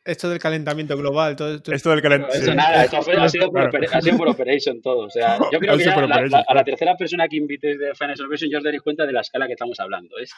[0.05, 1.73] esto del calentamiento global, todo esto.
[1.73, 2.43] Esto del calentamiento.
[2.43, 5.05] Eso nada, esto ha, sido por, ha, sido por, Operation todo.
[5.05, 8.49] O sea, yo creo que ya a la tercera persona que invites de Finance Operation
[8.49, 10.15] ya os daréis cuenta de la escala que estamos hablando.
[10.19, 10.33] Es,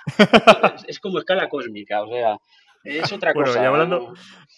[0.87, 2.37] es, como escala cósmica, o sea,
[2.83, 3.51] es otra cosa.
[3.51, 4.13] Bueno, y hablando,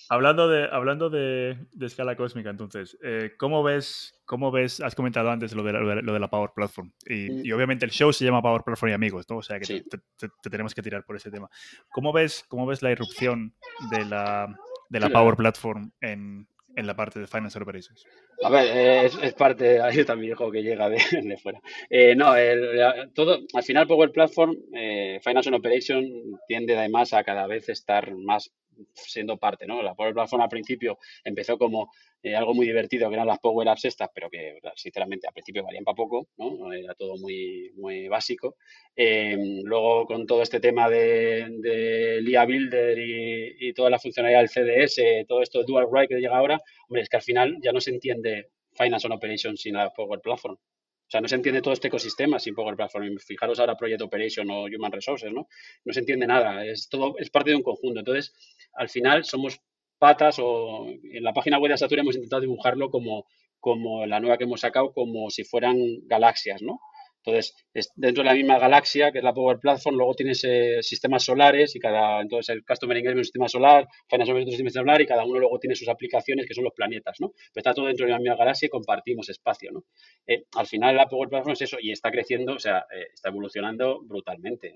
[0.10, 4.80] hablando, de, hablando de, de escala cósmica, entonces, eh, ¿cómo, ves, ¿cómo ves?
[4.82, 6.91] Has comentado antes lo de la, lo de, la Power Platform.
[7.06, 7.45] Y, mm.
[7.45, 9.38] y, obviamente el show se llama Power Platform y Amigos, ¿no?
[9.38, 11.49] O sea que te, te, tenemos que tirar por ese tema.
[11.89, 13.54] ¿Cómo ves, cómo ves la irrupción
[13.91, 14.56] de la
[14.94, 18.06] de la Power Platform en, en la parte de Finance Operations?
[18.44, 21.60] A ver, eh, es, parte, ahí está mi hijo que llega de, de fuera.
[21.89, 26.06] Eh, no, el, todo, al final Power Platform, eh, Finance Operation
[26.48, 28.52] tiende además a cada vez estar más
[28.94, 29.82] siendo parte, ¿no?
[29.82, 31.91] La Power Platform al principio empezó como
[32.26, 35.61] eh, algo muy divertido, que eran las Power Apps estas, pero que sinceramente al principio
[35.61, 36.71] valían para poco, ¿no?
[36.71, 38.55] Era todo muy, muy básico.
[38.95, 44.49] Eh, luego con todo este tema de, de LIA Builder y, toda la funcionalidad del
[44.49, 47.74] CDS, todo esto de Dual Write que llega ahora, hombre, es que al final ya
[47.74, 50.55] no se entiende Finance on Operation sin la Power Platform.
[50.55, 53.17] O sea, no se entiende todo este ecosistema sin Power Platform.
[53.17, 55.47] Fijaros ahora Project Operation o Human Resources, ¿no?
[55.84, 56.65] No se entiende nada.
[56.65, 57.99] Es todo, es parte de un conjunto.
[57.99, 58.34] Entonces,
[58.74, 59.59] al final somos
[60.04, 63.26] patas o en la página web de Saturn hemos intentado dibujarlo como,
[63.62, 65.78] como la nueva que hemos sacado, como si fueran
[66.08, 66.82] galaxias, ¿no?
[67.26, 67.55] Entonces,
[67.95, 71.74] dentro de la misma galaxia, que es la Power Platform, luego tienes eh, sistemas solares
[71.74, 75.01] y cada, entonces el Customer Engagement es un sistema solar, Finance es un sistema solar
[75.01, 77.30] y cada uno luego tiene sus aplicaciones que son los planetas, ¿no?
[77.30, 79.86] Pero está todo dentro de la misma galaxia y compartimos espacio, ¿no?
[80.28, 83.30] Eh, al final la Power Platform es eso y está creciendo, o sea, eh, está
[83.30, 84.74] evolucionando brutalmente.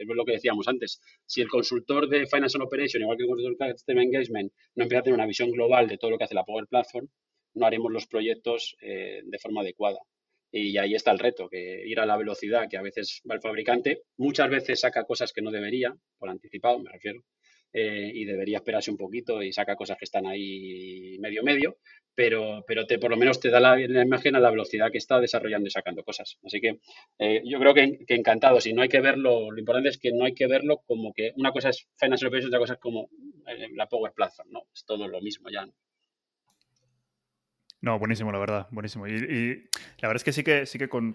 [0.00, 1.02] es lo que decíamos antes.
[1.26, 4.84] Si el consultor de Finance and Operation, igual que el consultor de Customer Engagement, no
[4.84, 7.08] empieza a tener una visión global de todo lo que hace la Power Platform,
[7.54, 9.98] no haremos los proyectos de forma adecuada.
[10.58, 13.42] Y ahí está el reto, que ir a la velocidad que a veces va el
[13.42, 17.22] fabricante, muchas veces saca cosas que no debería, por anticipado me refiero,
[17.74, 21.76] eh, y debería esperarse un poquito y saca cosas que están ahí medio medio,
[22.14, 25.20] pero, pero te, por lo menos te da la, imagen a la velocidad que está
[25.20, 26.38] desarrollando y sacando cosas.
[26.42, 26.80] Así que
[27.18, 28.62] eh, yo creo que, encantado.
[28.62, 31.32] Si no hay que verlo, lo importante es que no hay que verlo como que
[31.36, 33.10] una cosa es Financial Operations, otra cosa es como
[33.46, 34.62] eh, la Power Platform, ¿no?
[34.74, 35.66] Es todo lo mismo ya.
[35.66, 35.72] No,
[37.94, 39.06] buenísimo, la verdad, buenísimo.
[39.06, 39.68] Y,
[39.98, 41.14] la verdad es que sí que, sí que con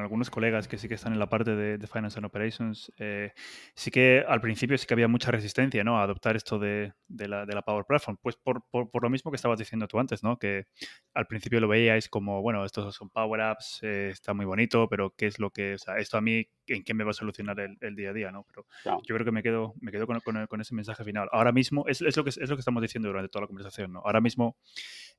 [0.00, 3.32] algunos colegas que sí que están en la parte de, Finance and Operations, eh,
[3.74, 5.98] sí que al principio sí que había mucha resistencia ¿no?
[5.98, 8.16] a adoptar esto de, la, Power Platform.
[8.22, 8.62] Pues por,
[9.02, 10.38] lo mismo que estabas diciendo tú antes, ¿no?
[10.38, 10.66] que
[11.14, 15.14] al principio lo veíais como, bueno, estos son Power Apps, eh, está muy bonito, pero
[15.16, 17.58] ¿qué es lo que, o sea, esto a mí, ¿en qué me va a solucionar
[17.60, 18.32] el, día a día?
[18.32, 18.44] ¿no?
[18.44, 21.28] Pero yo creo que me quedo, me quedo con, ese mensaje final.
[21.32, 24.00] Ahora mismo, es, lo que, es lo que estamos diciendo durante toda la conversación, ¿no?
[24.04, 24.56] ahora mismo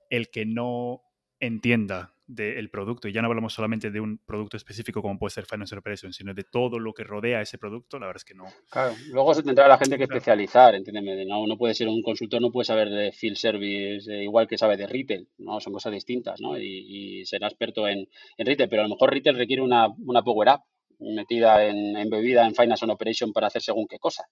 [0.10, 1.02] el que no
[1.46, 5.46] entienda del producto, y ya no hablamos solamente de un producto específico como puede ser
[5.46, 8.46] Finance Operations, sino de todo lo que rodea ese producto, la verdad es que no.
[8.70, 12.42] Claro, luego se tendrá la gente que especializar, entiéndeme, no, no puede ser un consultor,
[12.42, 15.60] no puede saber de field service eh, igual que sabe de retail, ¿no?
[15.60, 16.58] Son cosas distintas, ¿no?
[16.58, 20.50] Y, será experto en, en, retail, pero a lo mejor retail requiere una, una Power
[20.50, 20.62] App
[21.00, 24.24] metida en, en bebida en Finance Operation para hacer según qué cosa.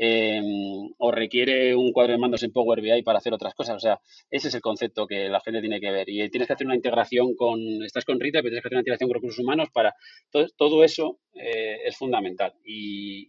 [0.00, 3.74] Em, o requiere un cuadro de mandos en Power BI para hacer otras cosas.
[3.76, 6.08] O sea, ese es el concepto que la gente tiene que ver.
[6.08, 8.82] Y tienes que hacer una integración con, estás con Rita, pero tienes que hacer una
[8.82, 9.94] integración con recursos humanos para,
[10.56, 12.54] todo, eso eh, es fundamental.
[12.64, 13.28] Y,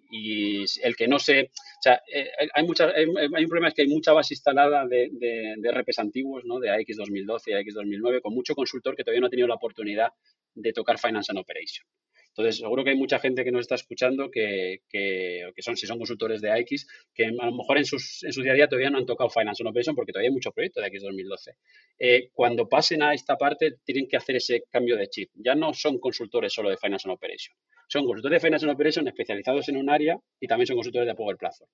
[0.84, 4.13] el que no se, o sea, eh, hay, hay, un problema es que hay mucha
[4.13, 6.59] base instalada de, de, de RPs antiguos, ¿no?
[6.59, 9.55] De AX 2012 y AX 2009, con mucho consultor que todavía no ha tenido la
[9.55, 10.09] oportunidad
[10.53, 11.88] de tocar Finance and Operation.
[12.30, 15.98] Entonces, seguro que hay mucha gente que nos está escuchando que, que, son, si son
[15.98, 18.90] consultores de AX, que a lo mejor en, sus, en su día a día todavía
[18.90, 21.56] no han tocado Finance on Operation porque todavía hay mucho proyecto de AX 2012.
[21.98, 25.32] Eh, cuando pasen a esta parte, tienen que hacer ese cambio de chip.
[25.36, 27.56] Ya no son consultores solo de Finance on Operation.
[27.88, 31.16] Son consultores de Finance on Operation especializados en un área y también son consultores de
[31.16, 31.70] Power Platform.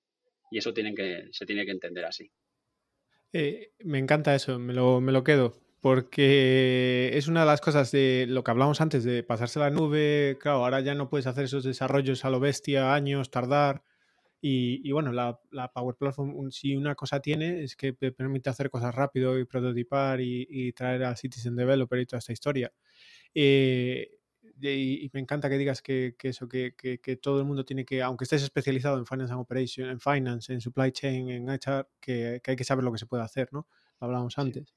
[0.50, 2.30] Y eso tienen que, se tiene que entender así.
[3.32, 7.92] Eh, me encanta eso, me lo, me lo quedo porque es una de las cosas
[7.92, 10.36] de lo que hablamos antes de pasarse la nube.
[10.40, 13.84] Claro, ahora ya no puedes hacer esos desarrollos a lo bestia, años, tardar.
[14.40, 15.38] Y, bueno, la,
[15.72, 20.20] Power Platform, si una cosa tiene, es que te permite hacer cosas rápido y prototipar
[20.20, 22.72] y, traer a Citizen Developer y toda esta historia.
[23.32, 24.10] Eh,
[24.60, 28.42] y, me encanta que digas que, eso, que, todo el mundo tiene que, aunque estés
[28.42, 32.64] especializado en Finance and Operation, en Finance, en Supply Chain, en HR, que, hay que
[32.64, 33.68] saber lo que se puede hacer, ¿no?
[34.00, 34.74] Lo hablábamos antes.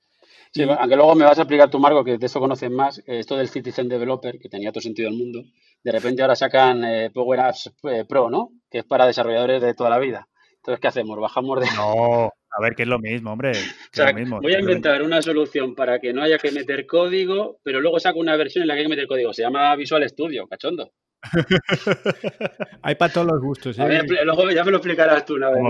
[0.52, 3.20] Sí, aunque luego me vas a explicar tú, Marco, que de eso conoces más, eh,
[3.20, 5.44] esto del Citizen Developer, que tenía todo sentido del mundo,
[5.84, 8.52] de repente ahora sacan eh, Power Apps eh, Pro, ¿no?
[8.70, 10.28] Que es para desarrolladores de toda la vida.
[10.58, 11.20] Entonces, ¿qué hacemos?
[11.20, 11.68] Bajamos de...
[11.76, 13.52] No, a ver, que es lo mismo, hombre.
[14.42, 18.20] voy a inventar una solución para que no haya que meter código, pero luego saco
[18.20, 19.34] una versión en la que hay que meter código.
[19.34, 20.92] Se llama Visual Studio, cachondo.
[22.82, 23.78] hay para todos los gustos.
[23.78, 24.02] ¿eh?
[24.24, 25.62] luego ya me lo explicarás tú una vez,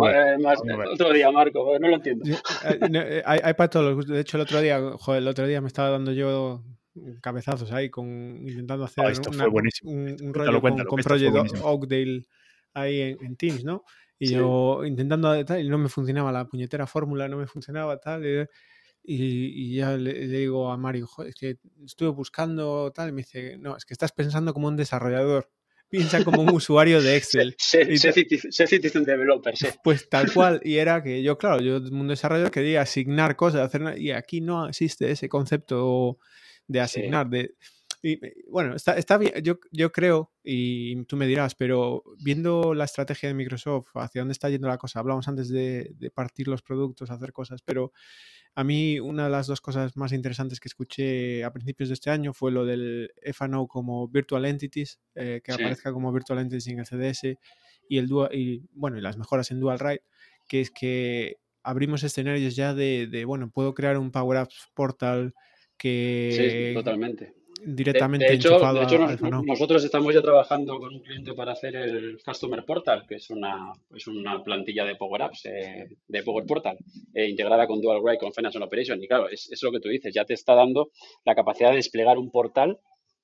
[0.92, 2.26] otro día, Marco, no lo entiendo.
[3.26, 4.16] hay, para todos los gustos.
[4.16, 6.64] De hecho, el otro día, joder, el otro día me estaba dando yo
[7.22, 9.06] cabezazos ahí con intentando hacer
[9.84, 12.26] un, rollo con, Project Oakdale
[12.74, 13.84] ahí en, Teams, ¿no?
[14.18, 18.26] Y yo intentando tal, y no me funcionaba la puñetera fórmula, no me funcionaba tal.
[18.26, 18.48] Y,
[19.10, 23.86] ya le, digo a Mario, es que estuve buscando tal, y me dice, no, es
[23.86, 25.50] que estás pensando como un desarrollador.
[25.90, 27.56] Piensa como un usuario de Excel.
[27.58, 27.98] Sé
[28.68, 29.68] citizen developer, sí.
[29.84, 30.62] Pues tal cual.
[30.64, 34.68] Y era que yo, claro, yo, un desarrollador, quería asignar cosas, hacer, y aquí no
[34.68, 36.20] existe ese concepto
[36.68, 37.56] de asignar, de
[38.02, 38.20] y,
[38.50, 43.28] bueno, está, está bien, yo, yo creo, y tú me dirás, pero viendo la estrategia
[43.28, 47.34] de Microsoft, hacia dónde está yendo la cosa, hablamos antes de, partir los productos, hacer
[47.34, 47.92] cosas, pero
[48.56, 52.10] a mí una de las dos cosas más interesantes que escuché a principios de este
[52.10, 56.80] año fue lo del FNO como Virtual Entities, eh, que aparezca como Virtual Entities en
[56.80, 57.38] el CDS
[57.90, 60.04] y, el dual, y, bueno, y las mejoras en Dual Write,
[60.48, 65.34] que es que abrimos escenarios ya de, de bueno, puedo crear un Power Apps portal
[65.78, 66.72] que...
[66.72, 68.60] Sí, totalmente directamente de, hecho,
[69.46, 73.74] nosotros estamos ya trabajando con un cliente para hacer el Customer Portal, que es una,
[73.96, 76.78] es una plantilla de Power Apps, eh, de Power Portal,
[77.14, 79.02] eh, integrada con Dual Write, con Financial Operation.
[79.04, 80.92] Y claro, es, es, lo que tú dices, ya te está dando
[81.26, 82.80] la capacidad de desplegar un portal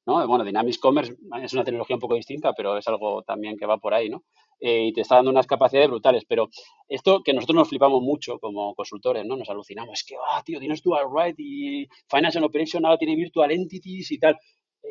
[0.06, 0.28] ¿no?
[0.28, 3.78] Bueno, Dynamics Commerce es una tecnología un poco distinta, pero es algo también que va
[3.78, 4.24] por ahí, ¿no?
[4.60, 6.24] Eh, y te está dando unas capacidades brutales.
[6.28, 6.49] Pero
[6.88, 9.36] esto que nosotros nos flipamos mucho como consultores, ¿no?
[9.36, 9.99] Nos alucinamos.
[9.99, 14.12] Es que, ah, tío, tienes Dual Write y Finance and Operation ahora tiene Virtual Entities
[14.12, 14.38] y tal.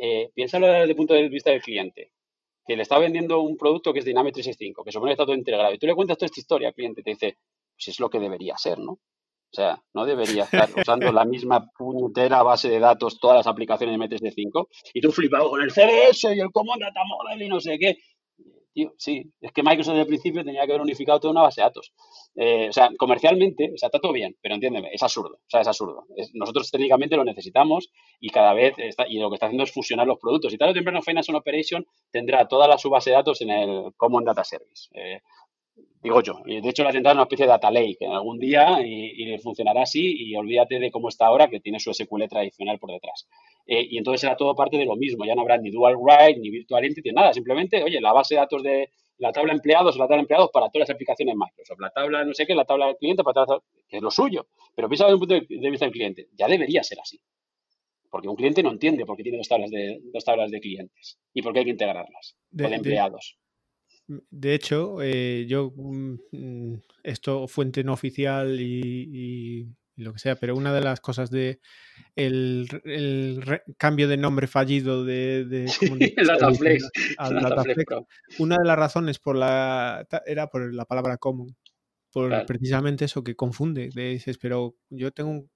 [0.01, 2.13] Eh, piénsalo desde el punto de vista del cliente,
[2.67, 5.37] que le está vendiendo un producto que es Dynamics 365, que supone que está todo
[5.37, 5.73] integrado.
[5.73, 7.39] Y tú le cuentas toda esta historia al cliente, te dice,
[7.75, 8.93] pues es lo que debería ser, ¿no?
[8.93, 13.97] O sea, no debería estar usando la misma puñetera base de datos todas las aplicaciones
[13.97, 17.61] de MTS5 y tú flipado con el CDS y el Common Data Model y no
[17.61, 17.99] sé qué.
[18.75, 21.61] Tío, sí, es que Microsoft desde el principio tenía que haber unificado toda una base
[21.61, 21.93] de datos.
[22.35, 25.37] Eh, o sea, comercialmente, o sea, está todo bien, pero entiéndeme, es absurdo.
[25.37, 26.05] O sea, es absurdo.
[26.33, 30.09] nosotros técnicamente lo necesitamos y cada vez, está, y lo que está haciendo es fusionar
[30.09, 30.53] los productos.
[30.53, 33.93] Y tal o temprano Finance Operation tendrá toda la su base de datos en el
[33.97, 34.89] Common Data Service.
[34.93, 35.21] Eh,
[36.05, 36.43] digo yo.
[36.45, 39.83] Y de hecho la tendrá una especie de data lake en algún día y, funcionará
[39.83, 43.27] así y olvídate de cómo está ahora que tiene su SQL tradicional por detrás.
[43.67, 46.39] Eh, y entonces será todo parte de lo mismo, ya no habrá ni dual write
[46.39, 50.07] ni virtual entity, nada, simplemente, oye, la base de datos de la tabla empleados, la
[50.07, 52.97] tabla empleados para todas las aplicaciones Microsoft, la tabla no sé qué, la tabla del
[52.97, 54.47] cliente para todas que es lo suyo.
[54.77, 57.19] Pero piensa desde un punto de vista del cliente, ya debería ser así.
[58.11, 61.19] Porque un cliente no entiende por qué tiene dos tablas de, dos tablas de clientes
[61.33, 63.39] y por qué hay que integrarlas, de, empleados.
[64.07, 70.57] De hecho, eh, yo, mm, mm, esto fuente no oficial y, lo que sea, pero
[70.57, 71.61] una de las cosas de
[72.17, 72.67] el,
[73.79, 75.67] cambio de nombre fallido de, de
[78.41, 81.57] una de las razones por la era por la palabra common,
[82.13, 83.89] por precisamente eso que confunde.
[83.95, 85.51] dices, pero yo tengo un,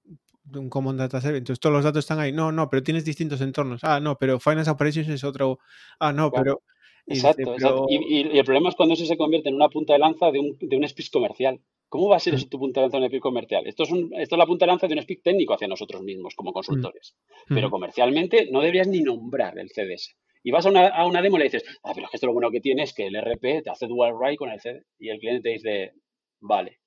[0.55, 2.31] un Common Data Set, entonces todos los datos están ahí.
[2.31, 3.83] No, no, pero tienes distintos entornos.
[3.83, 5.59] Ah, no, pero Finance Operations es otro.
[5.99, 6.61] Ah, no, pero
[7.09, 7.55] Exacto,
[7.89, 10.57] Y, el problema es cuando eso se convierte en una punta de lanza de un,
[10.59, 11.59] de un speech comercial.
[11.87, 13.65] ¿Cómo va a ser eso tu punta de lanza de un speech comercial?
[13.65, 16.35] Esto es, esto es la punta de lanza de un speech técnico hacia nosotros mismos
[16.35, 17.15] como consultores.
[17.47, 17.55] Mm.
[17.55, 20.15] Pero comercialmente no deberías ni nombrar el CDS.
[20.43, 22.27] Y vas a una, a una demo y le dices, ah, pero es que esto
[22.27, 24.83] lo bueno que tiene es que el RP te hace dual write con el CD.
[24.99, 25.93] Y el cliente te dice,
[26.39, 26.79] vale,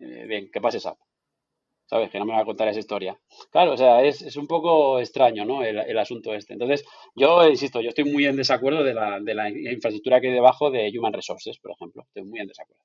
[0.00, 0.96] eh, bien, ¿qué pasa esa?
[1.86, 2.10] ¿Sabes?
[2.10, 3.18] Que no me va a contar esa historia.
[3.50, 5.62] Claro, o sea, es, un poco extraño, ¿no?
[5.62, 6.54] El, asunto este.
[6.54, 6.84] Entonces,
[7.14, 10.70] yo insisto, yo estoy muy en desacuerdo de la, de la infraestructura que hay debajo
[10.70, 12.02] de Human Resources, por ejemplo.
[12.06, 12.82] Estoy muy en desacuerdo.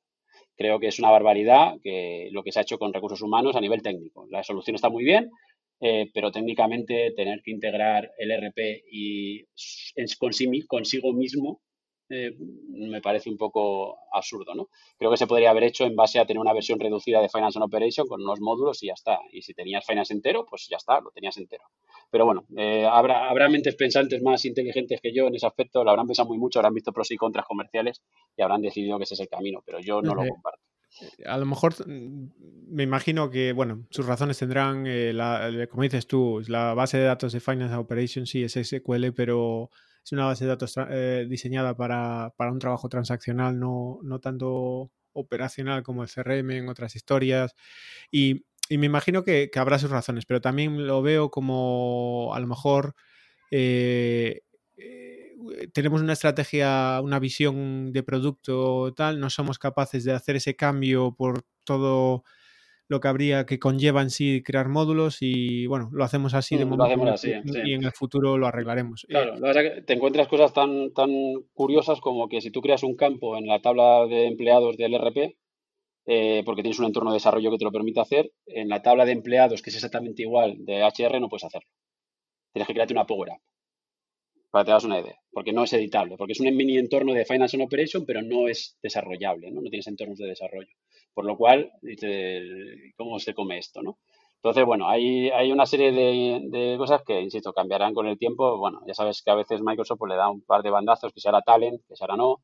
[0.55, 3.61] Creo que es una barbaridad que lo que se ha hecho con recursos humanos a
[3.61, 4.27] nivel técnico.
[4.29, 5.29] La solución está muy bien,
[5.79, 9.45] eh, pero técnicamente tener que integrar el RP y
[10.67, 11.61] consigo mismo
[12.09, 12.35] eh,
[12.69, 14.69] me parece un poco absurdo, ¿no?
[14.97, 17.59] Creo que se podría haber hecho en base a tener una versión reducida de Finance
[17.59, 19.19] and Operation con unos módulos y ya está.
[19.31, 21.63] Y si tenías Finance entero, pues ya está, lo tenías entero.
[22.09, 25.91] Pero bueno, eh, habrá, habrá mentes pensantes más inteligentes que yo en ese aspecto, lo
[25.91, 28.01] habrán pensado muy mucho, habrán visto pros y contras comerciales
[28.35, 30.63] y habrán decidido que ese es el camino, pero yo no lo comparto.
[31.25, 32.29] A lo mejor mm,
[32.69, 37.33] me imagino que, bueno, sus razones tendrán, eh, como dices tú, la base de datos
[37.33, 39.69] de Finance Operations sí es SQL, pero
[40.03, 45.83] es una base de datos eh, diseñada para, un trabajo transaccional, no, no tanto operacional
[45.83, 47.55] como el CRM en otras historias.
[48.11, 52.93] Y, me imagino que, habrá sus razones, pero también lo veo como a lo mejor
[53.49, 54.41] eh,
[55.73, 61.15] tenemos una estrategia, una visión de producto tal, no somos capaces de hacer ese cambio
[61.15, 62.23] por todo
[62.89, 66.65] lo que habría que conlleva en sí crear módulos y bueno, lo hacemos así de
[66.65, 69.03] mm, momento y, en el futuro lo arreglaremos.
[69.03, 71.11] Eh, claro, la verdad que te encuentras cosas tan, tan
[71.53, 75.37] curiosas como que si tú creas un campo en la tabla de empleados del RP,
[76.07, 79.05] eh, porque tienes un entorno de desarrollo que te lo permite hacer, en la tabla
[79.05, 81.69] de empleados, que es exactamente igual de HR, no puedes hacerlo.
[82.51, 83.41] Tienes que crearte una Power App
[84.49, 87.13] para que te das una idea, porque no es editable, porque es un mini entorno
[87.13, 89.61] de Finance and Operation, pero no es desarrollable, ¿no?
[89.61, 90.73] No tienes entornos de desarrollo.
[91.19, 91.69] Por lo cual,
[92.95, 93.97] ¿cómo se come esto, no?
[94.35, 98.57] Entonces, bueno, hay, una serie de, cosas que, insisto, cambiarán con el tiempo.
[98.57, 101.19] Bueno, ya sabes que a veces Microsoft pues, le da un par de bandazos, que
[101.19, 102.37] se hará talent, que se hará no,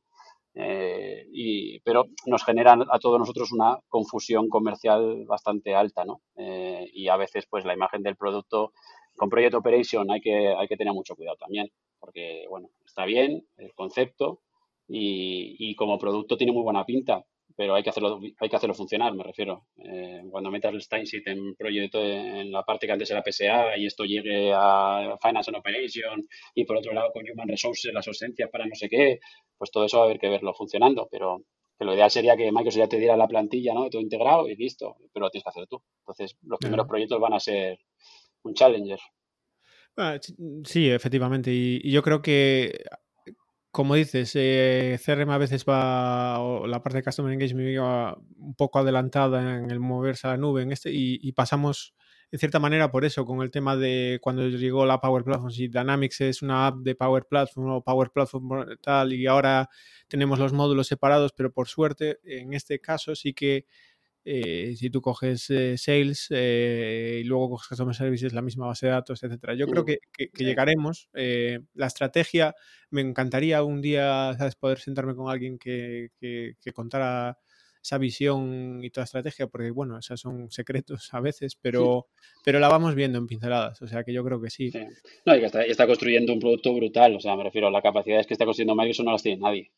[0.52, 6.20] eh, y, pero nos generan a todos nosotros una confusión comercial bastante alta, ¿no?
[6.36, 8.74] Eh, y a veces, pues, la imagen del producto
[9.16, 13.42] con Project Operation hay que, hay que tener mucho cuidado también porque, bueno, está bien
[13.56, 14.42] el concepto
[14.88, 17.24] y, como producto tiene muy buena pinta,
[17.56, 19.66] pero hay que hacerlo, hay que hacerlo funcionar, me refiero.
[19.78, 23.86] Eh, cuando metas el Steinsit en proyecto en la parte que antes era PSA y
[23.86, 28.50] esto llegue a Finance and Operation y por otro lado con Human Resources, las ausencias
[28.50, 29.20] para no sé qué,
[29.56, 31.42] pues todo eso va a haber que verlo funcionando, pero
[31.84, 33.90] lo ideal sería que Microsoft ya te diera la plantilla, ¿no?
[33.90, 35.82] Todo integrado y listo, pero lo tienes que hacer tú.
[36.00, 37.78] Entonces, los primeros proyectos van a ser
[38.42, 38.98] un challenger.
[39.96, 40.18] Ah,
[40.64, 41.50] sí, efectivamente.
[41.52, 42.84] Y, yo creo que,
[43.76, 48.54] como dices, eh, CRM a veces va, o la parte de Customer Engagement va un
[48.54, 51.94] poco adelantada en el moverse a la nube en este, y, pasamos
[52.32, 55.68] en cierta manera por eso, con el tema de cuando llegó la Power Platform, si
[55.68, 59.68] Dynamics es una app de Power Platform o Power Platform tal, y ahora
[60.08, 63.66] tenemos los módulos separados, pero por suerte, en este caso sí que
[64.28, 68.86] eh, si tú coges eh, Sales eh, y luego coges Customer Services, la misma base
[68.86, 69.54] de datos, etcétera.
[69.54, 70.00] Yo creo que,
[70.36, 71.08] llegaremos.
[71.12, 72.52] la estrategia,
[72.90, 74.56] me encantaría un día ¿sabes?
[74.56, 76.10] poder sentarme con alguien que,
[76.74, 77.38] contara
[77.80, 82.08] esa visión y toda estrategia, porque bueno, esas son secretos a veces, pero,
[82.44, 84.72] pero la vamos viendo en pinceladas, o sea que yo creo que sí.
[85.24, 87.82] No, y que está, está, construyendo un producto brutal, o sea, me refiero a las
[87.84, 89.70] capacidades que está construyendo Microsoft no las tiene nadie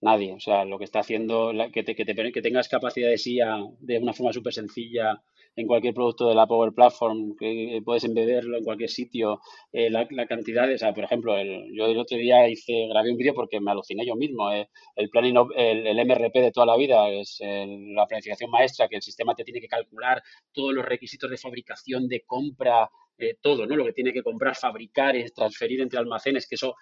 [0.00, 0.32] nadie.
[0.32, 3.98] O sea, lo que está haciendo, que, te, que, te, que tengas capacidades IA de
[3.98, 5.22] una forma súper sencilla
[5.56, 9.40] en cualquier producto de la Power Platform, que puedes embeberlo en cualquier sitio,
[9.72, 13.10] eh, la, cantidad de, o sea, por ejemplo, el, yo el otro día hice, grabé
[13.10, 16.66] un vídeo porque me aluciné yo mismo, eh, el planning, el, el, MRP de toda
[16.66, 20.22] la vida es la planificación maestra, que el sistema te tiene que calcular
[20.52, 23.76] todos los requisitos de fabricación, de compra, eh, todo, ¿no?
[23.76, 26.74] Lo que tiene que comprar, fabricar, transferir entre almacenes, que eso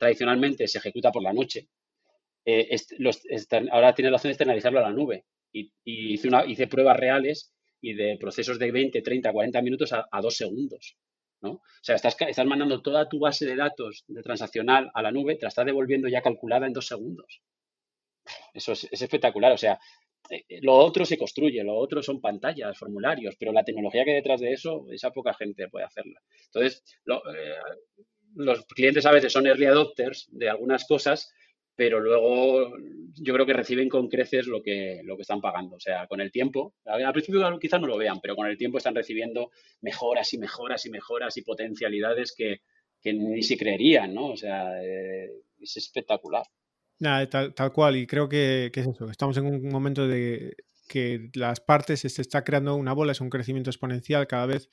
[0.00, 1.68] tradicionalmente se ejecuta por la noche
[2.44, 2.76] eh,
[3.70, 5.24] ahora tiene la opción de externalizarlo a la nube.
[5.52, 10.20] Y, hice, una, hice pruebas reales y de procesos de 20, 30, 40 minutos a,
[10.20, 10.96] dos segundos.
[11.42, 11.52] ¿no?
[11.52, 15.36] O sea, estás, estás mandando toda tu base de datos de transaccional a la nube,
[15.36, 17.42] te la estás devolviendo ya calculada en dos segundos.
[18.52, 19.52] Eso es, espectacular.
[19.52, 19.78] O sea,
[20.28, 24.10] eh, eh, lo otro se construye, lo otro son pantallas, formularios, pero la tecnología que
[24.10, 26.20] hay detrás de eso, esa poca gente puede hacerla.
[26.46, 26.84] Entonces,
[28.34, 31.32] los clientes a veces son early adopters de algunas cosas,
[31.80, 32.76] pero luego
[33.14, 35.76] yo creo que reciben con creces lo que, lo que están pagando.
[35.76, 38.76] O sea, con el tiempo, al principio quizás no lo vean, pero con el tiempo
[38.76, 39.50] están recibiendo
[39.80, 42.60] mejoras y mejoras y mejoras y potencialidades que,
[43.14, 44.26] ni se creerían, ¿no?
[44.26, 46.42] O sea, eh, es espectacular.
[46.98, 51.30] Nada, tal, cual, y creo que, que, es eso, estamos en un momento de que
[51.32, 54.68] las partes se está creando una bola, es un crecimiento exponencial, cada vez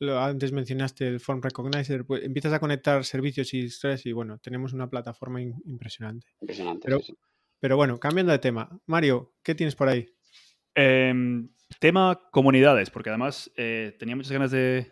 [0.00, 4.72] antes mencionaste el Form Recognizer, pues empiezas a conectar servicios y estrés y bueno, tenemos
[4.72, 6.26] una plataforma impresionante.
[6.40, 6.82] Impresionante.
[6.84, 7.00] Pero,
[7.60, 8.80] pero, bueno, cambiando de tema.
[8.86, 10.06] Mario, ¿qué tienes por ahí?
[10.74, 11.48] Em,
[11.78, 14.90] tema comunidades, porque además eh, tenía muchas ganas de,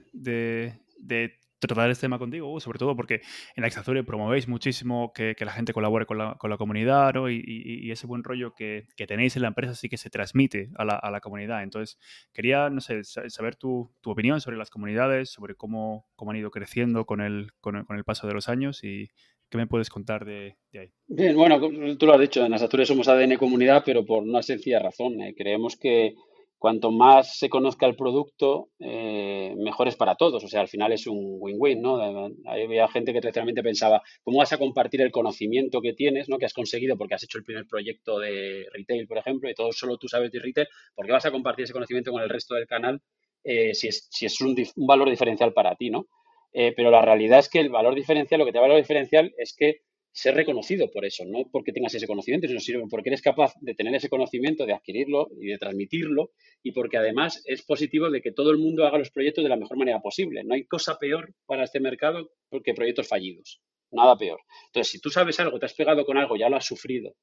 [1.67, 3.23] tratar este tema contigo, sobre todo porque
[3.57, 8.55] en la promovéis muchísimo que, la gente colabore con la, comunidad y, ese buen rollo
[8.55, 11.63] que, tenéis en la empresa sí que se transmite a la, comunidad.
[11.63, 11.99] Entonces,
[12.33, 17.07] quería, no sé, saber tu, opinión sobre las comunidades, sobre cómo, cómo han ido creciendo
[17.07, 19.09] con el, con el, paso de los años y
[19.49, 20.93] qué me puedes contar de, ahí.
[21.07, 21.61] Bien, bueno,
[21.97, 25.21] tú lo has dicho, en Exazure somos ADN comunidad, pero por una sencilla razón.
[25.21, 26.15] Eh, creemos que
[26.63, 30.45] cuanto más se conozca el producto, eh, mejor es para todos.
[30.45, 32.01] O sea, al final es un win-win, ¿no?
[32.47, 36.39] Había gente que tradicionalmente pensaba, ¿cómo vas a compartir el conocimiento que tienes, ¿no?
[36.39, 39.73] Que has conseguido porque has hecho el primer proyecto de retail, por ejemplo, y todo
[39.73, 42.55] solo tú sabes de retail, ¿por qué vas a compartir ese conocimiento con el resto
[42.55, 43.03] del canal
[43.43, 46.07] eh, si es, si es un, valor diferencial para ti, ¿no?
[46.53, 49.35] Eh, pero la realidad es que el valor diferencial, lo que te da valor diferencial
[49.37, 49.81] es que
[50.13, 53.95] ser reconocido por eso, no porque tengas ese conocimiento, sino porque eres capaz de tener
[53.95, 56.33] ese conocimiento, de adquirirlo y de transmitirlo,
[56.63, 59.57] y porque además es positivo de que todo el mundo haga los proyectos de la
[59.57, 60.45] mejor manera posible.
[60.45, 62.31] No hay cosa peor para este mercado
[62.63, 64.41] que proyectos fallidos, nada peor.
[64.67, 67.17] Entonces, si tú sabes algo, te has pegado con algo, ya lo has sufrido,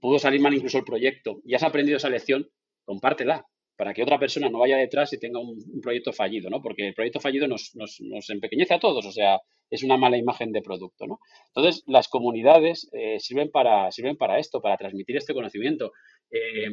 [0.00, 2.50] pudo salir mal incluso el proyecto, y has aprendido esa lección,
[2.84, 3.46] compártela
[3.76, 6.62] para que otra persona no vaya detrás y tenga un, proyecto fallido, ¿no?
[6.62, 9.38] Porque el proyecto fallido nos, nos, nos, empequeñece a todos, o sea,
[9.70, 11.20] es una mala imagen de producto, ¿no?
[11.54, 15.92] Entonces, las comunidades eh, sirven, para, sirven para esto, para transmitir este conocimiento.
[16.30, 16.68] Eh,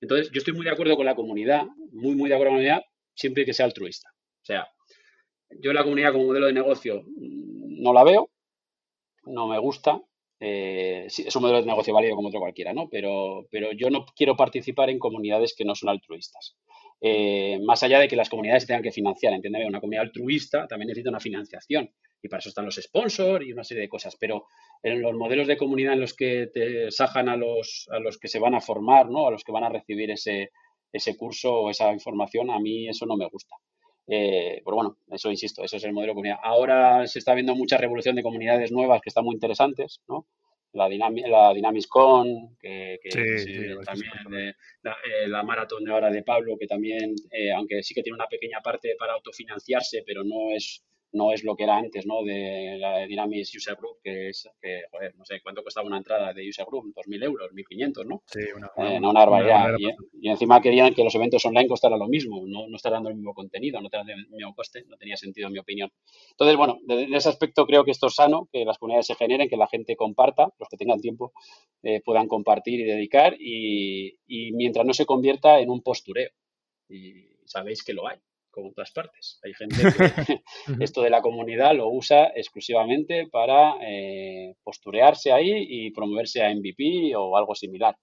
[0.00, 2.68] entonces, yo estoy muy de acuerdo con la comunidad, muy, muy de acuerdo con la
[2.68, 2.82] comunidad,
[3.14, 4.10] siempre que sea altruista.
[4.42, 4.66] O sea,
[5.60, 8.30] yo la comunidad como modelo de negocio no la veo,
[9.26, 10.00] no me gusta,
[10.46, 12.86] eh, es un modelo de negocio válido como otro cualquiera, ¿no?
[12.90, 16.54] Pero, pero yo no quiero participar en comunidades que no son altruistas.
[17.00, 20.66] Eh, más allá de que las comunidades se tengan que financiar, entiéndeme, una comunidad altruista
[20.66, 21.90] también necesita una financiación
[22.22, 24.44] y para eso están los sponsors y una serie de cosas, pero
[24.82, 28.28] en los modelos de comunidad en los que te sajan a los, a los que
[28.28, 29.26] se van a formar, ¿no?
[29.26, 30.50] A los que van a recibir ese,
[30.92, 33.56] ese curso o esa información, a mí eso no me gusta.
[34.06, 36.38] Eh, pero bueno, eso insisto, eso es el modelo de comunidad.
[36.42, 40.26] Ahora se está viendo mucha revolución de comunidades nuevas que están muy interesantes, ¿no?
[40.72, 42.98] La, la DynamicsCon, que,
[43.84, 48.02] también la, eh, la, maratón de ahora de Pablo, que también, eh, aunque sí que
[48.02, 52.06] tiene una pequeña parte para autofinanciarse, pero no es no es lo que era antes,
[52.06, 52.22] ¿no?
[52.22, 56.32] De la Dynamics User Group, que es, que, joder, no sé, ¿cuánto costaba una entrada
[56.32, 56.92] de User Group?
[56.94, 58.22] 2.000 euros, 1.500, ¿no?
[58.26, 59.76] Sí, una, eh, una, barbaridad.
[59.78, 63.14] y, encima querían que los eventos online costaran lo mismo, no, no estar dando el
[63.14, 65.90] mismo contenido, no tenían el mismo coste, no tenía sentido en mi opinión.
[66.30, 69.48] Entonces, bueno, en ese aspecto creo que esto es sano, que las comunidades se generen,
[69.48, 71.32] que la gente comparta, los que tengan tiempo
[71.84, 76.30] eh, puedan compartir y dedicar, y, y mientras no se convierta en un postureo.
[76.88, 78.18] Y sabéis que lo hay
[78.54, 79.40] como en todas partes.
[79.44, 79.76] Hay gente
[80.26, 86.54] que esto de la comunidad lo usa exclusivamente para eh, posturearse ahí y promoverse a
[86.54, 87.96] MVP o algo similar.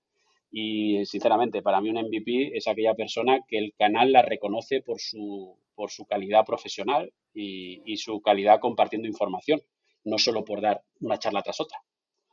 [0.52, 4.99] Y sinceramente, para mí un MVP es aquella persona que el canal la reconoce por
[4.99, 9.61] su, por su calidad profesional y, y su calidad compartiendo información,
[10.03, 11.78] no solo por dar una charla tras otra.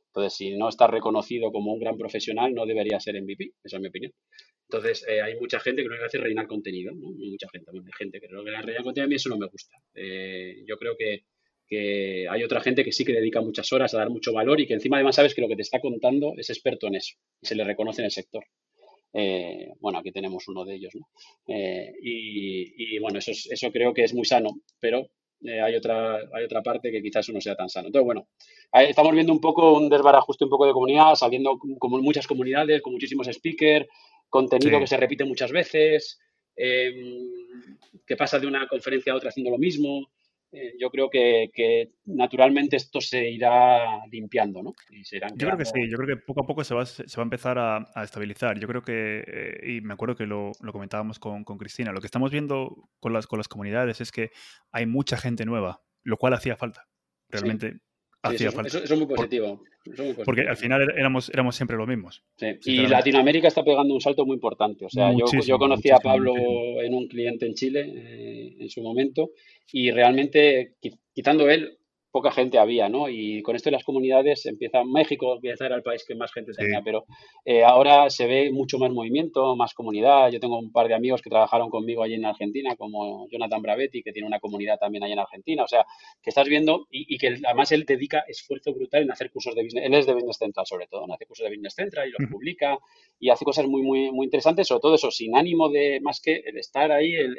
[0.09, 3.81] Entonces, si no está reconocido como un gran profesional, no debería ser MVP, esa es
[3.81, 4.13] mi opinión.
[4.71, 7.09] Entonces, eh, hay mucha gente que lo que hace es reinar contenido, ¿no?
[7.09, 9.47] Hay mucha gente, hay gente que lo que reinar contenido, a mí eso no me
[9.47, 9.77] gusta.
[9.95, 11.25] Eh, yo creo que,
[11.71, 14.73] hay otra gente que sí que dedica muchas horas a dar mucho valor y que
[14.73, 17.55] encima además sabes que lo que te está contando es experto en eso y se
[17.55, 18.43] le reconoce en el sector.
[19.13, 21.07] Eh, bueno, aquí tenemos uno de ellos, ¿no?
[22.03, 25.11] y, bueno, eso, eso creo que es muy sano, pero
[25.45, 27.87] hay, otra, hay otra parte que quizás no sea tan sano.
[27.87, 28.29] Entonces, bueno,
[28.73, 32.93] estamos viendo un poco un desbarajuste un poco de comunidad, saliendo como muchas comunidades, con
[32.93, 33.87] muchísimos speakers,
[34.29, 36.19] contenido que se repite muchas veces,
[36.57, 37.31] em,
[38.07, 40.11] que pasa de una conferencia a otra haciendo lo mismo.
[40.51, 44.73] Eh, yo creo que, naturalmente esto se irá limpiando, ¿no?
[44.91, 47.25] yo creo que sí, yo creo que poco a poco se va, se va a
[47.25, 48.59] empezar a, estabilizar.
[48.59, 52.01] Yo creo que, eh, y me acuerdo que lo, lo comentábamos con, con, Cristina, lo
[52.01, 54.31] que estamos viendo con las, con las comunidades es que
[54.73, 56.87] hay mucha gente nueva, lo cual hacía falta.
[57.29, 57.81] Realmente
[58.35, 59.63] eso, es muy positivo.
[60.25, 62.23] Porque al final éramos, éramos siempre los mismos.
[62.65, 64.85] Y Latinoamérica está pegando un salto muy importante.
[64.85, 66.35] O sea, yo, yo conocí a Pablo
[66.83, 69.31] en un cliente en Chile eh, en su momento
[69.73, 70.75] y realmente,
[71.15, 71.79] quitando él,
[72.11, 73.09] poca gente había, ¿no?
[73.09, 76.53] Y con esto de las comunidades empieza México, empieza era el país que más gente
[76.53, 77.05] tenía, pero
[77.45, 80.31] eh, ahora se ve mucho más movimiento, más comunidad.
[80.31, 84.03] Yo tengo un par de amigos que trabajaron conmigo allí en Argentina, como Jonathan Bravetti,
[84.03, 85.65] que tiene una comunidad también allí en Argentina.
[85.65, 85.85] O sea,
[86.23, 89.85] que estás viendo y, que además él dedica esfuerzo brutal en hacer cursos de business.
[89.85, 91.15] Él es de Business Central sobre todo, ¿no?
[91.15, 92.79] Hace cursos de Business Central y los publica
[93.21, 96.37] y hace cosas muy, muy, muy interesantes, sobre todo eso, sin ánimo de más que
[96.37, 97.37] el estar ahí, el,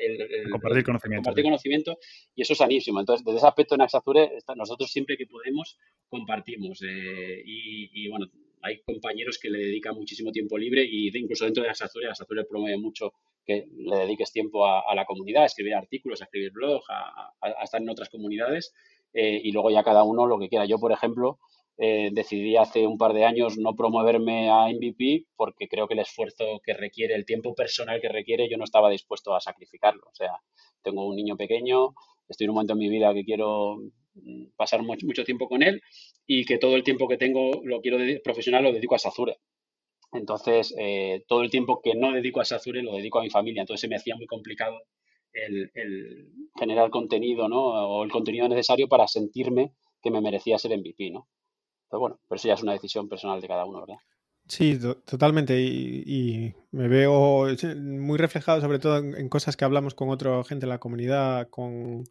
[0.52, 1.24] compartir conocimiento.
[1.24, 1.98] Compartir conocimiento
[2.36, 3.00] y eso es sanísimo.
[3.00, 5.78] Entonces, desde ese aspecto en Axazure, nosotros siempre que podemos
[6.08, 6.82] compartimos.
[6.84, 8.28] Eh, y, bueno,
[8.62, 12.48] hay compañeros que le dedican muchísimo tiempo libre y incluso dentro de las Azures, las
[12.48, 13.14] promueve mucho
[13.46, 17.82] que le dediques tiempo a, la comunidad, a escribir artículos, a escribir blog, a, estar
[17.82, 18.74] en otras comunidades
[19.14, 20.66] eh, y luego ya cada uno lo que quiera.
[20.66, 21.40] Yo, por ejemplo,
[21.82, 26.02] eh, decidí hace un par de años no promoverme a MVP porque creo que el
[26.02, 30.04] esfuerzo que requiere, el tiempo personal que requiere, yo no estaba dispuesto a sacrificarlo.
[30.12, 30.34] O sea,
[30.84, 31.96] tengo un niño pequeño,
[32.28, 33.78] estoy en un momento en mi vida que quiero
[34.56, 35.82] pasar mucho, mucho tiempo con él
[36.26, 39.38] y que todo el tiempo que tengo lo quiero profesional lo dedico a Sazure.
[40.12, 43.62] Entonces, eh, todo el tiempo que no dedico a Sazure lo dedico a mi familia.
[43.62, 44.80] Entonces, se me hacía muy complicado
[45.34, 45.72] el,
[46.58, 47.60] generar contenido, ¿no?
[47.60, 51.28] O el contenido necesario para sentirme que me merecía ser MVP, ¿no?
[51.90, 53.98] Pero bueno, pero eso ya es una decisión personal de cada uno, ¿verdad?
[54.48, 55.60] Sí, totalmente.
[55.62, 57.48] Y, me veo
[57.78, 62.04] muy reflejado, sobre todo en, cosas que hablamos con otra gente de la comunidad, con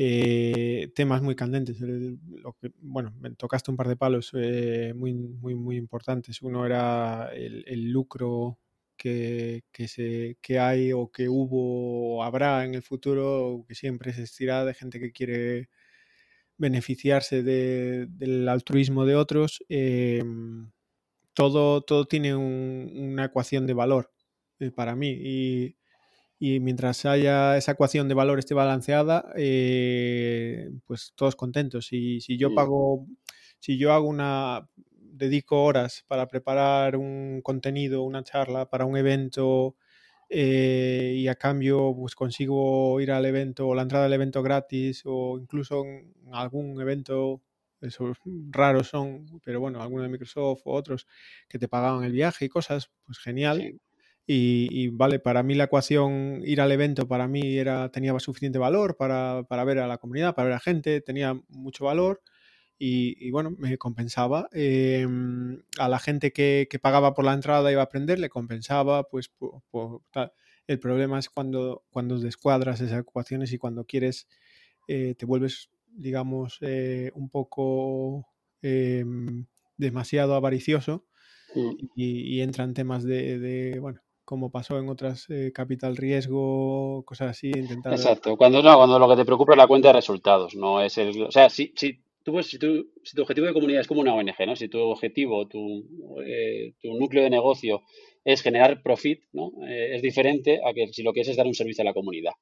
[0.00, 1.80] eh, temas muy candentes.
[1.80, 6.40] lo que, bueno, me tocaste un par de palos eh, muy, muy, muy importantes.
[6.40, 8.60] Uno era el, lucro
[8.96, 14.64] que, se, que hay o que hubo o habrá en el futuro, que siempre existirá
[14.64, 15.68] de gente que quiere
[16.58, 19.64] beneficiarse del altruismo de otros.
[19.68, 20.70] Em,
[21.34, 24.12] todo, todo tiene una ecuación de valor
[24.60, 25.10] eh, para mí.
[25.10, 25.77] Y,
[26.38, 31.92] y mientras haya esa ecuación de valor esté balanceada, eh, pues todos contentos.
[31.92, 33.06] Y si yo pago,
[33.58, 34.68] si yo hago una,
[35.18, 39.76] dedico horas para preparar un contenido, una charla para un evento
[40.30, 45.02] eh, y a cambio pues consigo ir al evento o la entrada al evento gratis
[45.06, 47.42] o incluso en algún evento
[47.80, 48.18] esos
[48.50, 51.06] raros son, pero bueno, algunos de Microsoft o otros
[51.48, 53.78] que te pagaban el viaje y cosas, pues genial.
[54.30, 58.94] Y, vale, para mí la ecuación, ir al evento, para mí era, tenía suficiente valor
[58.98, 62.20] para, ver a la comunidad, para ver a gente, tenía mucho valor
[62.78, 64.50] y, bueno, me compensaba.
[64.52, 69.32] Em, a la gente que, pagaba por la entrada iba a aprender, le compensaba, pues
[70.66, 74.28] El problema es cuando, cuando descuadras esas ecuaciones y cuando quieres,
[74.88, 78.26] eh, te vuelves, digamos, eh, un poco
[78.60, 79.46] em,
[79.78, 81.06] demasiado avaricioso.
[81.54, 81.70] Mm.
[81.96, 87.94] Y, entran temas de, bueno, como pasó en otras eh, capital riesgo, cosas así, intentar...
[87.94, 90.98] Exacto, cuando, no, cuando lo que te preocupa es la cuenta de resultados, no es
[90.98, 91.22] el...
[91.22, 94.12] O sea, si, si, tú, si, tú, si tu objetivo de comunidad es como una
[94.12, 94.54] ONG, ¿no?
[94.54, 95.82] Si tu objetivo, tu,
[96.26, 97.84] eh, tu núcleo de negocio
[98.22, 99.50] es generar profit, ¿no?
[99.66, 101.94] Eh, es diferente a que si lo que es es dar un servicio a la
[101.94, 102.32] comunidad.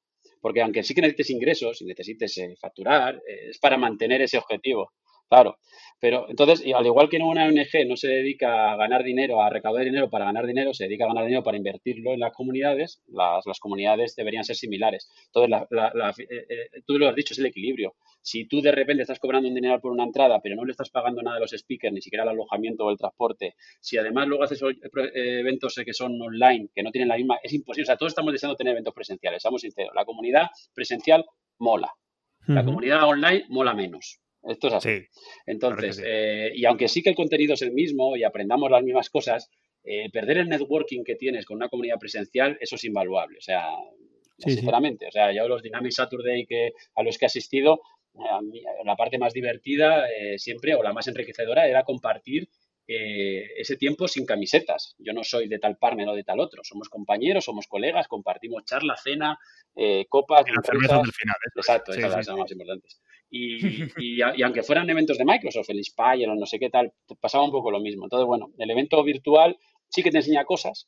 [0.41, 4.91] Porque aunque sí que necesites ingresos y necesites facturar, es para mantener ese objetivo.
[5.29, 5.57] Claro,
[5.99, 9.83] pero entonces, al igual que una ONG no se dedica a ganar dinero, a recaudar
[9.83, 13.43] dinero para ganar dinero, se dedica a ganar dinero para invertirlo en las comunidades, las,
[13.59, 15.09] comunidades deberían ser similares.
[15.25, 15.67] Entonces,
[16.29, 17.95] eh, eh, tú lo has dicho, es el equilibrio.
[18.21, 20.89] Si tú de repente estás cobrando un dinero por una entrada, pero no le estás
[20.91, 24.43] pagando nada a los speakers, ni siquiera el alojamiento o el transporte, si además luego
[24.43, 27.83] haces eh, eventos que son online, que no tienen la misma, es imposible.
[27.83, 29.93] O sea, todos estamos deseando tener eventos presenciales, seamos sinceros.
[29.95, 31.25] La comunidad presencial
[31.57, 31.91] mola.
[32.45, 34.21] La comunidad online mola menos.
[34.47, 35.05] Esto es así.
[35.45, 39.09] Entonces, eh, y aunque sí que el contenido es el mismo y aprendamos las mismas
[39.09, 39.49] cosas,
[39.83, 43.37] eh, perder el networking que tienes con una comunidad presencial, eso es invaluable.
[43.37, 43.67] O sea,
[44.37, 47.81] sinceramente, o sea, yo los Dynamic Saturday que, a los que he asistido,
[48.83, 52.49] la parte más divertida eh, siempre o la más enriquecedora era compartir
[52.89, 54.95] ese tiempo sin camisetas.
[54.97, 56.63] Yo no soy de tal partner o de tal otro.
[56.63, 59.37] Somos compañeros, somos colegas, compartimos charla, cena,
[60.07, 60.45] copas.
[60.47, 60.51] Y
[61.11, 61.35] final.
[61.53, 63.01] Exacto, esas son las más importantes.
[63.29, 67.51] Y, aunque fueran eventos de Microsoft, el Inspire o no sé qué tal, pasaba un
[67.51, 68.05] poco lo mismo.
[68.05, 69.57] Entonces, bueno, el evento virtual
[69.89, 70.87] sí que te enseña cosas.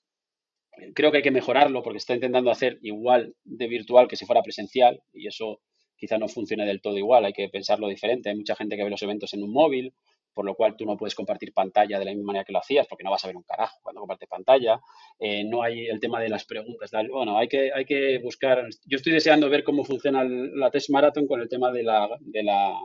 [0.93, 4.41] Creo que hay que mejorarlo porque está intentando hacer igual de virtual que si fuera
[4.41, 5.59] presencial y eso
[5.97, 8.29] quizá no funcione del todo igual, hay que pensarlo diferente.
[8.29, 9.93] Hay mucha gente que ve los eventos en un móvil,
[10.33, 12.87] por lo cual tú no puedes compartir pantalla de la misma manera que lo hacías,
[12.87, 14.79] porque no vas a ver un carajo cuando compartes pantalla.
[15.19, 16.91] Eh, no hay el tema de las preguntas.
[17.09, 18.67] Bueno, hay que, hay que buscar.
[18.85, 22.43] Yo estoy deseando ver cómo funciona la Test Marathon con el tema de la, de
[22.43, 22.79] la,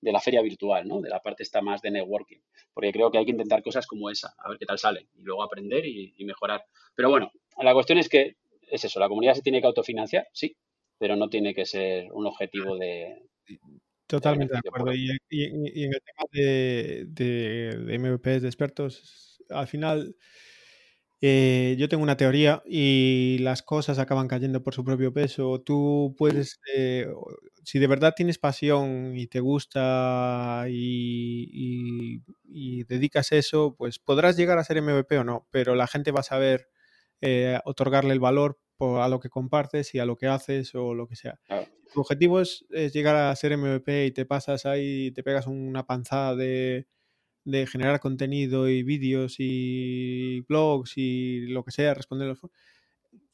[0.00, 1.00] de la feria virtual, ¿no?
[1.00, 2.38] De la parte esta más de networking.
[2.72, 5.22] Porque creo que hay que intentar cosas como esa, a ver qué tal sale, y
[5.22, 6.64] luego aprender y, y mejorar.
[6.94, 8.36] Pero bueno, la cuestión es que
[8.68, 10.56] es eso, la comunidad se tiene que autofinanciar, sí,
[10.98, 13.22] pero no tiene que ser un objetivo de,
[14.06, 14.92] Totalmente de acuerdo.
[14.94, 20.16] Y, en el tema de, de, MVPs, de expertos, al final
[21.22, 25.60] eh, yo tengo una teoría y las cosas acaban cayendo por su propio peso.
[25.62, 27.08] Tú puedes, eh,
[27.64, 32.22] si de verdad tienes pasión y te gusta y,
[32.84, 36.22] dedicas eso, pues podrás llegar a ser MVP o no, pero la gente va a
[36.22, 36.68] saber
[37.20, 41.08] eh, otorgarle el valor a lo que compartes y a lo que haces o lo
[41.08, 41.38] que sea.
[41.92, 46.36] Tu objetivo es, llegar a ser MVP y te pasas ahí, te pegas una panzada
[46.36, 46.86] de,
[47.44, 52.40] de generar contenido y vídeos y blogs y lo que sea, responder los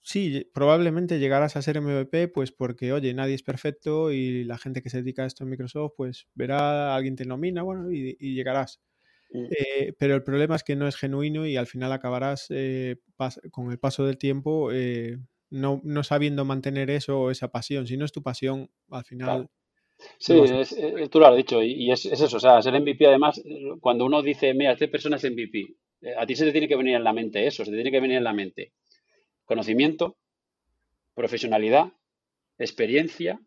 [0.03, 4.83] sí, probablemente llegarás a ser MVP, pues porque, oye, nadie es perfecto y la gente
[4.83, 8.83] que se dedica a esto en Microsoft, pues verá, alguien te nomina, bueno, y, llegarás.
[9.33, 9.47] Mm.
[9.51, 12.97] Eh, pero el problema es que no es genuino y al final acabarás eh,
[13.51, 15.19] con el paso del tiempo eh,
[15.53, 17.87] no, no, sabiendo mantener eso o esa pasión.
[17.87, 19.49] Si no es tu pasión, al final...
[20.19, 20.35] Sí,
[21.11, 23.41] tú lo has dicho y, es, eso, o sea, ser MVP además,
[23.81, 25.77] cuando uno dice, mira, esta persona es MVP,
[26.19, 28.01] a ti se te tiene que venir en la mente eso, se te tiene que
[28.01, 28.73] venir en la mente
[29.45, 30.17] conocimiento,
[31.15, 31.93] profesionalidad,
[32.59, 33.41] experiencia,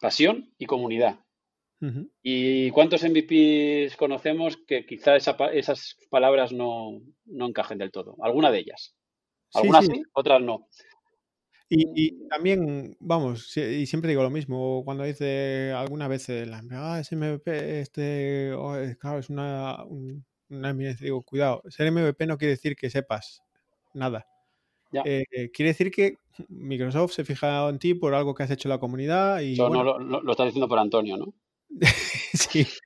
[0.00, 1.20] pasión y comunidad.
[2.22, 8.16] ¿Y cuántos MVPs conocemos que quizá esas palabras no, encajen del todo?
[8.22, 8.96] Alguna de ellas.
[9.52, 10.68] Algunas sí, otras no.
[11.68, 17.80] Y, también, vamos, y siempre digo lo mismo, cuando dice alguna vez, la, ah, MVP,
[17.80, 19.84] este, oh, claro, es una,
[20.48, 23.42] una eminencia, digo, cuidado, ser MVP no quiere decir que sepas
[23.94, 24.26] nada.
[25.04, 26.18] Eh, quiere decir que
[26.48, 29.56] Microsoft se fija en ti por algo que has hecho en la comunidad y...
[29.56, 31.34] no, lo, lo, estás diciendo por Antonio, ¿no?
[32.32, 32.66] sí.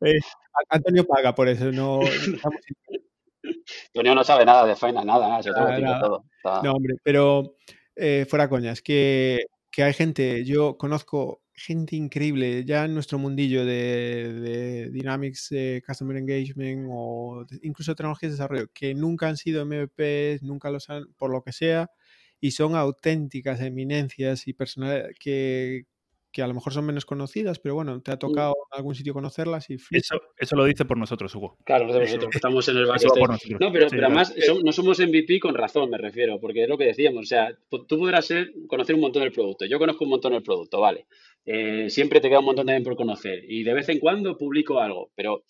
[0.00, 0.20] Eh,
[0.68, 1.98] Antonio paga por eso, no...
[3.88, 6.24] Antonio no sabe nada de Faina, nada, nada, se todo.
[6.62, 7.56] No, hombre, pero
[7.96, 13.64] eh, fuera coñas, que, que hay gente, yo conozco gente increíble ya en nuestro mundillo
[13.64, 15.50] de, Dynamics,
[15.86, 21.06] Customer Engagement o incluso tecnologías de desarrollo que nunca han sido MVPs, nunca los han,
[21.16, 21.90] por lo que sea,
[22.40, 25.84] y son auténticas eminencias y personas que,
[26.34, 29.14] que a lo mejor son menos conocidas, pero bueno, te ha tocado en algún sitio
[29.14, 31.56] conocerlas y eso, eso lo dice por nosotros, Hugo.
[31.64, 33.06] Claro, de nosotros, que estamos en el base.
[33.60, 34.34] No, pero, además
[34.64, 37.98] no somos MVP con razón, me refiero, porque es lo que decíamos, o sea, tú
[37.98, 41.06] podrás ser, conocer un montón del producto, yo conozco un montón del producto, vale.
[41.46, 44.80] Eh, siempre te queda un montón también por conocer y de vez en cuando publico
[44.80, 45.44] algo, pero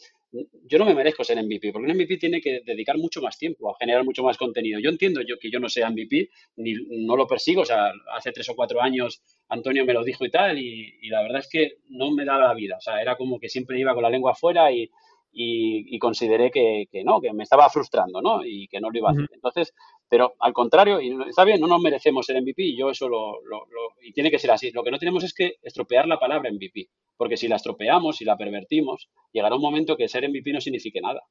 [0.66, 3.70] yo no me merezco ser MVP, porque un MVP tiene que dedicar mucho más tiempo
[3.70, 4.80] a generar mucho más contenido.
[4.80, 6.74] Yo entiendo yo que yo no sea MVP, ni
[7.06, 10.30] no lo persigo, o sea, hace tres o cuatro años Antonio me lo dijo y
[10.30, 13.38] tal, y, la verdad es que no me daba la vida, o sea, era como
[13.38, 14.90] que siempre iba con la lengua afuera y,
[15.36, 18.44] y, consideré que, no, que me estaba frustrando, ¿no?
[18.44, 19.28] Y que no lo iba a hacer.
[19.32, 19.74] Entonces,
[20.08, 23.42] pero al contrario, y está bien, no nos merecemos ser MVP, y yo eso lo,
[23.42, 23.66] lo,
[24.02, 24.70] y tiene que ser así.
[24.70, 28.24] Lo que no tenemos es que estropear la palabra MVP, porque si la estropeamos, si
[28.24, 31.22] la pervertimos, llegará un momento que ser MVP no signifique nada.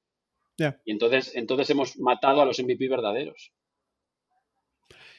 [0.85, 3.51] Y entonces, entonces hemos matado a los MVP verdaderos.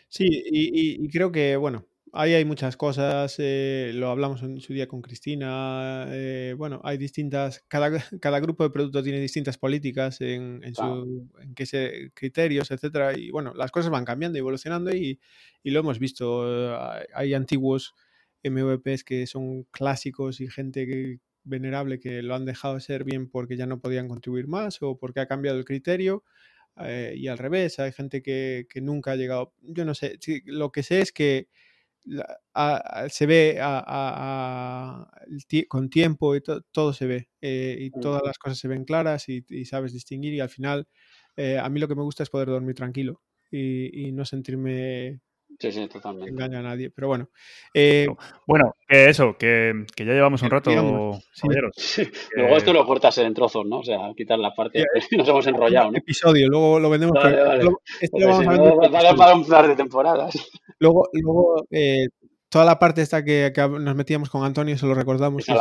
[0.09, 4.86] Sí, y creo que, bueno, ahí hay muchas cosas, eh, lo hablamos en su día
[4.86, 10.62] con Cristina, eh, bueno, hay distintas, cada, cada, grupo de producto tiene distintas políticas en,
[10.62, 15.20] en, su, en qué se, criterios, etcétera, y bueno, las cosas van cambiando, evolucionando y,
[15.62, 16.78] y lo hemos visto,
[17.15, 17.95] hay antiguos
[18.45, 23.57] MVPs que son clásicos y gente venerable que lo han dejado de ser bien porque
[23.57, 26.24] ya no podían contribuir más o porque ha cambiado el criterio.
[26.77, 29.55] Eh, y al revés, hay gente que, que, nunca ha llegado.
[29.62, 31.49] Yo no sé, lo que sé es que
[33.09, 33.59] se ve
[35.68, 39.43] con tiempo y todo se ve eh, y todas las cosas se ven claras y,
[39.64, 40.86] sabes distinguir y al final
[41.36, 45.20] eh, a mí lo que me gusta es poder dormir tranquilo y, no sentirme
[45.58, 46.30] Sí, sí, totalmente.
[46.30, 46.90] Engaña a nadie.
[46.90, 47.28] Pero bueno.
[47.72, 48.06] Eh,
[48.46, 50.70] bueno, que eso, que, que, ya llevamos un rato,
[52.36, 53.78] Luego esto lo cortas en trozos, ¿no?
[53.78, 55.98] O sea, quitar la parte que nos hemos enrollado, ¿no?
[55.98, 57.14] Episodio, luego lo vendemos.
[57.14, 57.70] Vale, vale.
[58.00, 59.16] Esto lo vamos a vender.
[59.16, 60.34] para un par de temporadas.
[60.78, 62.08] Luego, luego eh,
[62.55, 65.44] toda la parte esta que, nos metíamos con Antonio, se lo recordamos.
[65.48, 65.55] No,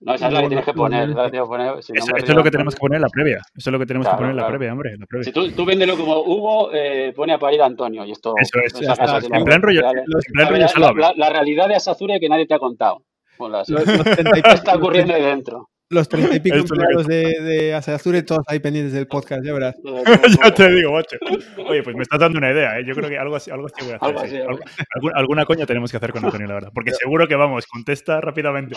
[0.00, 1.10] no, esa es la que tienes que poner.
[1.10, 3.42] eso, es lo que tenemos que poner en la previa.
[3.54, 4.96] Eso es lo que tenemos que poner en la previa, hombre.
[4.96, 5.24] La previa.
[5.24, 8.06] Si tú, tú véndelo como Hugo, eh, pone a parir a Antonio.
[8.06, 9.28] Y esto, eso es.
[9.30, 13.02] en plan rollo, la, la, realidad de Asazure que nadie te ha contado.
[13.36, 13.68] Pues los,
[14.46, 18.92] está ocurriendo ahí dentro los treinta y pico empleados de, de Azure, todos ahí pendientes
[18.92, 19.74] del podcast, ya verás.
[20.42, 21.16] ya te digo, macho.
[21.68, 22.84] Oye, pues me estás dando una idea, ¿eh?
[22.86, 24.46] Yo creo que algo así, algo así voy a hacer.
[25.14, 26.70] alguna, coña tenemos que hacer con Antonio, la verdad.
[26.74, 28.76] Porque seguro que vamos, contesta rápidamente.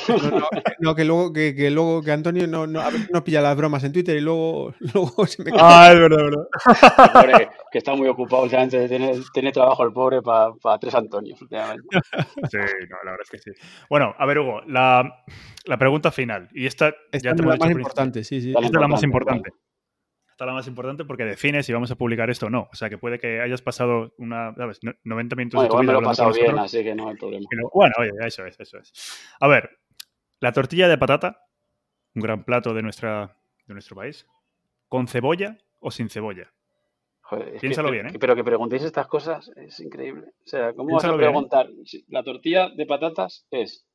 [0.79, 2.81] No, que luego que, que, luego que Antonio no, no,
[3.11, 7.49] no, pilla las bromas en Twitter y luego, luego se me Ah, es verdad, verdad.
[7.77, 11.87] Que está muy ocupado últimamente, tiene, tiene trabajo el pobre para pa tres Antonios, últimamente.
[12.51, 13.51] Sí, no, la verdad es que sí.
[13.87, 15.23] Bueno, a ver, Hugo, la,
[15.65, 16.49] la pregunta final.
[16.53, 18.49] Y esta esta es la más importante, sí, sí.
[18.49, 19.51] Esta es la más importante.
[20.31, 22.67] Esta es la más importante porque define si vamos a publicar esto o no.
[22.71, 24.79] O sea, que puede que hayas pasado una, ¿sabes?
[25.03, 25.85] 90 minutos de tu vida.
[25.85, 27.45] me lo he pasado bien, así que no hay problema.
[27.75, 28.91] bueno, oye, eso es, eso es.
[29.39, 29.69] A ver,
[30.39, 31.45] la tortilla de patata,
[32.15, 33.37] un gran plato de, nuestra,
[33.67, 34.25] de nuestro país,
[34.87, 36.51] ¿con cebolla o sin cebolla?
[37.29, 38.13] Joder, Piénsalo bien, ¿eh?
[38.19, 40.27] Pero que preguntéis estas cosas es increíble.
[40.45, 41.69] O sea, ¿cómo vas a preguntar?
[42.07, 43.85] La tortilla de patatas es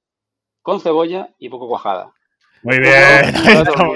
[0.60, 2.12] con cebolla y poco cuajada.
[2.62, 3.34] Muy bien.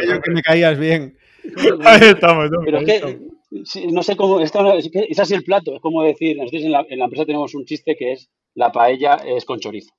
[0.09, 1.19] Yo que me caías bien.
[1.85, 2.51] Ahí estamos.
[2.51, 2.61] ¿no?
[2.65, 3.19] Pero es que,
[3.65, 6.37] sí, no sé cómo, es, que, es que es así el plato, es como decir,
[6.37, 9.61] nosotros en la, en la empresa tenemos un chiste que es la paella es con
[9.61, 9.93] chorizo.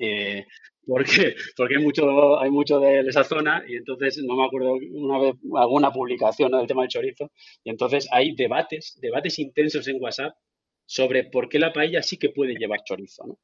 [0.00, 0.46] Eh,
[0.86, 5.18] porque, porque hay mucho, hay mucho de esa zona y entonces no me acuerdo una
[5.18, 6.58] vez alguna publicación ¿no?
[6.58, 7.30] del tema del chorizo
[7.62, 10.34] y entonces hay debates, debates intensos en WhatsApp
[10.86, 13.38] sobre por qué la paella sí que puede llevar chorizo, ¿no?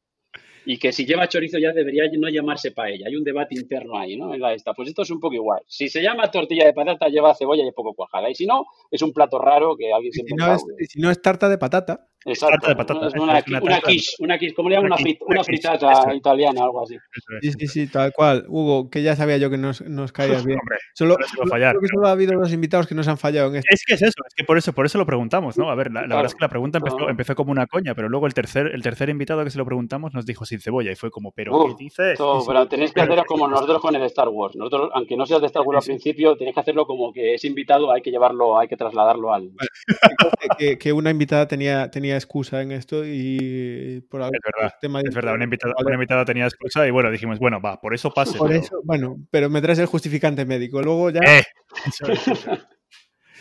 [0.67, 3.07] Y que si lleva chorizo ya debería no llamarse paella.
[3.07, 4.33] Hay un debate interno ahí, ¿no?
[4.33, 4.73] En la esta.
[4.73, 5.61] Pues esto es un poco igual.
[5.67, 8.31] Si se llama tortilla de patata, lleva cebolla y poco cuajada.
[8.31, 11.01] Y si no, es un plato raro que alguien Y si, siempre no es, si
[11.01, 12.69] no es tarta de patata, Exacto.
[12.69, 14.93] de patata, Es una, es una una quiche, una quiche, ¿cómo le llaman?
[14.93, 16.97] Una Una, quiche, una fritata eso italiana, algo así.
[17.43, 18.45] Sí, sí, sí, tal cual.
[18.49, 20.59] Hugo, que ya sabía yo que nos, nos caías bien.
[20.61, 23.49] Hombre, Solo, no fallar, creo que solo ha habido dos invitados que nos han fallado
[23.51, 23.69] en esto.
[23.73, 25.71] Es que es eso, es que por eso, por eso lo preguntamos, ¿no?
[25.71, 27.11] A ver, la, la verdad es que la pregunta empezó, Ajá.
[27.11, 30.15] empezó como una coña, pero luego el tercer, el tercer invitado que se lo preguntamos
[30.15, 32.19] nos dijo sin cebolla y fue como, ¿pero Uh, qué dices?
[32.19, 32.25] Sí.
[32.47, 34.57] pero tenéis que hacerlo como nosotros con el Star Wars.
[34.57, 37.35] Nosotros, aunque no seas de Star Wars al Sí, principio, tenéis que hacerlo como que
[37.35, 39.51] es invitado, hay que llevarlo, hay que trasladarlo al.
[40.59, 45.01] que, que una invitada tenía, tenía excusa en esto y por algún Es verdad, tema
[45.01, 45.87] Es verdad, una invitada, Vale.
[45.87, 48.39] una invitada tenía excusa y bueno, dijimos, bueno, va, por eso pase.
[48.39, 50.81] Por pero- eso, bueno, pero me traes el justificante médico.
[50.83, 51.43] Luego ya, ¡Eh!
[51.87, 52.59] Eso eso.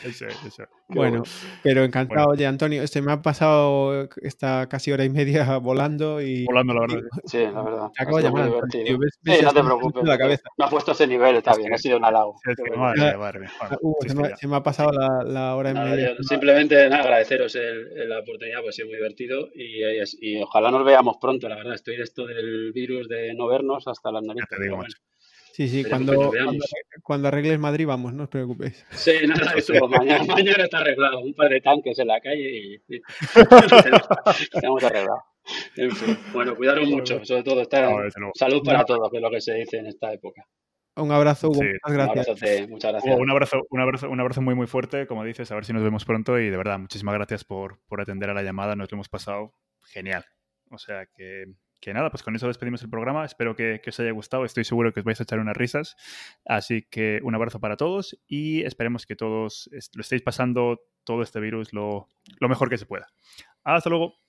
[0.04, 1.24] Eso eso bueno,
[1.64, 2.30] pero encantado.
[2.30, 6.82] Oye, Antonio, este me ha pasado esta casi hora y media volando y Volando, la
[6.82, 7.00] verdad.
[7.26, 7.88] Sí, la verdad.
[7.96, 8.52] te acabo de llamar.
[8.70, 10.04] Tío, ves- Sí, no te preocupes.
[10.04, 10.44] la cabeza.
[10.58, 12.36] Me ha puesto ese nivel, está Es bien, que- ha sido un halago.
[12.44, 12.84] Sí, es que, bueno.
[12.84, 13.48] madre madre
[14.02, 16.16] sí, se, me, se ha pasado la, la hora y Nada, media.
[16.18, 19.82] yo simplemente nada, agradeceros el- el- la oportunidad, pues ha sido muy divertido y,
[20.22, 21.74] y ojalá nos veamos pronto, la verdad.
[21.76, 24.50] Estoy de esto del virus de no vernos hasta las narices.
[24.50, 24.78] te digo.
[25.54, 26.66] Sí, sí, cuando, cuando,
[27.04, 28.84] cuando arregles Madrid vamos, no os preocupéis.
[28.90, 31.20] Sí, nada, eso mañana, mañana está arreglado.
[31.20, 33.02] Un par de tanques en la calle y, y
[34.52, 35.22] estamos arreglado.
[35.76, 39.30] En fin, bueno, cuidaros mucho, sobre todo estar No, salud para todos, que es lo
[39.30, 40.44] que se dice en esta época.
[40.96, 41.62] Un abrazo, Hugo.
[41.62, 42.28] Sí, Muchas Un gracias.
[42.28, 43.14] abrazote, muchas gracias.
[43.14, 45.74] Hugo, un abrazo, un abrazo, un abrazo muy muy fuerte, como dices, a ver si
[45.74, 48.92] nos vemos pronto y de verdad, muchísimas gracias por, por atender a la llamada, nos
[48.92, 49.54] lo hemos pasado
[49.84, 50.26] genial.
[50.72, 51.46] O sea que,
[51.84, 54.94] que nada, pues con eso despedimos el programa, espero que, os haya gustado, estoy seguro
[54.94, 55.98] que os vais a echar unas risas,
[56.46, 61.42] así que un abrazo para todos y esperemos que todos lo estéis pasando todo este
[61.42, 62.08] virus lo,
[62.40, 63.08] lo mejor que se pueda.
[63.66, 64.23] Hasta luego.